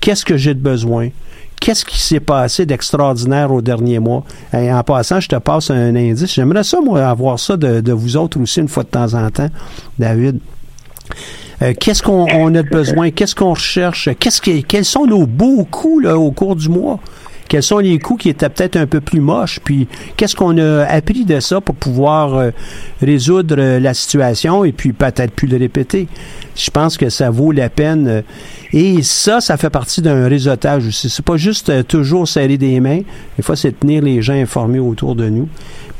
Qu'est-ce 0.00 0.24
que 0.24 0.36
j'ai 0.36 0.54
de 0.54 0.60
besoin? 0.60 1.08
Qu'est-ce 1.60 1.84
qui 1.84 2.00
s'est 2.00 2.20
passé 2.20 2.66
d'extraordinaire 2.66 3.52
au 3.52 3.60
dernier 3.60 3.98
mois? 3.98 4.24
Et 4.52 4.72
en 4.72 4.82
passant, 4.82 5.20
je 5.20 5.28
te 5.28 5.36
passe 5.36 5.70
un 5.70 5.94
indice. 5.94 6.34
J'aimerais 6.34 6.64
ça, 6.64 6.80
moi, 6.80 7.06
avoir 7.06 7.38
ça 7.38 7.56
de, 7.56 7.92
vous 7.92 8.16
autres 8.16 8.40
aussi 8.40 8.60
une 8.60 8.68
fois 8.68 8.82
de 8.82 8.88
temps 8.88 9.14
en 9.14 9.30
temps, 9.30 9.50
David. 9.98 10.40
Euh, 11.62 11.74
qu'est-ce 11.78 12.02
qu'on 12.02 12.54
a 12.54 12.62
besoin? 12.62 13.10
Qu'est-ce 13.10 13.34
qu'on 13.34 13.50
recherche? 13.50 14.08
Qu'est-ce 14.18 14.40
quels 14.40 14.84
sont 14.84 15.06
nos 15.06 15.26
beaux 15.26 15.66
coups 15.70 16.04
là, 16.04 16.18
au 16.18 16.32
cours 16.32 16.56
du 16.56 16.68
mois? 16.68 16.98
Quels 17.50 17.64
sont 17.64 17.78
les 17.78 17.98
coups 17.98 18.22
qui 18.22 18.28
étaient 18.28 18.48
peut-être 18.48 18.76
un 18.76 18.86
peu 18.86 19.00
plus 19.00 19.18
moches? 19.18 19.58
Puis 19.64 19.88
qu'est-ce 20.16 20.36
qu'on 20.36 20.56
a 20.58 20.84
appris 20.84 21.24
de 21.24 21.40
ça 21.40 21.60
pour 21.60 21.74
pouvoir 21.74 22.34
euh, 22.34 22.50
résoudre 23.02 23.56
euh, 23.58 23.80
la 23.80 23.92
situation 23.92 24.64
et 24.64 24.70
puis 24.70 24.92
peut-être 24.92 25.32
plus 25.32 25.48
le 25.48 25.56
répéter? 25.56 26.06
Je 26.54 26.70
pense 26.70 26.96
que 26.96 27.08
ça 27.08 27.28
vaut 27.30 27.50
la 27.50 27.68
peine. 27.68 28.22
Et 28.72 29.02
ça, 29.02 29.40
ça 29.40 29.56
fait 29.56 29.68
partie 29.68 30.00
d'un 30.00 30.28
réseautage 30.28 30.86
aussi. 30.86 31.10
C'est 31.10 31.24
pas 31.24 31.36
juste 31.36 31.70
euh, 31.70 31.82
toujours 31.82 32.28
serrer 32.28 32.56
des 32.56 32.78
mains. 32.78 33.00
Des 33.36 33.42
fois, 33.42 33.56
c'est 33.56 33.80
tenir 33.80 34.00
les 34.00 34.22
gens 34.22 34.34
informés 34.34 34.78
autour 34.78 35.16
de 35.16 35.28
nous. 35.28 35.48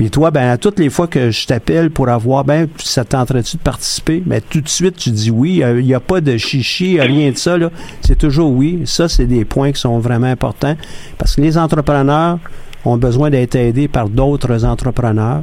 Puis 0.01 0.09
toi, 0.09 0.31
ben, 0.31 0.57
toutes 0.57 0.79
les 0.79 0.89
fois 0.89 1.09
que 1.09 1.31
je 1.31 1.47
t'appelle 1.47 1.91
pour 1.91 2.09
avoir, 2.09 2.43
ben, 2.43 2.69
ça 2.79 3.05
tenterait-tu 3.05 3.59
de 3.59 3.63
participer? 3.63 4.23
Ben, 4.25 4.41
tout 4.41 4.63
de 4.63 4.69
suite, 4.71 4.97
tu 4.97 5.11
dis 5.11 5.31
oui. 5.31 5.63
Il 5.63 5.85
n'y 5.85 5.93
a 5.93 6.01
pas 6.01 6.23
de 6.23 6.39
chichi, 6.39 6.99
rien 6.99 7.33
de 7.33 7.37
ça, 7.37 7.59
là. 7.59 7.69
C'est 8.01 8.17
toujours 8.17 8.51
oui. 8.51 8.81
Ça, 8.87 9.11
c'est 9.11 9.27
des 9.27 9.45
points 9.45 9.73
qui 9.73 9.81
sont 9.83 9.99
vraiment 9.99 10.29
importants. 10.29 10.75
Parce 11.19 11.37
que 11.37 11.43
les 11.43 11.59
entrepreneurs 11.59 12.39
ont 12.87 12.97
besoin 12.97 13.29
d'être 13.29 13.57
aidés 13.57 13.89
par 13.89 14.09
d'autres 14.09 14.65
entrepreneurs. 14.65 15.43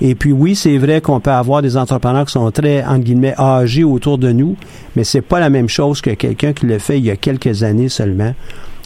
Et 0.00 0.14
puis 0.14 0.30
oui, 0.30 0.54
c'est 0.54 0.78
vrai 0.78 1.00
qu'on 1.00 1.18
peut 1.18 1.32
avoir 1.32 1.60
des 1.60 1.76
entrepreneurs 1.76 2.26
qui 2.26 2.32
sont 2.34 2.52
très, 2.52 2.84
guillemets, 2.98 3.34
âgés 3.36 3.82
autour 3.82 4.18
de 4.18 4.30
nous, 4.30 4.54
mais 4.94 5.02
c'est 5.02 5.20
pas 5.20 5.40
la 5.40 5.50
même 5.50 5.68
chose 5.68 6.00
que 6.00 6.10
quelqu'un 6.10 6.52
qui 6.52 6.66
le 6.66 6.78
fait 6.78 6.98
il 6.98 7.06
y 7.06 7.10
a 7.10 7.16
quelques 7.16 7.64
années 7.64 7.88
seulement 7.88 8.36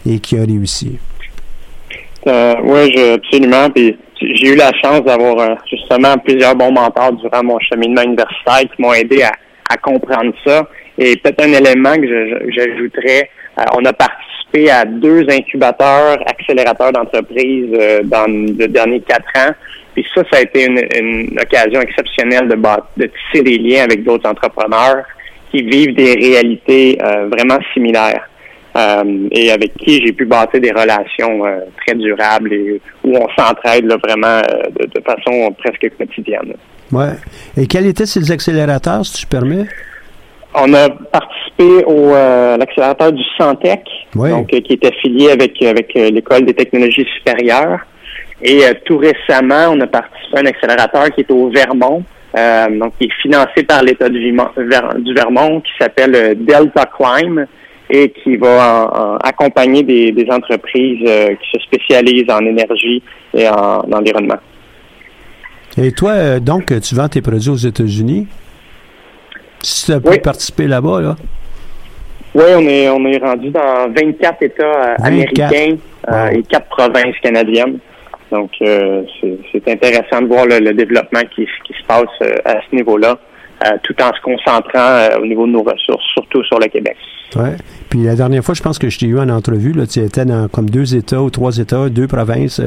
et 0.06 0.18
qui 0.18 0.38
a 0.38 0.44
réussi. 0.46 0.92
Euh, 2.26 2.54
oui, 2.64 2.98
absolument. 3.12 3.68
Puis 3.68 3.94
j'ai 4.20 4.52
eu 4.52 4.56
la 4.56 4.72
chance 4.82 5.02
d'avoir 5.02 5.38
euh, 5.38 5.54
justement 5.70 6.16
plusieurs 6.18 6.54
bons 6.54 6.72
mentors 6.72 7.12
durant 7.12 7.42
mon 7.42 7.58
cheminement 7.60 8.02
universitaire 8.02 8.60
qui 8.60 8.82
m'ont 8.82 8.92
aidé 8.92 9.22
à, 9.22 9.76
comprendre 9.76 10.32
ça. 10.46 10.66
Et 10.96 11.16
peut-être 11.16 11.44
un 11.44 11.52
élément 11.52 11.94
que 11.94 12.06
j'ajouterais, 12.50 13.30
euh, 13.58 13.62
on 13.76 13.84
a 13.84 13.92
participé 13.92 14.70
à 14.70 14.84
deux 14.84 15.26
incubateurs, 15.28 16.18
accélérateurs 16.26 16.92
d'entreprise 16.92 17.70
dans 18.04 18.26
les 18.26 18.66
derniers 18.68 19.00
quatre 19.02 19.28
ans. 19.36 19.52
Puis 19.94 20.06
ça, 20.14 20.22
ça 20.32 20.38
a 20.38 20.42
été 20.42 20.64
une, 20.64 21.38
occasion 21.38 21.80
exceptionnelle 21.82 22.48
de, 22.48 22.56
de 22.56 23.06
tisser 23.06 23.42
des 23.42 23.58
liens 23.58 23.84
avec 23.84 24.04
d'autres 24.04 24.28
entrepreneurs 24.28 25.04
qui 25.50 25.62
vivent 25.62 25.94
des 25.94 26.14
réalités 26.14 26.98
euh, 27.02 27.28
vraiment 27.28 27.58
similaires 27.72 28.28
euh, 28.78 29.28
et 29.32 29.50
avec 29.50 29.74
qui 29.74 30.00
j'ai 30.04 30.12
pu 30.12 30.24
bâtir 30.24 30.60
des 30.60 30.70
relations 30.70 31.44
euh, 31.44 31.60
très 31.84 31.96
durables 31.96 32.52
et 32.52 32.80
où 33.04 33.16
on 33.16 33.26
s'entraide 33.36 33.86
vraiment 34.04 34.40
de, 34.78 35.00
façon 35.04 35.52
presque 35.58 35.90
quotidienne. 35.96 36.54
Ouais. 36.92 37.12
Et 37.56 37.66
quels 37.66 37.86
étaient 37.86 38.06
ces 38.06 38.30
accélérateurs, 38.30 39.04
si 39.04 39.20
tu 39.20 39.26
permets? 39.26 39.66
On 40.54 40.72
a 40.72 40.88
participé 40.88 41.84
au 41.84 42.12
l'accélérateur 42.12 43.12
du 43.12 43.22
Santec, 43.36 43.82
donc 44.14 44.46
qui 44.46 44.72
est 44.72 44.86
affilié 44.86 45.30
avec 45.30 45.60
avec 45.62 45.92
l'école 45.94 46.46
des 46.46 46.54
technologies 46.54 47.06
supérieures. 47.18 47.80
Et 48.42 48.64
euh, 48.64 48.72
tout 48.84 48.98
récemment, 48.98 49.70
on 49.72 49.80
a 49.80 49.86
participé 49.86 50.36
à 50.36 50.40
un 50.40 50.46
accélérateur 50.46 51.10
qui 51.10 51.22
est 51.22 51.30
au 51.30 51.50
Vermont, 51.50 52.04
euh, 52.36 52.78
donc 52.78 52.92
qui 52.98 53.06
est 53.06 53.22
financé 53.22 53.64
par 53.66 53.82
l'État 53.82 54.08
du, 54.08 54.34
Vermont, 55.14 55.60
qui 55.60 55.72
s'appelle 55.78 56.14
euh, 56.14 56.34
Delta 56.36 56.86
Climb 56.86 57.46
et 57.90 58.10
qui 58.10 58.36
va 58.36 59.18
accompagner 59.22 59.82
des, 59.82 60.26
entreprises 60.30 61.00
qui 61.00 61.50
se 61.52 61.60
spécialisent 61.60 62.30
en 62.30 62.40
énergie 62.40 63.02
et 63.34 63.48
en, 63.48 63.80
environnement. 63.92 64.38
Et 65.80 65.92
toi, 65.92 66.40
donc, 66.40 66.66
tu 66.80 66.94
vends 66.94 67.08
tes 67.08 67.22
produits 67.22 67.50
aux 67.50 67.56
États-Unis? 67.56 68.26
Tu 69.62 69.92
as 69.92 70.00
pu 70.00 70.18
participer 70.18 70.66
là-bas, 70.66 71.00
là? 71.00 71.16
Oui, 72.34 72.44
on 72.56 72.60
est, 72.60 72.88
on 72.90 73.04
est 73.06 73.18
rendu 73.18 73.50
dans 73.50 73.88
24 73.88 74.42
États 74.42 74.94
américains 75.02 75.76
et 76.32 76.42
4 76.42 76.68
provinces 76.68 77.16
canadiennes. 77.22 77.78
Donc, 78.30 78.50
euh, 78.60 79.02
c'est 79.52 79.68
intéressant 79.68 80.22
de 80.22 80.26
voir 80.26 80.46
le, 80.46 80.72
développement 80.72 81.22
qui, 81.34 81.46
se 81.46 81.86
passe 81.86 82.04
euh, 82.22 82.34
à 82.44 82.60
ce 82.68 82.76
niveau-là, 82.76 83.18
euh, 83.64 83.76
tout 83.82 83.94
en 84.02 84.12
se 84.12 84.20
concentrant 84.20 85.18
au 85.20 85.26
niveau 85.26 85.46
de 85.46 85.52
nos 85.52 85.62
ressources, 85.62 86.04
surtout 86.12 86.44
sur 86.44 86.58
le 86.58 86.66
Québec. 86.66 86.96
Puis 87.88 88.02
la 88.02 88.14
dernière 88.14 88.44
fois, 88.44 88.54
je 88.54 88.62
pense 88.62 88.78
que 88.78 88.88
je 88.88 88.98
t'ai 88.98 89.06
eu 89.06 89.18
en 89.18 89.28
entrevue, 89.28 89.72
là, 89.72 89.86
tu 89.86 90.00
étais 90.00 90.24
dans 90.24 90.48
comme 90.48 90.68
deux 90.68 90.94
États 90.94 91.22
ou 91.22 91.30
trois 91.30 91.56
États, 91.56 91.88
deux 91.88 92.06
provinces. 92.06 92.60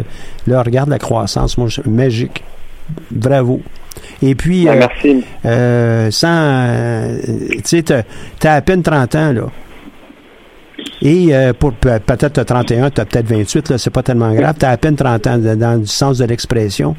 Là, 0.47 0.63
regarde 0.63 0.89
la 0.89 0.99
croissance, 0.99 1.57
moi, 1.57 1.67
magique. 1.85 2.43
Bravo. 3.11 3.61
Et 4.21 4.35
puis, 4.35 4.65
ben, 4.65 4.79
merci. 4.79 5.23
sans, 6.11 7.17
tu 7.23 7.61
sais, 7.63 7.83
tu 7.83 8.47
as 8.47 8.53
à 8.53 8.61
peine 8.61 8.81
30 8.81 9.15
ans, 9.15 9.33
là. 9.33 9.43
Et 11.01 11.33
euh, 11.33 11.53
pour 11.53 11.73
peut-être 11.73 12.43
31, 12.43 12.89
tu 12.91 13.01
as 13.01 13.05
peut-être 13.05 13.27
28, 13.27 13.69
là, 13.69 13.77
c'est 13.77 13.89
pas 13.89 14.03
tellement 14.03 14.33
grave. 14.33 14.55
Tu 14.59 14.65
as 14.65 14.69
à 14.69 14.77
peine 14.77 14.95
30 14.95 15.27
ans 15.27 15.37
dans 15.37 15.79
le 15.79 15.85
sens 15.85 16.19
de 16.19 16.25
l'expression. 16.25 16.95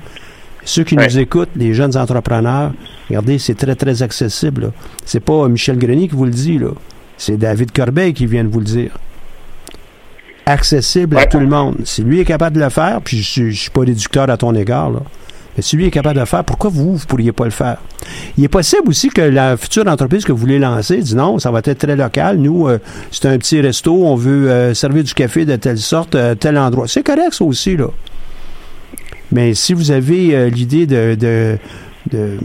Ceux 0.65 0.85
qui 0.85 0.97
nous 0.97 1.19
écoutent, 1.19 1.51
les 1.57 1.75
jeunes 1.75 1.97
entrepreneurs, 1.97 2.73
regardez, 3.09 3.39
c'est 3.39 3.55
très, 3.55 3.75
très 3.75 4.03
accessible. 4.03 4.73
C'est 5.05 5.21
pas 5.21 5.49
Michel 5.49 5.79
Grenier 5.79 6.09
qui 6.09 6.15
vous 6.15 6.25
le 6.25 6.31
dit, 6.31 6.59
là. 6.59 6.71
C'est 7.25 7.37
David 7.37 7.71
Corbeil 7.71 8.15
qui 8.15 8.27
vient 8.27 8.43
de 8.43 8.49
vous 8.49 8.59
le 8.59 8.65
dire. 8.65 8.99
Accessible 10.45 11.17
à 11.17 11.27
tout 11.27 11.39
le 11.39 11.47
monde. 11.47 11.77
Si 11.85 12.03
lui 12.03 12.19
est 12.19 12.25
capable 12.25 12.57
de 12.57 12.61
le 12.61 12.69
faire, 12.69 13.01
puis 13.01 13.23
je, 13.23 13.45
ne 13.45 13.51
suis 13.53 13.71
pas 13.71 13.83
réducteur 13.83 14.29
à 14.29 14.37
ton 14.37 14.53
égard, 14.57 14.91
là. 14.91 15.03
Mais 15.57 15.63
si 15.63 15.77
lui 15.77 15.87
est 15.87 15.93
capable 15.93 16.17
de 16.17 16.21
le 16.21 16.27
faire, 16.27 16.43
pourquoi 16.43 16.69
vous, 16.71 16.95
vous 16.97 16.99
ne 16.99 17.07
pourriez 17.07 17.31
pas 17.31 17.45
le 17.45 17.53
faire? 17.53 17.77
Il 18.37 18.43
est 18.43 18.49
possible 18.49 18.89
aussi 18.89 19.09
que 19.09 19.21
la 19.21 19.57
future 19.57 19.87
entreprise 19.87 20.25
que 20.25 20.33
vous 20.33 20.39
voulez 20.39 20.59
lancer 20.59 20.97
dit 20.97 21.15
non, 21.15 21.39
ça 21.39 21.53
va 21.53 21.61
être 21.61 21.79
très 21.79 21.95
local. 21.95 22.39
Nous, 22.39 22.67
euh, 22.67 22.81
c'est 23.13 23.27
un 23.27 23.39
petit 23.39 23.61
resto, 23.61 24.05
on 24.05 24.17
veut 24.17 24.51
euh, 24.51 24.75
servir 24.75 25.05
du 25.05 25.15
café 25.15 25.45
de 25.45 25.55
telle 25.55 25.79
sorte, 25.79 26.17
à 26.17 26.35
tel 26.35 26.59
endroit. 26.59 26.89
C'est 26.89 27.05
correct, 27.05 27.35
ça 27.35 27.45
aussi, 27.45 27.77
là. 27.77 27.87
Mais 29.31 29.55
si 29.55 29.75
vous 29.75 29.93
avez 29.93 30.35
euh, 30.35 30.51
l'idée 30.51 30.87
de, 30.87 31.15
de, 31.15 31.57
de 32.11 32.39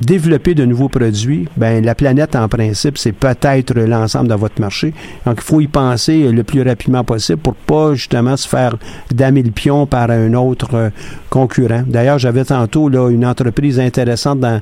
développer 0.00 0.54
de 0.54 0.64
nouveaux 0.64 0.88
produits, 0.88 1.48
ben 1.56 1.84
la 1.84 1.94
planète 1.94 2.36
en 2.36 2.48
principe, 2.48 2.98
c'est 2.98 3.12
peut-être 3.12 3.74
l'ensemble 3.74 4.28
de 4.28 4.34
votre 4.34 4.60
marché. 4.60 4.94
Donc 5.26 5.36
il 5.38 5.44
faut 5.44 5.60
y 5.60 5.66
penser 5.66 6.30
le 6.30 6.42
plus 6.44 6.62
rapidement 6.62 7.04
possible 7.04 7.38
pour 7.38 7.54
pas 7.54 7.94
justement 7.94 8.36
se 8.36 8.48
faire 8.48 8.76
damer 9.12 9.42
le 9.42 9.50
pion 9.50 9.86
par 9.86 10.10
un 10.10 10.34
autre 10.34 10.74
euh, 10.74 10.90
concurrent. 11.30 11.82
D'ailleurs, 11.86 12.18
j'avais 12.18 12.44
tantôt 12.44 12.88
là 12.88 13.10
une 13.10 13.26
entreprise 13.26 13.80
intéressante 13.80 14.40
dans 14.40 14.60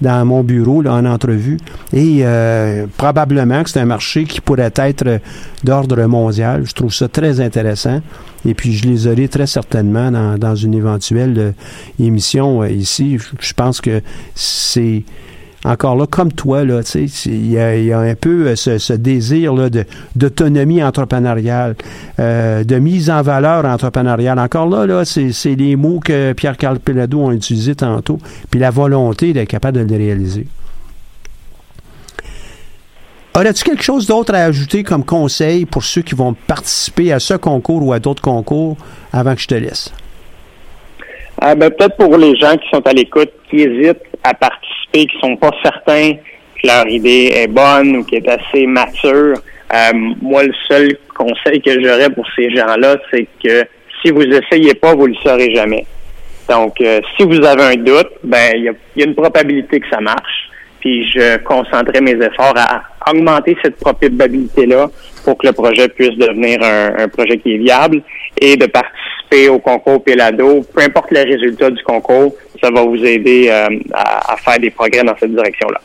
dans 0.00 0.24
mon 0.26 0.42
bureau 0.42 0.82
là, 0.82 0.92
en 0.94 1.04
entrevue 1.04 1.58
et 1.92 2.20
euh, 2.22 2.86
probablement 2.96 3.62
que 3.62 3.70
c'est 3.70 3.80
un 3.80 3.86
marché 3.86 4.24
qui 4.24 4.40
pourrait 4.40 4.72
être 4.76 5.20
d'ordre 5.64 6.04
mondial. 6.06 6.64
Je 6.66 6.72
trouve 6.72 6.92
ça 6.92 7.08
très 7.08 7.40
intéressant. 7.40 8.00
Et 8.46 8.54
puis, 8.54 8.72
je 8.72 8.86
les 8.86 9.08
aurai 9.08 9.28
très 9.28 9.48
certainement 9.48 10.12
dans, 10.12 10.38
dans 10.38 10.54
une 10.54 10.74
éventuelle 10.74 11.34
euh, 11.36 11.52
émission 11.98 12.62
euh, 12.62 12.70
ici. 12.70 13.18
Je 13.40 13.52
pense 13.52 13.80
que 13.80 14.00
c'est 14.36 15.02
encore 15.64 15.96
là, 15.96 16.06
comme 16.06 16.30
toi, 16.30 16.64
là, 16.64 16.80
il 17.24 17.50
y, 17.50 17.58
a, 17.58 17.98
a 17.98 18.00
un 18.00 18.14
peu 18.14 18.46
euh, 18.46 18.54
ce, 18.54 18.92
désir 18.92 19.52
là, 19.52 19.68
de, 19.68 19.84
d'autonomie 20.14 20.80
entrepreneuriale, 20.80 21.74
de 22.18 22.78
mise 22.78 23.10
en 23.10 23.22
valeur 23.22 23.64
entrepreneuriale. 23.64 24.38
Encore 24.38 24.68
là, 24.68 24.86
là, 24.86 25.04
c'est, 25.04 25.32
c'est 25.32 25.56
les 25.56 25.74
mots 25.74 25.98
que 25.98 26.32
Pierre 26.34 26.56
Carl 26.56 26.78
ont 27.14 27.32
utilisés 27.32 27.74
tantôt, 27.74 28.20
puis 28.48 28.60
la 28.60 28.70
volonté 28.70 29.32
d'être 29.32 29.48
capable 29.48 29.84
de 29.84 29.92
les 29.92 29.96
réaliser. 29.96 30.46
Aurais-tu 33.36 33.64
quelque 33.64 33.82
chose 33.82 34.06
d'autre 34.06 34.34
à 34.34 34.44
ajouter 34.44 34.82
comme 34.82 35.04
conseil 35.04 35.66
pour 35.66 35.84
ceux 35.84 36.00
qui 36.00 36.14
vont 36.14 36.32
participer 36.32 37.12
à 37.12 37.18
ce 37.18 37.34
concours 37.34 37.86
ou 37.86 37.92
à 37.92 37.98
d'autres 37.98 38.22
concours 38.22 38.78
avant 39.12 39.34
que 39.34 39.42
je 39.42 39.46
te 39.46 39.54
laisse? 39.54 39.92
Euh, 41.42 41.54
ben, 41.54 41.68
peut-être 41.68 41.98
pour 41.98 42.16
les 42.16 42.34
gens 42.36 42.56
qui 42.56 42.66
sont 42.70 42.80
à 42.86 42.94
l'écoute, 42.94 43.30
qui 43.50 43.56
hésitent 43.56 44.00
à 44.24 44.32
participer, 44.32 45.04
qui 45.06 45.20
sont 45.20 45.36
pas 45.36 45.50
certains 45.62 46.14
que 46.14 46.66
leur 46.66 46.88
idée 46.88 47.30
est 47.34 47.46
bonne 47.46 47.96
ou 47.96 48.04
qui 48.04 48.14
est 48.14 48.26
assez 48.26 48.66
mature. 48.66 49.34
Euh, 49.74 49.92
moi, 50.22 50.44
le 50.44 50.54
seul 50.66 50.96
conseil 51.14 51.60
que 51.60 51.72
j'aurais 51.82 52.08
pour 52.08 52.24
ces 52.34 52.48
gens-là, 52.56 52.96
c'est 53.10 53.28
que 53.44 53.66
si 54.00 54.12
vous 54.12 54.22
essayez 54.22 54.72
pas, 54.72 54.94
vous 54.94 55.08
le 55.08 55.14
saurez 55.22 55.54
jamais. 55.54 55.84
Donc, 56.48 56.80
euh, 56.80 57.02
si 57.18 57.24
vous 57.24 57.44
avez 57.44 57.64
un 57.64 57.76
doute, 57.76 58.12
ben 58.24 58.52
il 58.54 58.72
y 58.96 59.02
a 59.02 59.04
une 59.04 59.14
probabilité 59.14 59.78
que 59.78 59.90
ça 59.90 60.00
marche. 60.00 60.48
Puis 60.80 61.10
je 61.10 61.36
concentrerai 61.38 62.00
mes 62.00 62.12
efforts 62.12 62.54
à 62.56 62.82
augmenter 63.08 63.56
cette 63.62 63.76
probabilité-là 63.76 64.90
pour 65.24 65.38
que 65.38 65.46
le 65.46 65.52
projet 65.52 65.88
puisse 65.88 66.16
devenir 66.16 66.58
un, 66.62 67.08
projet 67.08 67.38
qui 67.38 67.54
est 67.54 67.58
viable 67.58 68.02
et 68.40 68.56
de 68.56 68.66
participer 68.66 69.48
au 69.48 69.58
concours 69.58 70.02
Pelado. 70.02 70.62
Peu 70.74 70.82
importe 70.82 71.10
les 71.10 71.22
résultats 71.22 71.70
du 71.70 71.82
concours, 71.82 72.34
ça 72.62 72.70
va 72.70 72.84
vous 72.84 73.04
aider 73.04 73.48
euh, 73.50 73.68
à, 73.92 74.32
à 74.32 74.36
faire 74.36 74.58
des 74.58 74.70
progrès 74.70 75.02
dans 75.02 75.16
cette 75.18 75.34
direction-là. 75.34 75.80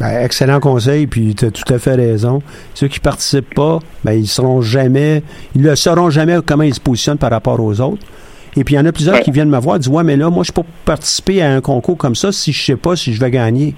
Ben, 0.00 0.24
excellent 0.24 0.58
conseil, 0.58 1.06
puis 1.06 1.34
tu 1.34 1.44
as 1.46 1.50
tout 1.50 1.72
à 1.72 1.78
fait 1.78 1.94
raison. 1.94 2.42
Ceux 2.74 2.88
qui 2.88 2.98
participent 2.98 3.54
pas, 3.54 3.78
ben, 4.02 4.12
ils 4.12 4.26
seront 4.26 4.60
jamais, 4.60 5.22
ils 5.54 5.62
ne 5.62 5.74
sauront 5.74 6.10
jamais 6.10 6.36
comment 6.44 6.64
ils 6.64 6.74
se 6.74 6.80
positionnent 6.80 7.18
par 7.18 7.30
rapport 7.30 7.60
aux 7.60 7.80
autres. 7.80 8.04
Et 8.56 8.62
puis, 8.64 8.74
il 8.74 8.78
y 8.78 8.80
en 8.80 8.86
a 8.86 8.92
plusieurs 8.92 9.20
qui 9.20 9.30
viennent 9.30 9.48
me 9.48 9.58
voir 9.58 9.76
et 9.76 9.78
disent 9.80 9.88
Ouais, 9.88 10.04
mais 10.04 10.16
là, 10.16 10.30
moi, 10.30 10.44
je 10.44 10.52
peux 10.52 10.62
participer 10.84 11.42
à 11.42 11.52
un 11.54 11.60
concours 11.60 11.96
comme 11.96 12.14
ça 12.14 12.30
si 12.32 12.52
je 12.52 12.64
sais 12.64 12.76
pas 12.76 12.94
si 12.96 13.12
je 13.12 13.20
vais 13.20 13.30
gagner. 13.30 13.74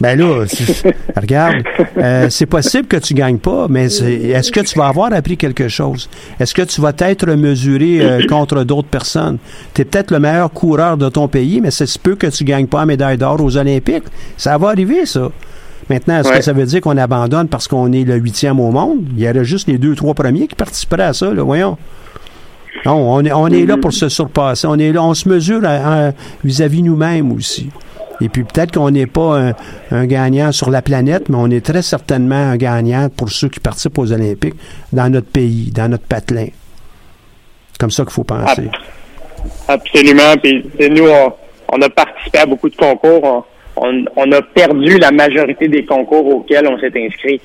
Ben 0.00 0.18
là, 0.18 0.44
regarde, 1.16 1.62
euh, 1.96 2.26
c'est 2.30 2.46
possible 2.46 2.86
que 2.86 2.96
tu 2.98 3.14
gagnes 3.14 3.38
pas, 3.38 3.66
mais 3.68 3.84
est-ce 3.86 4.50
que 4.52 4.60
tu 4.60 4.78
vas 4.78 4.88
avoir 4.88 5.12
appris 5.12 5.36
quelque 5.36 5.68
chose? 5.68 6.08
Est-ce 6.38 6.54
que 6.54 6.62
tu 6.62 6.80
vas 6.80 6.92
être 6.98 7.30
mesuré 7.32 8.00
euh, 8.00 8.26
contre 8.28 8.64
d'autres 8.64 8.88
personnes? 8.88 9.38
Tu 9.74 9.82
es 9.82 9.84
peut-être 9.84 10.10
le 10.10 10.20
meilleur 10.20 10.50
coureur 10.50 10.96
de 10.96 11.08
ton 11.08 11.28
pays, 11.28 11.60
mais 11.60 11.70
c'est 11.70 11.86
se 11.86 11.98
peut 11.98 12.14
que 12.16 12.26
tu 12.26 12.44
gagnes 12.44 12.66
pas 12.66 12.80
la 12.80 12.86
médaille 12.86 13.18
d'or 13.18 13.40
aux 13.42 13.56
Olympiques. 13.56 14.04
Ça 14.36 14.56
va 14.58 14.68
arriver, 14.68 15.06
ça. 15.06 15.30
Maintenant, 15.88 16.20
est-ce 16.20 16.28
Ouais. 16.28 16.36
que 16.38 16.44
ça 16.44 16.52
veut 16.52 16.66
dire 16.66 16.80
qu'on 16.82 16.96
abandonne 16.96 17.48
parce 17.48 17.66
qu'on 17.66 17.90
est 17.92 18.04
le 18.04 18.14
huitième 18.16 18.60
au 18.60 18.70
monde? 18.70 18.98
Il 19.16 19.22
y 19.22 19.28
aurait 19.28 19.44
juste 19.44 19.66
les 19.66 19.76
deux, 19.78 19.94
trois 19.96 20.14
premiers 20.14 20.46
qui 20.46 20.54
participeraient 20.54 21.02
à 21.04 21.12
ça, 21.12 21.32
là, 21.34 21.42
voyons. 21.42 21.76
Non, 22.86 22.94
on 23.14 23.24
est, 23.24 23.32
on 23.32 23.46
est 23.48 23.66
là 23.66 23.76
pour 23.76 23.92
se 23.92 24.08
surpasser. 24.08 24.66
On 24.66 24.76
est 24.78 24.92
là, 24.92 25.02
on 25.02 25.14
se 25.14 25.28
mesure 25.28 25.60
vis-à-vis 26.44 26.82
nous-mêmes 26.82 27.32
aussi. 27.32 27.68
Et 28.22 28.28
puis 28.28 28.44
peut-être 28.44 28.72
qu'on 28.74 28.90
n'est 28.90 29.06
pas 29.06 29.38
un, 29.40 29.52
un 29.90 30.06
gagnant 30.06 30.52
sur 30.52 30.70
la 30.70 30.82
planète, 30.82 31.28
mais 31.30 31.36
on 31.38 31.50
est 31.50 31.64
très 31.64 31.82
certainement 31.82 32.34
un 32.50 32.56
gagnant 32.56 33.08
pour 33.14 33.30
ceux 33.30 33.48
qui 33.48 33.60
participent 33.60 33.98
aux 33.98 34.12
Olympiques 34.12 34.54
dans 34.92 35.08
notre 35.10 35.28
pays, 35.28 35.70
dans 35.74 35.88
notre 35.88 36.04
patelin. 36.04 36.48
Comme 37.78 37.90
ça 37.90 38.02
qu'il 38.04 38.12
faut 38.12 38.24
penser. 38.24 38.68
Absolument. 39.68 40.36
Puis 40.42 40.62
nous, 40.90 41.08
on, 41.08 41.32
on 41.72 41.80
a 41.82 41.88
participé 41.88 42.38
à 42.38 42.46
beaucoup 42.46 42.68
de 42.68 42.76
concours. 42.76 43.24
On, 43.24 43.44
on- 43.82 44.04
on 44.16 44.32
a 44.32 44.42
perdu 44.42 44.98
la 44.98 45.10
majorité 45.10 45.68
des 45.68 45.86
concours 45.86 46.26
auxquels 46.26 46.66
on 46.68 46.78
s'est 46.78 46.92
inscrit. 46.96 47.40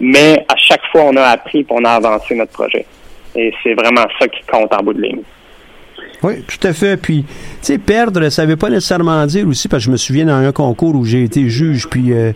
Mais 0.00 0.44
à 0.48 0.56
chaque 0.56 0.82
fois, 0.92 1.04
on 1.04 1.16
a 1.16 1.22
appris 1.22 1.60
et 1.60 1.66
on 1.70 1.82
a 1.84 1.90
avancé 1.92 2.34
notre 2.34 2.52
projet. 2.52 2.84
Et 3.36 3.52
c'est 3.62 3.74
vraiment 3.74 4.06
ça 4.18 4.26
qui 4.28 4.40
compte 4.50 4.72
en 4.72 4.82
bout 4.82 4.92
de 4.94 5.02
ligne. 5.02 5.20
Oui, 6.22 6.42
tout 6.42 6.66
à 6.66 6.72
fait. 6.74 6.96
Puis, 7.00 7.22
tu 7.22 7.28
sais, 7.62 7.78
perdre, 7.78 8.28
ça 8.28 8.44
ne 8.44 8.50
veut 8.50 8.56
pas 8.56 8.68
nécessairement 8.68 9.24
dire 9.26 9.46
aussi, 9.48 9.68
parce 9.68 9.82
que 9.82 9.86
je 9.86 9.90
me 9.92 9.96
souviens 9.96 10.26
dans 10.26 10.34
un 10.34 10.52
concours 10.52 10.94
où 10.94 11.04
j'ai 11.04 11.22
été 11.24 11.48
juge, 11.48 11.88
puis 11.88 12.12
euh, 12.12 12.32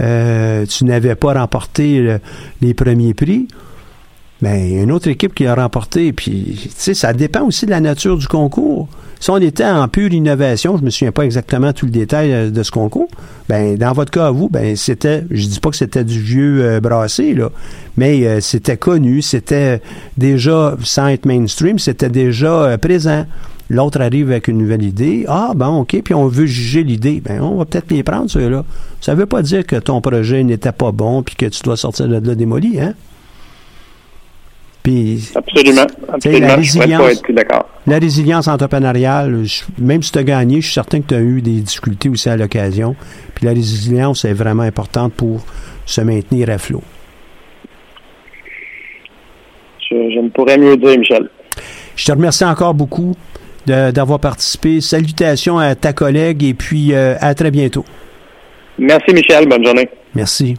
euh, 0.00 0.66
tu 0.66 0.84
n'avais 0.84 1.14
pas 1.14 1.34
remporté 1.34 2.00
le- 2.00 2.20
les 2.62 2.74
premiers 2.74 3.14
prix. 3.14 3.46
Mais 4.40 4.78
a 4.78 4.82
une 4.82 4.92
autre 4.92 5.08
équipe 5.08 5.34
qui 5.34 5.46
a 5.46 5.54
remporté, 5.54 6.12
puis, 6.12 6.56
tu 6.62 6.70
sais, 6.76 6.94
ça 6.94 7.12
dépend 7.12 7.42
aussi 7.42 7.66
de 7.66 7.70
la 7.70 7.80
nature 7.80 8.16
du 8.16 8.28
concours. 8.28 8.88
Si 9.20 9.30
on 9.30 9.38
était 9.38 9.64
en 9.64 9.88
pure 9.88 10.12
innovation, 10.12 10.78
je 10.78 10.84
me 10.84 10.90
souviens 10.90 11.10
pas 11.10 11.24
exactement 11.24 11.72
tout 11.72 11.86
le 11.86 11.90
détail 11.90 12.32
euh, 12.32 12.50
de 12.50 12.62
ce 12.62 12.70
concours, 12.70 13.08
ben 13.48 13.76
dans 13.76 13.92
votre 13.92 14.12
cas 14.12 14.28
à 14.28 14.30
vous, 14.30 14.48
ben 14.48 14.76
c'était, 14.76 15.24
je 15.30 15.46
dis 15.46 15.58
pas 15.58 15.70
que 15.70 15.76
c'était 15.76 16.04
du 16.04 16.20
vieux 16.20 16.62
euh, 16.62 16.80
brassé 16.80 17.34
là, 17.34 17.50
mais 17.96 18.24
euh, 18.26 18.40
c'était 18.40 18.76
connu, 18.76 19.20
c'était 19.22 19.82
déjà 20.16 20.76
sans 20.84 21.08
être 21.08 21.26
mainstream, 21.26 21.80
c'était 21.80 22.10
déjà 22.10 22.62
euh, 22.62 22.76
présent. 22.78 23.26
L'autre 23.70 24.00
arrive 24.00 24.30
avec 24.30 24.48
une 24.48 24.56
nouvelle 24.56 24.82
idée. 24.82 25.26
Ah, 25.28 25.52
bon, 25.54 25.80
OK, 25.80 26.00
puis 26.02 26.14
on 26.14 26.26
veut 26.26 26.46
juger 26.46 26.84
l'idée. 26.84 27.20
Ben, 27.22 27.42
on 27.42 27.58
va 27.58 27.66
peut-être 27.66 27.90
les 27.90 28.02
prendre, 28.02 28.30
ceux-là. 28.30 28.64
Ça 29.02 29.14
veut 29.14 29.26
pas 29.26 29.42
dire 29.42 29.66
que 29.66 29.76
ton 29.76 30.00
projet 30.00 30.42
n'était 30.42 30.72
pas 30.72 30.90
bon 30.90 31.22
puis 31.22 31.34
que 31.34 31.44
tu 31.44 31.60
dois 31.64 31.76
sortir 31.76 32.08
de 32.08 32.14
là 32.14 32.34
démoli, 32.34 32.80
hein? 32.80 32.94
Puis, 34.88 35.28
Absolument. 35.34 35.86
la 36.48 36.54
résilience, 36.56 37.22
la 37.86 37.98
résilience 37.98 38.48
entrepreneuriale, 38.48 39.44
je- 39.44 39.64
même 39.78 40.02
si 40.02 40.10
tu 40.12 40.18
as 40.18 40.22
gagné, 40.24 40.62
je 40.62 40.66
suis 40.66 40.72
certain 40.72 41.02
que 41.02 41.08
tu 41.08 41.14
as 41.14 41.20
eu 41.20 41.42
des 41.42 41.60
difficultés 41.60 42.08
aussi 42.08 42.30
à 42.30 42.38
l'occasion. 42.38 42.96
Puis 43.34 43.44
la 43.44 43.52
résilience 43.52 44.24
est 44.24 44.32
vraiment 44.32 44.62
importante 44.62 45.12
pour 45.12 45.44
se 45.84 46.00
maintenir 46.00 46.48
à 46.48 46.56
flot. 46.56 46.82
Je, 49.90 49.94
je 50.14 50.20
ne 50.20 50.30
pourrais 50.30 50.56
mieux 50.56 50.78
dire, 50.78 50.98
Michel. 50.98 51.28
Je 51.94 52.06
te 52.06 52.12
remercie 52.12 52.46
encore 52.46 52.72
beaucoup 52.72 53.14
d'avoir 53.66 54.20
participé. 54.20 54.80
Salutations 54.80 55.58
à 55.58 55.74
ta 55.74 55.92
collègue 55.92 56.42
et 56.44 56.54
puis 56.54 56.94
euh, 56.94 57.14
à 57.20 57.34
très 57.34 57.50
bientôt. 57.50 57.84
Merci, 58.78 59.12
Michel. 59.12 59.46
Bonne 59.46 59.66
journée. 59.66 59.88
Merci. 60.14 60.56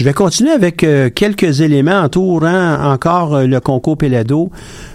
Je 0.00 0.04
vais 0.06 0.14
continuer 0.14 0.52
avec 0.52 0.82
euh, 0.82 1.10
quelques 1.14 1.60
éléments 1.60 2.00
entourant 2.00 2.90
encore 2.90 3.34
euh, 3.34 3.46
le 3.46 3.60
concours 3.60 3.98
Pelado. 3.98 4.50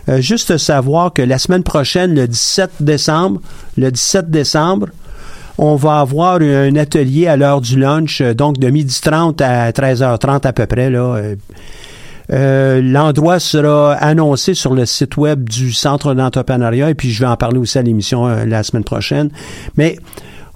Euh, 0.10 0.20
juste 0.20 0.58
savoir 0.58 1.14
que 1.14 1.22
la 1.22 1.38
semaine 1.38 1.62
prochaine, 1.62 2.16
le 2.16 2.28
17 2.28 2.72
décembre, 2.80 3.40
le 3.78 3.92
17 3.92 4.32
décembre, 4.32 4.88
on 5.60 5.76
va 5.76 6.00
avoir 6.00 6.42
un 6.42 6.76
atelier 6.76 7.28
à 7.28 7.38
l'heure 7.38 7.62
du 7.62 7.80
lunch, 7.80 8.24
donc 8.24 8.58
de 8.58 8.68
12h30 8.68 9.44
à 9.44 9.70
13h30 9.70 10.48
à 10.48 10.54
peu 10.54 10.66
près. 10.66 10.90
Là. 10.90 11.22
L'endroit 12.82 13.40
sera 13.40 13.94
annoncé 13.94 14.56
sur 14.56 14.74
le 14.74 14.88
site 14.88 15.18
web 15.18 15.48
du 15.48 15.72
Centre 15.72 16.16
d'entrepreneuriat 16.16 16.90
et 16.90 16.96
puis 16.96 17.12
je 17.12 17.20
vais 17.20 17.30
en 17.30 17.38
parler 17.38 17.60
aussi 17.60 17.78
à 17.78 17.84
l'émission 17.84 18.26
la 18.26 18.64
semaine 18.64 18.84
prochaine. 18.84 19.30
Mais 19.78 19.98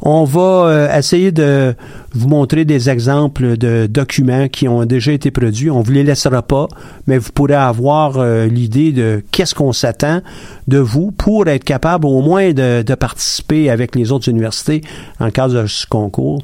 on 0.02 0.24
va 0.24 0.42
euh, 0.42 0.98
essayer 0.98 1.32
de 1.32 1.76
vous 2.14 2.28
montrer 2.28 2.66
des 2.66 2.90
exemples 2.90 3.58
de 3.58 3.86
documents 3.88 4.48
qui 4.48 4.68
ont 4.68 4.86
déjà 4.86 5.12
été 5.12 5.30
produits. 5.30 5.70
On 5.70 5.82
vous 5.82 5.92
les 5.92 6.04
laissera 6.04 6.42
pas, 6.42 6.68
mais 7.06 7.18
vous 7.18 7.32
pourrez 7.34 7.56
avoir 7.56 8.18
euh, 8.18 8.46
l'idée 8.46 8.92
de 8.92 9.22
qu'est-ce 9.32 9.54
qu'on 9.54 9.74
s'attend 9.74 10.22
de 10.68 10.78
vous 10.78 11.12
pour 11.12 11.48
être 11.48 11.64
capable 11.64 12.06
au 12.06 12.22
moins 12.22 12.54
de, 12.54 12.84
participer 12.96 13.70
avec 13.70 13.96
les 13.96 14.12
autres 14.12 14.30
universités 14.30 14.82
le 15.20 15.32
cadre 15.32 15.54
de 15.64 15.68
concours. 15.90 16.42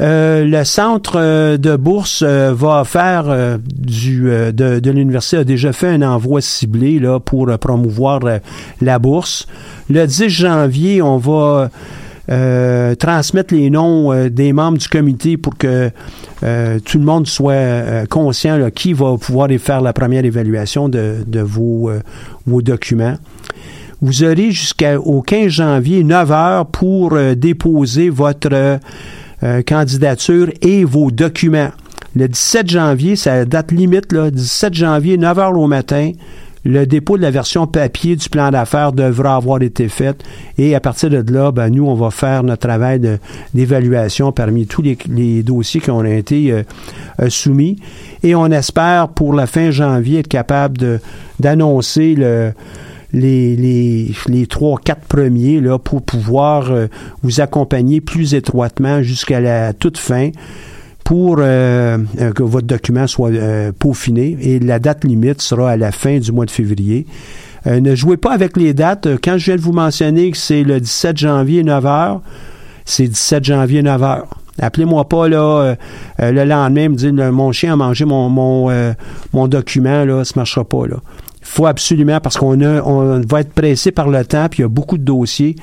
Euh, 0.00 0.44
le 0.44 0.64
centre 0.64 1.56
de 1.56 1.76
bourse 1.76 2.22
va 2.22 2.84
faire 2.84 3.58
du 3.58 4.30
de, 4.30 4.78
de 4.78 4.90
l'université 4.90 5.38
a 5.38 5.44
déjà 5.44 5.72
fait 5.72 5.88
un 5.88 6.02
envoi 6.02 6.40
ciblé 6.40 7.00
là 7.00 7.18
pour 7.18 7.46
promouvoir 7.58 8.20
la 8.80 8.98
bourse. 8.98 9.46
Le 9.90 10.06
10 10.06 10.28
janvier, 10.28 11.02
on 11.02 11.16
va 11.16 11.70
euh, 12.30 12.94
transmettre 12.94 13.54
les 13.54 13.70
noms 13.70 14.12
euh, 14.12 14.28
des 14.28 14.52
membres 14.52 14.78
du 14.78 14.88
comité 14.88 15.36
pour 15.36 15.56
que 15.56 15.90
euh, 16.42 16.78
tout 16.84 16.98
le 16.98 17.04
monde 17.04 17.26
soit 17.26 17.52
euh, 17.52 18.06
conscient 18.06 18.56
là, 18.56 18.70
qui 18.70 18.92
va 18.92 19.16
pouvoir 19.16 19.48
faire 19.58 19.80
la 19.80 19.92
première 19.92 20.24
évaluation 20.24 20.88
de, 20.88 21.24
de 21.26 21.40
vos, 21.40 21.90
vos 22.46 22.62
documents. 22.62 23.16
Vous 24.00 24.22
aurez 24.22 24.52
jusqu'au 24.52 25.22
15 25.22 25.48
janvier 25.48 26.04
9 26.04 26.30
heures 26.30 26.66
pour 26.66 27.18
déposer 27.36 28.10
votre 28.10 28.78
candidature 29.66 30.50
et 30.62 30.84
vos 30.84 31.10
documents. 31.10 31.70
Le 32.14 32.28
17 32.28 32.70
janvier, 32.70 33.16
c'est 33.16 33.30
la 33.30 33.44
date 33.44 33.72
limite, 33.72 34.12
là, 34.12 34.30
17 34.30 34.74
janvier, 34.74 35.18
9 35.18 35.38
heures 35.38 35.58
au 35.58 35.66
matin, 35.66 36.12
le 36.64 36.86
dépôt 36.86 37.16
de 37.16 37.22
la 37.22 37.30
version 37.30 37.66
papier 37.66 38.16
du 38.16 38.28
plan 38.28 38.50
d'affaires 38.50 38.92
devra 38.92 39.36
avoir 39.36 39.62
été 39.62 39.88
fait. 39.88 40.22
Et 40.56 40.74
à 40.74 40.80
partir 40.80 41.10
de 41.10 41.32
là, 41.32 41.52
ben, 41.52 41.70
nous, 41.70 41.86
on 41.86 41.94
va 41.94 42.10
faire 42.10 42.42
notre 42.42 42.66
travail 42.66 43.00
d'évaluation 43.54 44.32
parmi 44.32 44.66
tous 44.66 44.82
les, 44.82 45.42
dossiers 45.42 45.80
qui 45.80 45.90
ont 45.90 46.04
été 46.04 46.52
euh, 46.52 46.62
euh, 47.20 47.30
soumis. 47.30 47.76
Et 48.22 48.34
on 48.34 48.46
espère 48.46 49.08
pour 49.08 49.32
la 49.32 49.46
fin 49.46 49.70
janvier 49.70 50.20
être 50.20 50.28
capable 50.28 51.00
d'annoncer 51.38 52.14
le 52.14 52.52
les, 53.12 53.56
les, 53.56 54.12
les 54.26 54.46
trois, 54.46 54.78
quatre 54.78 55.06
premiers 55.06 55.60
là, 55.60 55.78
pour 55.78 56.02
pouvoir 56.02 56.70
euh, 56.70 56.88
vous 57.22 57.40
accompagner 57.40 58.00
plus 58.00 58.34
étroitement 58.34 59.02
jusqu'à 59.02 59.40
la 59.40 59.72
toute 59.72 59.98
fin 59.98 60.30
pour 61.08 61.36
euh, 61.38 61.96
euh, 62.20 62.32
que 62.32 62.42
votre 62.42 62.66
document 62.66 63.06
soit 63.06 63.30
euh, 63.30 63.72
peaufiné 63.72 64.36
et 64.42 64.58
la 64.58 64.78
date 64.78 65.04
limite 65.04 65.40
sera 65.40 65.70
à 65.70 65.76
la 65.78 65.90
fin 65.90 66.18
du 66.18 66.32
mois 66.32 66.44
de 66.44 66.50
février. 66.50 67.06
ne 67.64 67.94
jouez 67.94 68.18
pas 68.18 68.30
avec 68.30 68.58
les 68.58 68.74
dates. 68.74 69.08
Quand 69.24 69.38
je 69.38 69.46
viens 69.46 69.56
de 69.56 69.62
vous 69.62 69.72
mentionner 69.72 70.30
que 70.30 70.36
c'est 70.36 70.64
le 70.64 70.80
17 70.80 71.16
janvier 71.16 71.64
9h, 71.64 72.20
c'est 72.84 73.08
17 73.08 73.42
janvier 73.42 73.82
9h. 73.82 74.24
Appelez-moi 74.58 75.08
pas 75.08 75.28
là 75.28 75.76
le 76.18 76.44
lendemain 76.44 76.90
me 76.90 76.94
dire 76.94 77.32
mon 77.32 77.52
chien 77.52 77.72
a 77.72 77.76
mangé 77.76 78.04
mon 78.04 78.28
mon, 78.28 78.70
mon 79.32 79.48
document 79.48 80.04
là, 80.04 80.26
ça 80.26 80.34
marchera 80.36 80.64
pas 80.64 80.86
là. 80.86 80.96
Il 81.40 81.46
faut 81.46 81.64
absolument 81.64 82.20
parce 82.20 82.36
qu'on 82.36 82.60
a 82.60 82.82
on 82.82 83.22
va 83.22 83.40
être 83.40 83.54
pressé 83.54 83.92
par 83.92 84.10
le 84.10 84.26
temps 84.26 84.48
puis 84.50 84.58
il 84.58 84.62
y 84.62 84.66
a 84.66 84.68
beaucoup 84.68 84.98
de 84.98 85.04
dossiers 85.04 85.56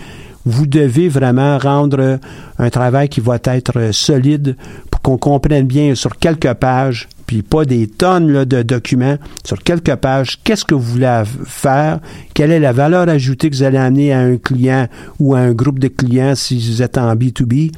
vous 0.45 0.67
devez 0.67 1.09
vraiment 1.09 1.57
rendre 1.57 2.19
un 2.59 2.69
travail 2.69 3.09
qui 3.09 3.19
va 3.19 3.37
être 3.43 3.91
solide 3.91 4.55
pour 4.91 5.01
qu'on 5.01 5.17
comprenne 5.17 5.65
bien 5.65 5.95
sur 5.95 6.17
quelques 6.17 6.53
pages, 6.53 7.09
puis 7.25 7.41
pas 7.41 7.65
des 7.65 7.87
tonnes 7.87 8.45
de 8.45 8.61
documents, 8.61 9.17
sur 9.43 9.61
quelques 9.63 9.95
pages, 9.95 10.39
qu'est-ce 10.43 10.63
que 10.63 10.75
vous 10.75 10.81
voulez 10.81 11.23
faire, 11.45 11.99
quelle 12.33 12.51
est 12.51 12.59
la 12.59 12.73
valeur 12.73 13.09
ajoutée 13.09 13.49
que 13.49 13.55
vous 13.55 13.63
allez 13.63 13.77
amener 13.77 14.13
à 14.13 14.19
un 14.19 14.37
client 14.37 14.87
ou 15.19 15.33
à 15.33 15.39
un 15.39 15.53
groupe 15.53 15.79
de 15.79 15.87
clients 15.87 16.35
si 16.35 16.59
vous 16.59 16.81
êtes 16.81 16.97
en 16.97 17.15
B2B. 17.15 17.71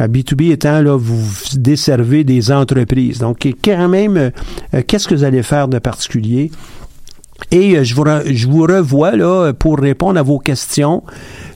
B2B 0.00 0.52
étant 0.52 0.80
là, 0.80 0.96
vous 0.96 1.26
desservez 1.54 2.22
des 2.22 2.52
entreprises. 2.52 3.18
Donc, 3.18 3.48
quand 3.64 3.88
même, 3.88 4.16
euh, 4.16 4.82
qu'est-ce 4.86 5.08
que 5.08 5.14
vous 5.16 5.24
allez 5.24 5.42
faire 5.42 5.66
de 5.66 5.80
particulier? 5.80 6.52
Et 7.50 7.76
euh, 7.76 7.84
je 7.84 7.94
vous, 7.94 8.04
je 8.26 8.46
vous 8.46 8.62
revois 8.62 9.16
là 9.16 9.52
pour 9.52 9.78
répondre 9.78 10.18
à 10.18 10.22
vos 10.22 10.38
questions 10.38 11.02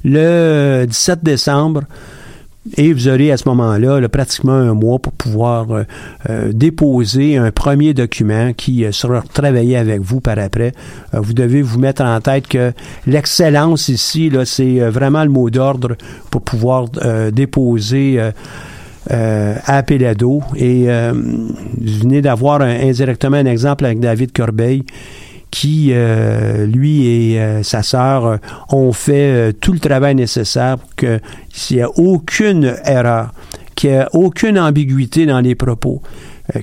le 0.05 0.87
17 0.87 1.23
décembre. 1.23 1.83
Et 2.77 2.93
vous 2.93 3.09
aurez 3.09 3.33
à 3.33 3.37
ce 3.37 3.49
moment-là 3.49 4.09
pratiquement 4.09 4.53
un 4.53 4.73
mois 4.73 5.01
pour 5.01 5.13
pouvoir 5.13 5.73
euh, 5.73 5.83
euh, 6.31 6.53
déposer 6.53 7.37
un 7.37 7.51
premier 7.51 7.93
document 7.93 8.53
qui 8.53 8.87
sera 8.93 9.23
travaillé 9.35 9.77
avec 9.77 10.01
vous 10.01 10.21
par 10.21 10.39
après. 10.39 10.73
vous 11.13 11.33
devez 11.33 11.61
vous 11.61 11.81
mettre 11.81 12.03
en 12.03 12.21
tête 12.21 12.47
que 12.47 12.73
l'excellence 13.09 13.89
ici, 13.89 14.31
là, 14.31 14.45
c'est 14.45 14.79
vraiment 14.79 15.25
le 15.25 15.31
mot 15.31 15.51
d'ordre 15.51 15.97
pour 16.31 16.43
pouvoir 16.43 16.87
déposer 17.33 18.21
à 19.11 19.83
Pelado. 19.83 20.41
Et 20.55 20.87
vous 20.87 21.99
venez 21.99 22.23
d'avoir 22.23 22.61
indirectement 22.63 23.39
un 23.39 23.47
exemple 23.47 23.87
avec 23.87 23.99
David 23.99 24.33
Corbeil 24.33 24.85
qui, 25.53 25.91
euh, 25.93 26.67
lui 26.67 27.07
et 27.07 27.39
euh, 27.39 27.63
sa 27.63 27.83
sœur, 27.83 28.27
euh, 28.27 28.37
ont 28.71 28.93
fait 28.93 29.53
tout 29.61 29.73
le 29.73 29.79
travail 29.79 30.15
nécessaire 30.15 30.79
pour 30.79 30.95
qu'il 30.97 31.21
n'y 31.71 31.79
ait 31.79 31.87
aucune 31.97 32.75
erreur, 32.85 33.33
qu'il 33.77 33.91
n'y 33.91 33.97
ait 33.97 34.07
aucune 34.15 34.59
ambiguïté 34.59 35.27
dans 35.27 35.41
les 35.41 35.55
propos, 35.55 36.03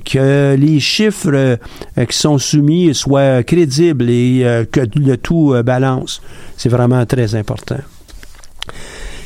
que 0.03 0.55
les 0.55 0.79
chiffres 0.79 1.57
qui 1.95 2.17
sont 2.17 2.39
soumis 2.39 2.93
soient 2.95 3.43
crédibles 3.43 4.09
et 4.09 4.65
que 4.71 4.81
le 4.95 5.17
tout 5.17 5.55
balance. 5.63 6.21
C'est 6.57 6.69
vraiment 6.69 7.05
très 7.05 7.35
important. 7.35 7.77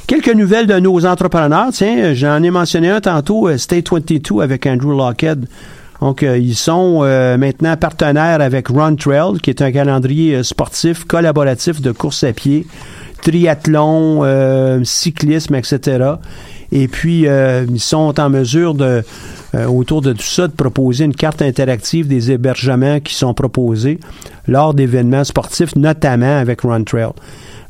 Quelques 0.08 0.34
nouvelles 0.34 0.68
de 0.68 0.80
nos 0.80 1.06
entrepreneurs. 1.06 1.70
Tiens, 1.72 2.14
j'en 2.14 2.44
ai 2.44 2.52
mentionné 2.52 2.90
un 2.90 3.02
tantôt, 3.02 3.58
State 3.58 3.90
22 3.90 4.42
avec 4.42 4.66
Andrew 4.68 4.96
Lockhead. 4.96 5.48
Donc, 6.04 6.22
euh, 6.22 6.38
ils 6.38 6.58
sont 6.58 7.00
euh, 7.04 7.38
maintenant 7.38 7.78
partenaires 7.78 8.42
avec 8.42 8.68
Run 8.68 8.96
Trail, 8.96 9.40
qui 9.42 9.50
est 9.50 9.62
un 9.62 9.72
calendrier 9.72 10.36
euh, 10.36 10.44
sportif 10.44 11.06
collaboratif 11.06 11.80
de 11.82 11.94
course 11.94 12.26
à 12.26 12.34
pied, 12.34 12.68
triathlon, 13.22 14.84
cyclisme, 14.84 15.56
etc. 15.56 16.16
Et 16.74 16.90
puis, 16.90 17.26
ils 17.26 17.80
sont 17.80 18.20
en 18.20 18.30
mesure 18.30 18.74
de, 18.74 19.02
autour 19.70 20.02
de 20.02 20.12
tout 20.12 20.24
ça, 20.24 20.50
de 20.50 20.52
proposer 20.52 21.06
une 21.06 21.16
carte 21.16 21.42
interactive 21.42 22.10
des 22.10 22.32
hébergements 22.32 23.00
qui 23.00 23.14
sont 23.14 23.34
proposés 23.34 23.98
lors 24.46 24.74
d'événements 24.74 25.24
sportifs, 25.24 25.74
notamment 25.78 26.38
avec 26.38 26.64
Run 26.64 26.84
Trail. 26.84 27.12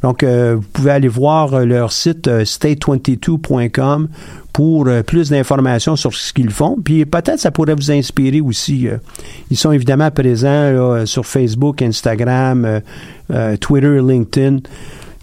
Donc, 0.02 0.24
vous 0.24 0.66
pouvez 0.74 0.90
aller 0.92 1.08
voir 1.08 1.64
leur 1.66 1.92
site 1.92 2.28
state22.com 2.28 4.08
pour 4.54 4.88
euh, 4.88 5.02
plus 5.02 5.32
d'informations 5.32 5.96
sur 5.96 6.14
ce 6.14 6.32
qu'ils 6.32 6.52
font. 6.52 6.78
Puis 6.82 7.06
peut-être 7.06 7.40
ça 7.40 7.52
pourrait 7.52 7.74
vous 7.74 7.92
inspirer 7.92 8.40
aussi. 8.40 8.88
Euh. 8.88 8.98
ils 9.50 9.58
sont 9.58 9.72
évidemment 9.72 10.12
présents 10.12 11.06
sur 11.06 11.26
Facebook, 11.26 11.82
Instagram, 11.82 12.82
euh, 13.32 13.58
Twitter, 13.58 14.00
LinkedIn. 14.00 14.60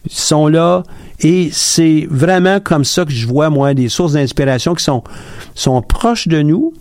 Ils 0.04 0.12
sont 0.12 0.48
là 0.48 0.82
et 1.20 1.50
c'est 1.52 2.08
vraiment 2.10 2.58
comme 2.58 2.84
ça 2.84 3.04
que 3.04 3.12
je 3.12 3.26
vois, 3.26 3.50
moi, 3.50 3.74
des 3.74 3.88
sources 3.88 4.14
d'inspiration 4.14 4.74
qui 4.74 4.82
sont, 4.82 5.04
sont 5.54 5.80
proches 5.82 6.26
de 6.26 6.42
nous. 6.42 6.72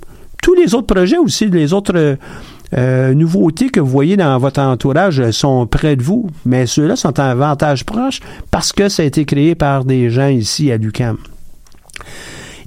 Tous 0.41 0.55
les 0.55 0.73
autres 0.73 0.87
projets 0.87 1.17
aussi, 1.17 1.47
les 1.47 1.73
autres 1.73 2.17
nouveautés 3.13 3.69
que 3.69 3.81
vous 3.81 3.89
voyez 3.89 4.15
dans 4.15 4.37
votre 4.37 4.61
entourage 4.61 5.31
sont 5.31 5.67
près 5.67 5.97
de 5.97 6.03
vous, 6.03 6.29
mais 6.45 6.65
ceux-là 6.65 6.95
sont 6.95 7.19
en 7.19 7.23
avantage 7.23 7.85
proche 7.85 8.21
parce 8.51 8.71
que 8.71 8.87
ça 8.87 9.03
a 9.03 9.05
été 9.05 9.25
créé 9.25 9.53
par 9.53 9.83
des 9.83 10.09
gens 10.09 10.29
ici 10.29 10.71
à 10.71 10.77
l'UCAM. 10.77 11.17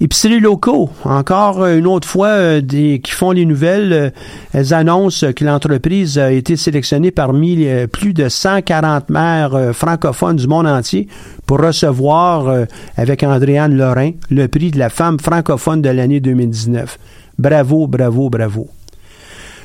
Épiceries 0.01 0.41
locaux, 0.41 0.91
encore 1.05 1.67
une 1.67 1.87
autre 1.87 2.09
fois, 2.09 2.29
euh, 2.29 2.61
des, 2.61 3.01
qui 3.01 3.13
font 3.13 3.31
les 3.31 3.45
nouvelles, 3.45 3.93
euh, 3.93 4.11
elles 4.53 4.75
annoncent 4.75 5.33
que 5.33 5.45
l'entreprise 5.45 6.19
a 6.19 6.33
été 6.33 6.57
sélectionnée 6.57 7.11
parmi 7.11 7.67
euh, 7.67 7.87
plus 7.87 8.13
de 8.13 8.29
140 8.29 9.11
maires 9.11 9.71
francophones 9.73 10.37
du 10.37 10.47
monde 10.47 10.67
entier 10.67 11.09
pour 11.47 11.59
recevoir, 11.59 12.67
avec 12.97 13.23
Andréane 13.23 13.77
Lorrain, 13.77 14.13
le 14.31 14.47
prix 14.49 14.71
de 14.71 14.79
la 14.79 14.89
femme 14.89 15.19
francophone 15.21 15.83
de 15.83 15.91
l'année 15.91 16.21
2019. 16.21 16.99
Bravo, 17.39 17.87
bravo, 17.87 18.31
bravo. 18.31 18.69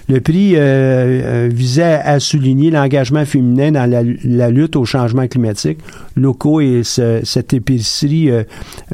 Le 0.10 0.22
prix 0.22 0.56
euh, 0.56 0.60
euh, 0.60 1.50
visait 1.52 2.00
à 2.02 2.22
souligner 2.22 2.72
l'engagement 2.72 3.26
féminin 3.26 3.72
dans 3.72 3.90
la, 3.90 4.50
lutte 4.50 4.78
au 4.78 4.86
changement 4.86 5.28
climatique. 5.28 5.80
Locaux 6.16 6.62
et 6.62 6.84
cette 6.84 7.54
épicerie 7.54 8.30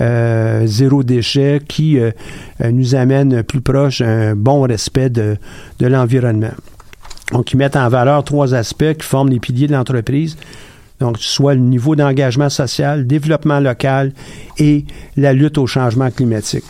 euh, 0.02 0.66
zéro 0.66 1.04
déchet 1.04 1.62
qui 1.68 2.00
nous 2.64 2.96
amène 2.96 3.44
plus 3.44 3.62
proche 3.62 4.02
un 4.02 4.36
bon 4.36 4.62
respect 4.62 5.10
de, 5.10 5.38
de 5.80 5.88
l'environnement. 5.88 6.54
Donc, 7.32 7.52
ils 7.54 7.58
mettent 7.58 7.76
en 7.76 7.90
valeur 7.90 8.24
trois 8.24 8.54
aspects 8.54 8.94
qui 8.94 9.06
forment 9.06 9.30
les 9.30 9.40
piliers 9.40 9.68
de 9.68 9.74
l'entreprise. 9.74 10.36
Donc, 11.00 11.18
soit 11.20 11.54
le 11.54 11.62
niveau 11.62 11.96
d'engagement 11.96 12.50
social, 12.50 13.06
développement 13.06 13.60
local 13.60 14.14
et 14.58 14.86
la 15.16 15.34
lutte 15.34 15.58
au 15.58 15.68
changement 15.68 16.10
climatique. 16.12 16.66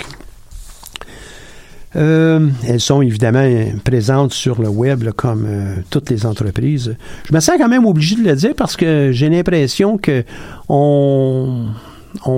Euh, 1.95 2.49
elles 2.67 2.79
sont 2.79 3.01
évidemment 3.01 3.47
présentes 3.83 4.33
sur 4.33 4.61
le 4.61 4.69
web 4.69 5.09
comme 5.11 5.45
euh, 5.47 5.75
toutes 5.89 6.09
les 6.09 6.25
entreprises. 6.25 6.95
Je 7.29 7.33
me 7.33 7.39
sens 7.39 7.55
quand 7.57 7.69
même 7.69 7.85
obligé 7.85 8.15
de 8.15 8.23
le 8.23 8.35
dire 8.35 8.53
parce 8.55 8.75
que 8.75 9.11
j'ai 9.11 9.29
l'impression 9.29 9.97
que 9.97 10.23
on, 10.69 11.67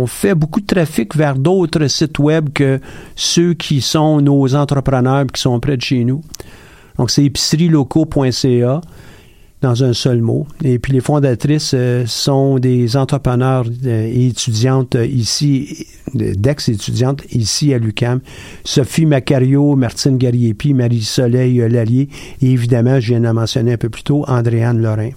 fait 0.07 0.35
beaucoup 0.35 0.59
de 0.59 0.65
trafic 0.65 1.15
vers 1.15 1.35
d'autres 1.35 1.87
sites 1.87 2.19
web 2.19 2.49
que 2.53 2.79
ceux 3.15 3.53
qui 3.53 3.81
sont 3.81 4.19
nos 4.21 4.55
entrepreneurs 4.55 5.25
qui 5.33 5.41
sont 5.41 5.59
près 5.59 5.77
de 5.77 5.81
chez 5.81 6.03
nous. 6.03 6.21
Donc 6.97 7.09
c'est 7.11 7.23
épicerielocaux.ca 7.23 8.81
dans 9.61 9.83
un 9.83 9.93
seul 9.93 10.21
mot. 10.21 10.47
Et 10.63 10.79
puis 10.79 10.93
les 10.93 11.01
fondatrices 11.01 11.71
euh, 11.73 12.05
sont 12.05 12.59
des 12.59 12.97
entrepreneurs 12.97 13.65
euh, 13.85 14.05
et 14.05 14.27
étudiantes 14.27 14.95
ici, 14.95 15.87
d'ex-étudiantes 16.13 17.23
ici 17.31 17.73
à 17.73 17.77
l'UCAM. 17.77 18.19
Sophie 18.63 19.05
Macario, 19.05 19.75
Martine 19.75 20.17
Gariepi, 20.17 20.73
Marie-Soleil 20.73 21.61
euh, 21.61 21.69
Lallier 21.69 22.09
et 22.41 22.51
évidemment, 22.51 22.99
je 22.99 23.13
viens 23.13 23.21
de 23.21 23.31
mentionner 23.31 23.73
un 23.73 23.77
peu 23.77 23.89
plus 23.89 24.03
tôt, 24.03 24.25
Andréane 24.27 24.81
Lorrain. 24.81 25.11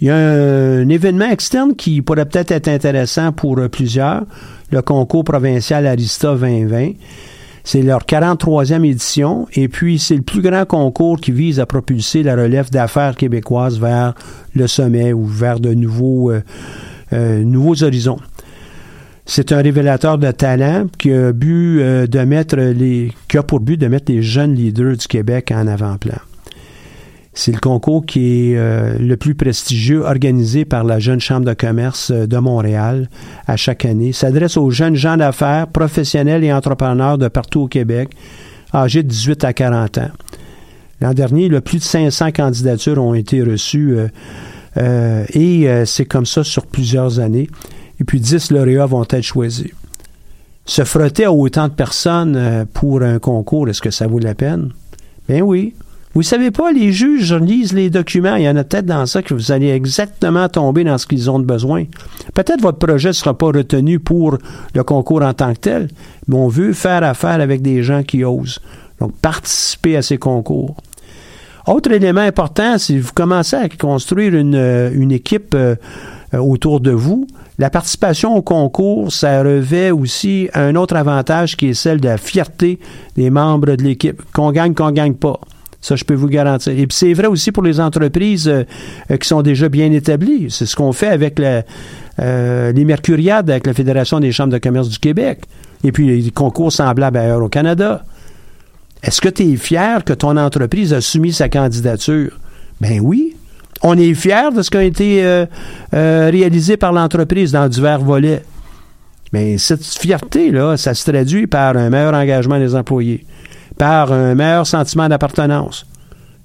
Il 0.00 0.06
y 0.06 0.10
a 0.10 0.16
un, 0.16 0.88
événement 0.88 1.30
externe 1.30 1.76
qui 1.76 2.00
pourrait 2.00 2.26
peut-être 2.26 2.52
être 2.52 2.68
intéressant 2.68 3.32
pour 3.32 3.56
plusieurs, 3.70 4.24
le 4.70 4.80
concours 4.80 5.24
provincial 5.24 5.86
Arista 5.86 6.34
2020. 6.34 6.92
C'est 7.64 7.82
leur 7.82 8.00
43e 8.04 8.84
édition 8.84 9.46
et 9.54 9.68
puis 9.68 9.98
c'est 9.98 10.16
le 10.16 10.22
plus 10.22 10.40
grand 10.40 10.64
concours 10.64 11.20
qui 11.20 11.32
vise 11.32 11.60
à 11.60 11.66
propulser 11.66 12.22
la 12.22 12.34
relève 12.34 12.70
d'affaires 12.70 13.16
québécoises 13.16 13.78
vers 13.78 14.14
le 14.54 14.66
sommet 14.66 15.12
ou 15.12 15.24
vers 15.26 15.60
de 15.60 15.74
nouveaux, 15.74 16.30
euh, 16.30 16.42
euh, 17.12 17.44
nouveaux 17.44 17.82
horizons. 17.82 18.18
C'est 19.26 19.52
un 19.52 19.62
révélateur 19.62 20.18
de 20.18 20.30
talent 20.32 20.86
qui 20.98 21.12
a, 21.12 21.32
but, 21.32 21.80
euh, 21.80 22.06
qui 23.28 23.38
a 23.38 23.42
pour 23.42 23.60
but 23.60 23.76
de 23.76 23.86
mettre 23.86 24.10
les 24.10 24.22
jeunes 24.22 24.54
leaders 24.54 24.96
du 24.96 25.06
Québec 25.06 25.52
en 25.54 25.66
avant-plan. 25.66 26.18
C'est 27.32 27.52
le 27.52 27.60
concours 27.60 28.04
qui 28.04 28.50
est 28.50 28.56
euh, 28.56 28.98
le 28.98 29.16
plus 29.16 29.36
prestigieux 29.36 30.00
organisé 30.00 30.64
par 30.64 30.82
la 30.82 30.98
Jeune 30.98 31.20
Chambre 31.20 31.46
de 31.46 31.54
commerce 31.54 32.10
euh, 32.10 32.26
de 32.26 32.36
Montréal 32.38 33.08
à 33.46 33.56
chaque 33.56 33.84
année. 33.84 34.12
S'adresse 34.12 34.56
aux 34.56 34.70
jeunes 34.70 34.96
gens 34.96 35.16
d'affaires, 35.16 35.68
professionnels 35.68 36.42
et 36.42 36.52
entrepreneurs 36.52 37.18
de 37.18 37.28
partout 37.28 37.60
au 37.60 37.68
Québec, 37.68 38.10
âgés 38.74 39.04
de 39.04 39.08
18 39.08 39.44
à 39.44 39.52
40 39.52 39.98
ans. 39.98 40.10
L'an 41.00 41.14
dernier, 41.14 41.48
plus 41.60 41.78
de 41.78 41.84
500 41.84 42.32
candidatures 42.32 43.02
ont 43.02 43.14
été 43.14 43.42
reçues 43.42 43.96
euh, 44.76 45.24
et 45.32 45.66
c'est 45.86 46.04
comme 46.04 46.26
ça 46.26 46.44
sur 46.44 46.66
plusieurs 46.66 47.20
années. 47.20 47.48
Et 48.00 48.04
puis 48.04 48.20
10 48.20 48.50
lauréats 48.50 48.84
vont 48.84 49.04
être 49.04 49.22
choisis. 49.22 49.70
Se 50.66 50.84
frotter 50.84 51.24
à 51.24 51.32
autant 51.32 51.68
de 51.68 51.72
personnes 51.72 52.66
pour 52.74 53.00
un 53.00 53.18
concours, 53.18 53.70
est-ce 53.70 53.80
que 53.80 53.90
ça 53.90 54.06
vaut 54.06 54.18
la 54.18 54.34
peine? 54.34 54.72
Ben 55.26 55.40
oui. 55.40 55.74
Vous 56.12 56.22
savez 56.22 56.50
pas, 56.50 56.72
les 56.72 56.90
juges 56.92 57.32
lisent 57.32 57.72
les 57.72 57.88
documents. 57.88 58.34
Il 58.34 58.42
y 58.42 58.48
en 58.48 58.56
a 58.56 58.64
peut-être 58.64 58.86
dans 58.86 59.06
ça 59.06 59.22
que 59.22 59.32
vous 59.32 59.52
allez 59.52 59.68
exactement 59.68 60.48
tomber 60.48 60.82
dans 60.82 60.98
ce 60.98 61.06
qu'ils 61.06 61.30
ont 61.30 61.38
de 61.38 61.44
besoin. 61.44 61.84
Peut-être 62.34 62.60
votre 62.60 62.78
projet 62.78 63.10
ne 63.10 63.12
sera 63.12 63.38
pas 63.38 63.46
retenu 63.46 64.00
pour 64.00 64.36
le 64.74 64.82
concours 64.82 65.22
en 65.22 65.34
tant 65.34 65.52
que 65.54 65.60
tel, 65.60 65.88
mais 66.26 66.34
on 66.34 66.48
veut 66.48 66.72
faire 66.72 67.04
affaire 67.04 67.40
avec 67.40 67.62
des 67.62 67.84
gens 67.84 68.02
qui 68.02 68.24
osent. 68.24 68.58
Donc, 68.98 69.16
participer 69.18 69.96
à 69.96 70.02
ces 70.02 70.18
concours. 70.18 70.76
Autre 71.68 71.92
élément 71.92 72.22
important, 72.22 72.76
si 72.78 72.98
vous 72.98 73.12
commencez 73.14 73.54
à 73.54 73.68
construire 73.68 74.34
une, 74.34 74.56
euh, 74.56 74.90
une 74.92 75.12
équipe 75.12 75.54
euh, 75.54 75.76
autour 76.32 76.80
de 76.80 76.90
vous, 76.90 77.28
la 77.58 77.70
participation 77.70 78.34
au 78.34 78.42
concours, 78.42 79.12
ça 79.12 79.42
revêt 79.42 79.92
aussi 79.92 80.48
un 80.54 80.74
autre 80.74 80.96
avantage 80.96 81.56
qui 81.56 81.68
est 81.68 81.74
celle 81.74 82.00
de 82.00 82.08
la 82.08 82.16
fierté 82.16 82.80
des 83.14 83.30
membres 83.30 83.76
de 83.76 83.82
l'équipe. 83.84 84.20
Qu'on 84.32 84.50
gagne, 84.50 84.74
qu'on 84.74 84.90
gagne 84.90 85.14
pas. 85.14 85.38
Ça, 85.80 85.96
je 85.96 86.04
peux 86.04 86.14
vous 86.14 86.28
garantir. 86.28 86.72
Et 86.72 86.86
puis 86.86 86.96
c'est 86.96 87.12
vrai 87.14 87.26
aussi 87.26 87.52
pour 87.52 87.62
les 87.62 87.80
entreprises 87.80 88.48
euh, 88.48 88.64
euh, 89.10 89.16
qui 89.16 89.26
sont 89.26 89.42
déjà 89.42 89.68
bien 89.68 89.90
établies. 89.92 90.50
C'est 90.50 90.66
ce 90.66 90.76
qu'on 90.76 90.92
fait 90.92 91.08
avec 91.08 91.40
euh, 91.40 92.72
les 92.72 92.84
Mercuriades, 92.84 93.48
avec 93.48 93.66
la 93.66 93.72
Fédération 93.72 94.20
des 94.20 94.30
chambres 94.30 94.52
de 94.52 94.58
commerce 94.58 94.88
du 94.88 94.98
Québec. 94.98 95.40
Et 95.82 95.92
puis 95.92 96.22
les 96.22 96.30
concours 96.30 96.70
semblables 96.70 97.16
ailleurs 97.16 97.42
au 97.42 97.48
Canada. 97.48 98.04
Est-ce 99.02 99.22
que 99.22 99.30
tu 99.30 99.44
es 99.44 99.56
fier 99.56 100.04
que 100.04 100.12
ton 100.12 100.36
entreprise 100.36 100.92
a 100.92 101.00
soumis 101.00 101.32
sa 101.32 101.48
candidature? 101.48 102.38
Ben 102.82 103.00
oui. 103.00 103.34
On 103.82 103.96
est 103.96 104.12
fier 104.12 104.52
de 104.52 104.60
ce 104.60 104.70
qui 104.70 104.76
a 104.76 104.82
été 104.82 105.46
réalisé 105.90 106.76
par 106.76 106.92
l'entreprise 106.92 107.52
dans 107.52 107.66
divers 107.66 108.00
volets. 108.00 108.42
Mais 109.32 109.58
cette 109.58 109.84
fierté-là, 109.84 110.76
ça 110.76 110.94
se 110.94 111.10
traduit 111.10 111.46
par 111.46 111.76
un 111.76 111.90
meilleur 111.90 112.14
engagement 112.14 112.58
des 112.58 112.74
employés 112.74 113.24
par 113.80 114.12
un 114.12 114.34
meilleur 114.34 114.66
sentiment 114.66 115.08
d'appartenance. 115.08 115.86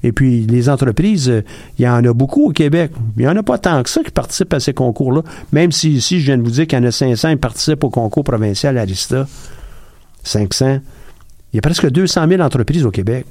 Et 0.03 0.13
puis, 0.13 0.45
les 0.45 0.69
entreprises, 0.69 1.29
euh, 1.29 1.41
il 1.77 1.83
y 1.83 1.87
en 1.87 2.01
a 2.05 2.13
beaucoup 2.13 2.49
au 2.49 2.51
Québec. 2.51 2.91
Il 3.17 3.23
n'y 3.23 3.27
en 3.27 3.35
a 3.35 3.43
pas 3.43 3.57
tant 3.57 3.83
que 3.83 3.89
ça 3.89 4.03
qui 4.03 4.11
participent 4.11 4.53
à 4.53 4.61
ces 4.61 4.73
concours-là. 4.73 5.21
Même 5.51 5.73
si 5.73 5.91
ici, 5.91 6.21
je 6.21 6.27
viens 6.27 6.37
de 6.37 6.43
vous 6.43 6.51
dire 6.51 6.65
qu'il 6.65 6.79
y 6.79 6.81
en 6.81 6.85
a 6.85 6.91
500 6.91 7.31
qui 7.31 7.35
participent 7.35 7.83
au 7.83 7.89
concours 7.89 8.23
provincial 8.23 8.77
Arista. 8.77 9.27
500. 10.23 10.79
Il 11.51 11.55
y 11.55 11.59
a 11.59 11.61
presque 11.61 11.89
200 11.89 12.25
000 12.29 12.41
entreprises 12.41 12.85
au 12.85 12.91
Québec. 12.91 13.25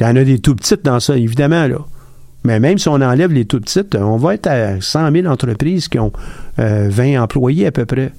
Il 0.00 0.04
y 0.04 0.06
en 0.06 0.16
a 0.16 0.24
des 0.24 0.38
tout 0.38 0.54
petites 0.54 0.82
dans 0.82 1.00
ça, 1.00 1.18
évidemment, 1.18 1.66
là. 1.66 1.78
Mais 2.44 2.58
même 2.58 2.78
si 2.78 2.88
on 2.88 2.94
enlève 2.94 3.32
les 3.32 3.44
tout 3.44 3.60
petites, 3.60 3.94
on 3.94 4.16
va 4.16 4.34
être 4.34 4.46
à 4.46 4.80
100 4.80 5.12
000 5.12 5.26
entreprises 5.26 5.88
qui 5.88 5.98
ont 5.98 6.12
20 6.56 6.64
euh, 6.64 7.18
employés 7.18 7.66
à 7.66 7.72
peu 7.72 7.84
près. 7.84 8.12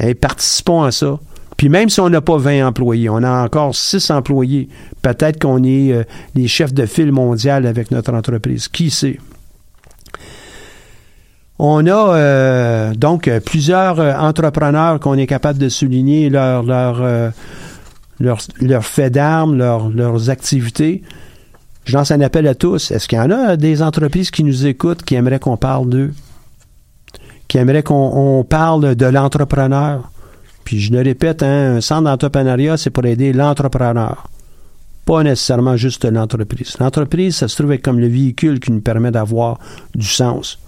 Et 0.00 0.14
participons 0.14 0.82
à 0.82 0.92
ça. 0.92 1.18
Puis 1.56 1.68
même 1.68 1.88
si 1.88 2.00
on 2.00 2.08
n'a 2.08 2.20
pas 2.20 2.38
20 2.38 2.68
employés, 2.68 3.08
on 3.08 3.22
a 3.24 3.44
encore 3.44 3.74
6 3.74 4.10
employés, 4.10 4.68
peut-être 5.02 5.40
qu'on 5.40 5.64
est 5.64 5.92
euh, 5.92 6.04
les 6.36 6.46
chefs 6.46 6.72
de 6.72 6.86
file 6.86 7.10
mondial 7.10 7.66
avec 7.66 7.90
notre 7.90 8.12
entreprise. 8.14 8.68
Qui 8.68 8.90
sait? 8.90 9.18
On 11.58 11.84
a 11.88 12.14
euh, 12.14 12.94
donc 12.94 13.28
plusieurs 13.44 13.98
entrepreneurs 13.98 15.00
qu'on 15.00 15.14
est 15.14 15.26
capable 15.26 15.58
de 15.58 15.68
souligner 15.68 16.30
leur, 16.30 16.62
leur, 16.62 17.02
d'armes, 19.10 19.58
leurs 19.58 20.30
activités. 20.30 21.02
Je 21.88 21.96
lance 21.96 22.10
un 22.10 22.20
appel 22.20 22.46
à 22.46 22.54
tous. 22.54 22.90
Est-ce 22.90 23.08
qu'il 23.08 23.16
y 23.16 23.20
en 23.22 23.30
a 23.30 23.56
des 23.56 23.80
entreprises 23.80 24.30
qui 24.30 24.44
nous 24.44 24.66
écoutent, 24.66 25.02
qui 25.02 25.14
aimeraient 25.14 25.38
qu'on 25.38 25.56
parle 25.56 25.88
d'eux, 25.88 26.12
qui 27.48 27.56
aimeraient 27.56 27.82
qu'on 27.82 28.44
parle 28.46 28.94
de 28.94 29.06
l'entrepreneur? 29.06 30.10
Puis 30.64 30.80
je 30.80 30.92
le 30.92 31.00
répète, 31.00 31.42
hein, 31.42 31.76
un 31.76 31.80
centre 31.80 32.02
d'entrepreneuriat, 32.02 32.76
c'est 32.76 32.90
pour 32.90 33.06
aider 33.06 33.32
l'entrepreneur, 33.32 34.28
pas 35.06 35.22
nécessairement 35.22 35.78
juste 35.78 36.04
l'entreprise. 36.04 36.76
L'entreprise, 36.78 37.36
ça 37.36 37.48
se 37.48 37.56
trouve 37.56 37.78
comme 37.78 38.00
le 38.00 38.08
véhicule 38.08 38.60
qui 38.60 38.70
nous 38.70 38.82
permet 38.82 39.10
d'avoir 39.10 39.58
du 39.94 40.06
sens. 40.06 40.58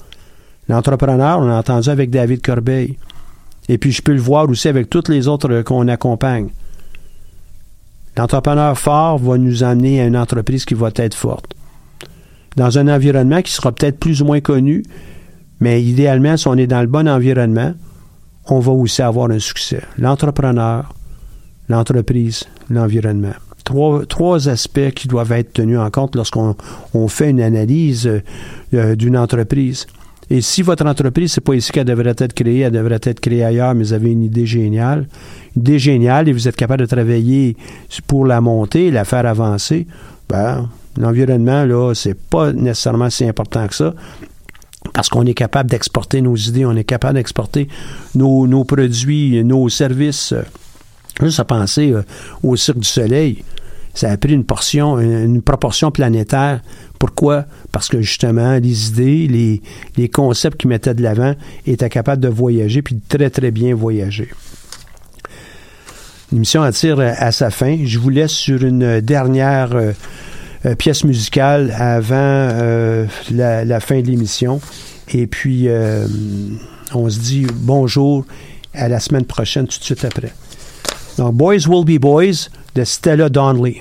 L'entrepreneur, 0.71 1.41
on 1.41 1.51
a 1.51 1.59
entendu 1.59 1.91
avec 1.91 2.09
David 2.09 2.41
Corbeil. 2.41 2.97
Et 3.68 3.77
puis 3.77 3.93
je 3.93 4.01
peux 4.01 4.14
le 4.14 4.23
voir 4.23 4.49
aussi 4.49 4.68
avec 4.68 4.89
toutes 4.89 5.11
les 5.11 5.29
autres 5.29 5.61
qu'on 5.61 5.87
accompagne. 5.89 6.49
L'entrepreneur 8.17 8.79
fort 8.79 9.19
va 9.19 9.39
nous 9.39 9.63
amener 9.63 10.01
à 10.01 10.07
une 10.07 10.17
entreprise 10.17 10.65
qui 10.65 10.75
va 10.75 10.91
être 10.97 11.15
forte. 11.15 11.55
Dans 12.57 12.79
un 12.79 12.89
environnement 12.89 13.43
qui 13.43 13.53
sera 13.53 13.73
peut-être 13.73 13.99
plus 13.99 14.23
ou 14.23 14.25
moins 14.25 14.41
connu, 14.41 14.83
mais 15.61 15.83
idéalement, 15.83 16.37
si 16.37 16.49
on 16.49 16.55
est 16.55 16.67
dans 16.67 16.81
le 16.81 16.87
bon 16.87 17.09
environnement, 17.09 17.75
on 18.47 18.59
va 18.59 18.73
aussi 18.73 19.03
avoir 19.03 19.31
un 19.31 19.39
succès. 19.39 19.83
L'entrepreneur, 19.99 20.93
l'entreprise, 21.69 22.45
l'environnement. 22.69 23.35
Trois, 24.09 24.49
aspects 24.49 24.91
qui 24.91 25.07
doivent 25.07 25.31
être 25.33 25.53
tenus 25.53 25.79
en 25.79 25.91
compte 25.91 26.17
lorsqu'on 26.17 26.57
on 26.93 27.07
fait 27.07 27.31
une 27.31 27.41
analyse 27.41 28.11
euh, 28.75 28.97
d'une 28.97 29.17
entreprise. 29.17 29.87
Et 30.33 30.41
si 30.41 30.62
votre 30.62 30.87
entreprise, 30.87 31.33
c'est 31.33 31.41
pas 31.41 31.55
ici 31.55 31.72
qu'elle 31.72 31.87
devrait 31.87 32.14
être 32.16 32.33
créée, 32.35 32.61
elle 32.61 32.72
devrait 32.72 33.01
être 33.03 33.18
créée 33.18 33.45
ailleurs, 33.45 33.74
mais 33.74 33.83
vous 33.83 33.93
avez 33.93 34.12
une 34.12 34.22
idée 34.22 34.47
géniale, 34.47 35.09
une 35.57 35.62
idée 35.62 35.78
géniale 35.81 36.28
et 36.28 36.33
vous 36.33 36.47
êtes 36.47 36.55
capable 36.55 36.83
de 36.83 36.87
travailler 36.87 37.57
pour 38.07 38.24
la 38.26 38.41
monter, 38.41 38.93
la 38.93 39.05
faire 39.05 39.26
avancer, 39.26 39.89
ben, 40.28 40.68
l'environnement, 40.97 41.64
là, 41.64 41.93
c'est 41.95 42.14
pas 42.14 42.53
nécessairement 42.53 43.11
si 43.11 43.24
important 43.24 43.66
que 43.66 43.74
ça 43.74 43.95
parce 44.95 45.09
qu'on 45.09 45.26
est 45.26 45.35
capable 45.35 45.70
d'exporter 45.70 46.22
nos 46.22 46.37
idées, 46.37 46.64
on 46.64 46.74
est 46.76 46.85
capable 46.85 47.14
d'exporter 47.14 47.68
nos, 48.14 48.64
produits, 48.64 49.45
nos 49.45 49.68
services. 49.68 50.35
Juste 51.22 51.41
à 51.41 51.45
penser 51.45 51.93
euh, 51.93 52.03
au 52.43 52.57
Cirque 52.57 52.78
du 52.78 52.89
Soleil, 52.89 53.45
ça 53.93 54.11
a 54.11 54.16
pris 54.16 54.33
une 54.33 54.45
portion, 54.45 54.99
une 54.99 55.43
proportion 55.43 55.91
planétaire. 55.91 56.61
Pourquoi? 57.01 57.47
Parce 57.73 57.89
que 57.89 58.03
justement, 58.03 58.59
les 58.59 58.89
idées, 58.89 59.61
les, 59.97 60.09
concepts 60.11 60.61
qu'ils 60.61 60.69
mettaient 60.69 60.93
de 60.93 61.03
l'avant 61.03 61.35
étaient 61.67 61.89
capables 61.89 62.23
de 62.23 62.29
voyager, 62.29 62.83
puis 62.83 62.95
de 62.95 63.01
très, 63.09 63.31
très 63.31 63.51
bien 63.51 63.75
voyager. 63.75 64.29
L'émission 66.31 66.63
attire 66.63 67.01
à 67.01 67.33
sa 67.33 67.51
fin. 67.51 67.79
Je 67.87 67.99
vous 67.99 68.11
laisse 68.11 68.33
sur 68.33 68.63
une 68.63 69.01
dernière 69.01 69.75
euh, 69.75 69.93
euh, 70.67 70.75
pièce 70.75 71.03
musicale 71.05 71.75
avant 71.75 72.15
euh, 72.17 73.07
la, 73.31 73.81
fin 73.81 74.03
de 74.03 74.07
l'émission. 74.07 74.61
Et 75.09 75.27
puis, 75.27 75.69
on 76.93 77.09
se 77.09 77.19
dit 77.19 77.47
bonjour 77.55 78.27
à 78.75 78.89
la 78.89 79.01
semaine 79.01 79.25
prochaine, 79.25 79.67
tout 79.67 79.79
de 79.79 79.85
suite 79.85 80.05
après. 80.05 80.35
Donc, 81.17 81.35
Boys 81.35 81.67
Will 81.67 81.87
Be 81.87 81.99
Boys 81.99 82.51
de 82.75 82.85
Stella 82.85 83.31
Donnelly. 83.31 83.81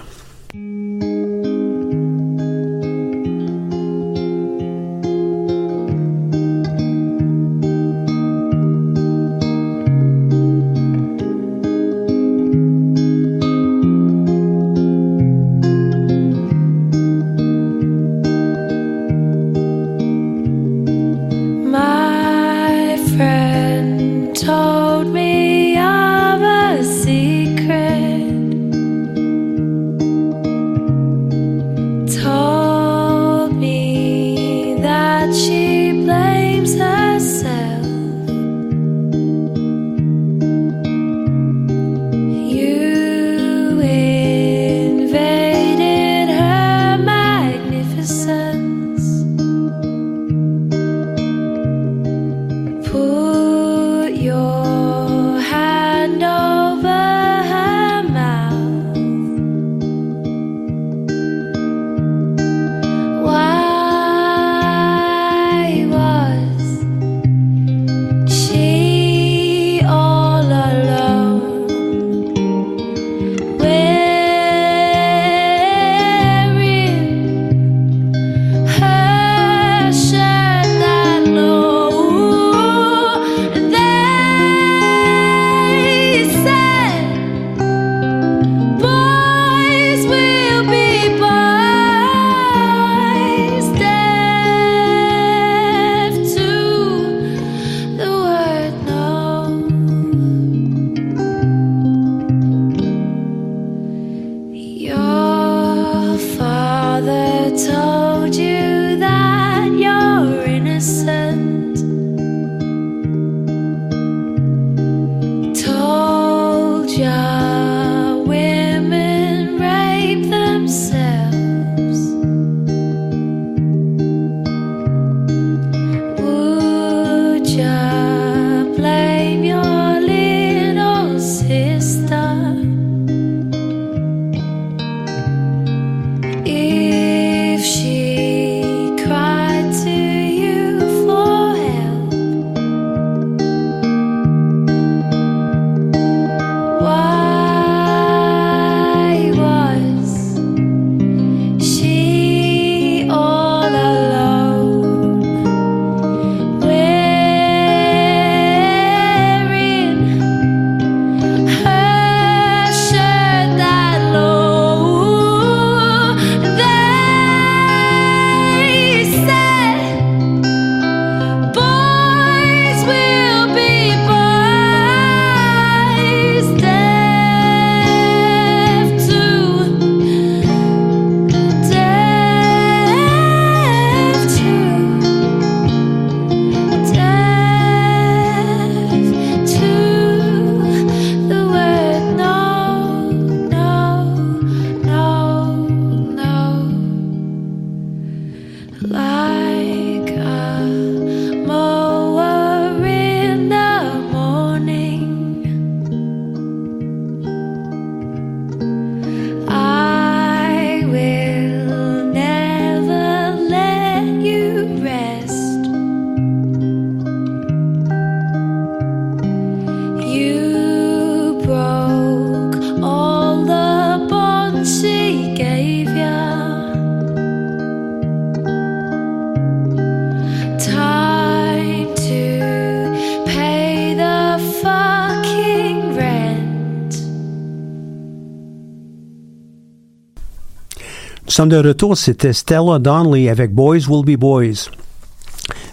Sommes 241.39 241.47
de 241.47 241.69
retour, 241.69 241.95
c'était 241.95 242.33
Stella 242.33 242.79
Donnelly 242.79 243.29
avec 243.29 243.53
Boys 243.53 243.87
Will 243.87 244.03
Be 244.03 244.19
Boys. 244.19 244.69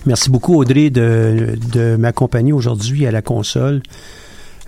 Merci 0.05 0.31
beaucoup 0.31 0.55
Audrey 0.55 0.91
de, 0.91 1.97
m'accompagner 1.99 2.53
aujourd'hui 2.53 3.05
à 3.05 3.11
la 3.11 3.21
console. 3.21 3.83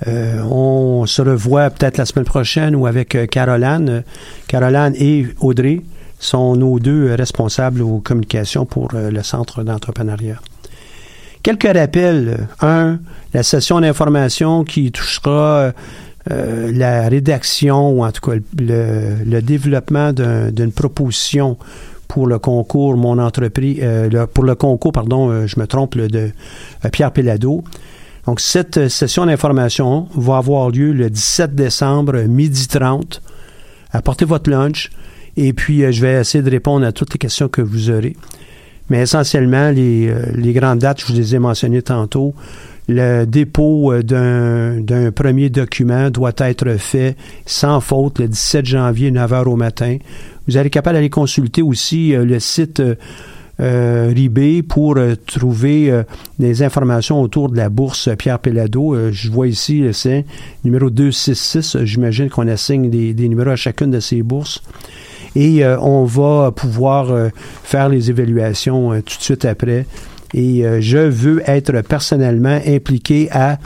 Euh, 0.08 0.42
on 0.42 1.06
se 1.06 1.22
revoit 1.22 1.70
peut-être 1.70 1.98
la 1.98 2.04
semaine 2.04 2.24
prochaine 2.24 2.74
ou 2.74 2.88
avec 2.88 3.14
euh, 3.14 3.26
Caroline. 3.26 4.02
Caroline 4.48 4.92
et 4.96 5.28
Audrey 5.38 5.82
sont 6.18 6.56
nos 6.56 6.80
deux 6.80 7.14
responsables 7.14 7.80
aux 7.80 8.00
communications 8.00 8.66
pour 8.66 8.88
euh, 8.94 9.12
le 9.12 9.22
centre 9.22 9.62
d'entrepreneuriat. 9.62 10.40
Quelques 11.44 11.76
rappels. 11.76 12.48
Un, 12.60 12.98
la 13.34 13.44
session 13.44 13.80
d'information 13.80 14.64
qui 14.64 14.90
touchera 14.90 15.72
euh, 16.30 16.70
la 16.74 17.08
rédaction 17.08 17.90
ou 17.90 18.04
en 18.04 18.12
tout 18.12 18.20
cas 18.30 18.36
le, 18.58 19.40
développement 19.40 20.12
d'un- 20.12 20.50
d'une 20.50 20.72
proposition 20.72 21.56
pour 22.06 22.26
le 22.26 22.38
concours 22.38 22.96
Mon 22.96 23.18
entreprise, 23.18 23.78
euh, 23.82 24.26
pour 24.26 24.44
le 24.44 24.54
concours, 24.54 24.92
pardon, 24.92 25.30
euh, 25.30 25.46
je 25.46 25.58
me 25.60 25.66
trompe, 25.66 25.94
le 25.94 26.08
de 26.08 26.30
Pierre 26.92 27.12
Pellado. 27.12 27.62
Donc, 28.26 28.40
cette 28.40 28.88
session 28.88 29.24
d'information 29.26 30.06
va 30.14 30.36
avoir 30.38 30.70
lieu 30.70 30.92
le 30.92 31.08
17 31.08 31.54
décembre, 31.54 32.18
midi 32.28 32.68
30. 32.68 33.22
Apportez 33.92 34.26
votre 34.26 34.50
lunch 34.50 34.90
et 35.36 35.52
puis 35.54 35.90
je 35.90 36.02
vais 36.02 36.20
essayer 36.20 36.42
de 36.44 36.50
répondre 36.50 36.84
à 36.86 36.92
toutes 36.92 37.12
les 37.14 37.18
questions 37.18 37.48
que 37.48 37.62
vous 37.62 37.88
aurez. 37.90 38.16
Mais 38.90 39.00
essentiellement, 39.02 39.70
les 39.70 40.52
grandes 40.54 40.80
dates, 40.80 41.00
je 41.00 41.06
vous 41.06 41.14
les 41.14 41.34
ai 41.34 41.38
mentionnées 41.38 41.82
tantôt. 41.82 42.34
Le 42.88 43.26
dépôt 43.26 43.92
euh, 43.92 44.80
d'un 44.80 45.12
premier 45.12 45.50
document 45.50 46.10
doit 46.10 46.32
être 46.38 46.76
fait 46.78 47.16
sans 47.44 47.80
faute 47.80 48.18
le 48.18 48.28
17 48.28 48.64
janvier, 48.64 49.10
9 49.10 49.30
h 49.30 49.44
au 49.44 49.56
matin. 49.56 49.98
Vous 50.46 50.56
allez 50.56 50.70
capable 50.70 50.96
d'aller 50.96 51.10
consulter 51.10 51.60
aussi 51.60 52.14
euh, 52.14 52.24
le 52.24 52.40
site 52.40 52.80
euh, 52.80 52.94
euh, 53.60 54.12
RIB 54.14 54.62
pour 54.68 54.96
trouver 55.26 55.92
des 56.38 56.62
informations 56.62 57.20
autour 57.20 57.48
de 57.48 57.56
la 57.56 57.68
bourse 57.68 58.08
Pierre 58.16 58.38
Pellado. 58.38 58.94
Euh, 58.94 59.10
je 59.12 59.30
vois 59.30 59.48
ici, 59.48 59.84
c'est 59.92 60.24
numéro 60.64 60.90
266. 60.90 61.74
Euh, 61.74 61.84
J'imagine 61.84 62.30
qu'on 62.30 62.46
assigne 62.46 62.88
des, 62.88 63.14
des 63.14 63.28
numéros 63.28 63.50
à 63.50 63.56
chacune 63.56 63.90
de 63.90 63.98
ces 63.98 64.22
bourses. 64.22 64.62
Et 65.34 65.62
on 65.64 66.04
va 66.04 66.50
pouvoir 66.52 67.30
faire 67.62 67.88
les 67.90 68.10
évaluations 68.10 68.90
tout 69.02 69.18
de 69.18 69.22
suite 69.22 69.44
après. 69.44 69.86
Et 70.34 70.64
euh, 70.66 70.80
je 70.80 70.98
veux 70.98 71.42
être 71.48 71.80
personnellement 71.82 72.58
impliqué 72.66 73.28
à 73.30 73.58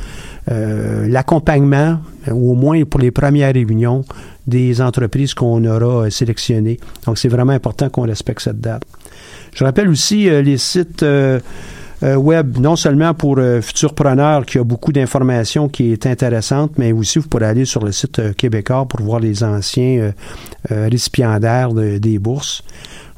euh, 0.51 1.07
l'accompagnement, 1.09 1.99
au 2.31 2.55
moins 2.55 2.83
pour 2.85 3.01
les 3.01 3.11
premières 3.11 3.53
réunions, 3.55 4.05
des 4.47 4.81
entreprises 4.81 5.35
qu'on 5.35 5.65
aura 5.65 6.07
euh, 6.07 6.11
sélectionnées. 6.11 6.79
Donc, 7.07 7.19
c'est 7.19 7.29
vraiment 7.29 7.53
important 7.53 7.89
qu'on 7.89 8.03
respecte 8.03 8.41
cette 8.43 8.61
date. 8.61 8.83
Je 9.55 9.65
rappelle 9.65 9.89
aussi 9.89 10.29
euh, 10.29 10.41
les 10.43 10.57
sites 10.59 11.03
euh, 11.03 11.39
euh, 12.03 12.17
web, 12.17 12.59
non 12.59 12.75
seulement 12.75 13.15
pour 13.15 13.39
futurs 13.61 13.95
preneurs, 13.95 14.45
qui 14.45 14.59
a 14.59 14.65
beaucoup 14.65 14.93
d'informations 14.93 15.69
qui 15.69 15.93
est 15.93 16.07
intéressante, 16.07 16.73
mais 16.77 16.91
aussi 16.91 17.21
vous 17.21 17.29
pourrez 17.29 17.47
aller 17.47 17.65
sur 17.65 17.85
le 17.85 17.93
site 17.93 18.35
québécois 18.37 18.87
pour 18.87 19.01
voir 19.03 19.21
les 19.21 19.45
anciens 19.45 20.13
récipiendaires 20.69 21.73
de- 21.73 21.99
des 21.99 22.19
bourses. 22.19 22.63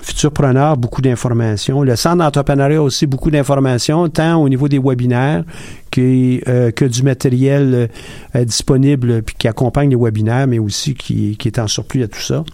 Futur 0.05 0.33
preneur, 0.33 0.77
beaucoup 0.77 1.01
d'informations. 1.01 1.83
Le 1.83 1.97
centre 1.97 2.19
d'entrepreneuriat 2.19 2.83
aussi 2.83 3.07
beaucoup 3.07 3.31
d'informations, 3.31 4.07
tant 4.11 4.37
au 4.37 4.51
niveau 4.51 4.69
des 4.69 4.79
webinaires 4.79 5.45
que, 5.91 6.47
euh, 6.47 6.71
que 6.73 6.85
du 6.85 7.03
matériel 7.03 7.89
euh, 8.37 8.45
disponible 8.45 9.23
puis 9.23 9.35
qui 9.39 9.49
accompagne 9.49 9.89
les 9.89 9.97
webinaires, 9.97 10.47
mais 10.47 10.59
aussi 10.59 10.93
qui, 10.93 11.39
qui 11.39 11.49
est 11.49 11.59
en 11.59 11.69
surplus 11.69 12.03
à 12.03 12.09
tout 12.09 12.21
ça. 12.21 12.45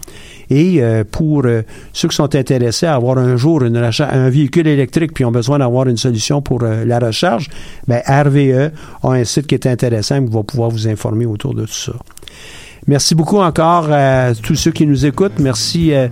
Et 0.48 0.80
euh, 0.80 1.02
pour 1.02 1.44
ceux 1.92 2.08
qui 2.08 2.14
sont 2.14 2.36
intéressés 2.36 2.86
à 2.86 2.94
avoir 2.94 3.18
un 3.18 3.36
jour 3.36 3.64
un 3.64 4.30
véhicule 4.30 4.68
électrique 4.68 5.12
puis 5.12 5.24
ont 5.24 5.32
besoin 5.32 5.58
d'avoir 5.58 5.88
une 5.88 5.96
solution 5.96 6.42
pour 6.42 6.62
la 6.62 6.98
recharge, 7.00 7.48
ben 7.88 8.00
RVE 8.06 8.70
a 9.02 9.10
un 9.10 9.24
site 9.24 9.48
qui 9.48 9.56
est 9.56 9.66
intéressant 9.66 10.24
qui 10.24 10.32
va 10.32 10.44
pouvoir 10.44 10.70
vous 10.70 10.86
informer 10.86 11.26
autour 11.26 11.54
de 11.54 11.62
tout 11.62 11.72
ça. 11.72 11.94
Merci 12.86 13.14
beaucoup 13.14 13.38
encore 13.38 13.88
à 13.92 14.34
tous 14.34 14.54
ceux 14.54 14.70
qui 14.70 14.86
nous 14.86 15.04
écoutent. 15.04 15.38
Merci 15.38 15.92
euh, 15.92 16.08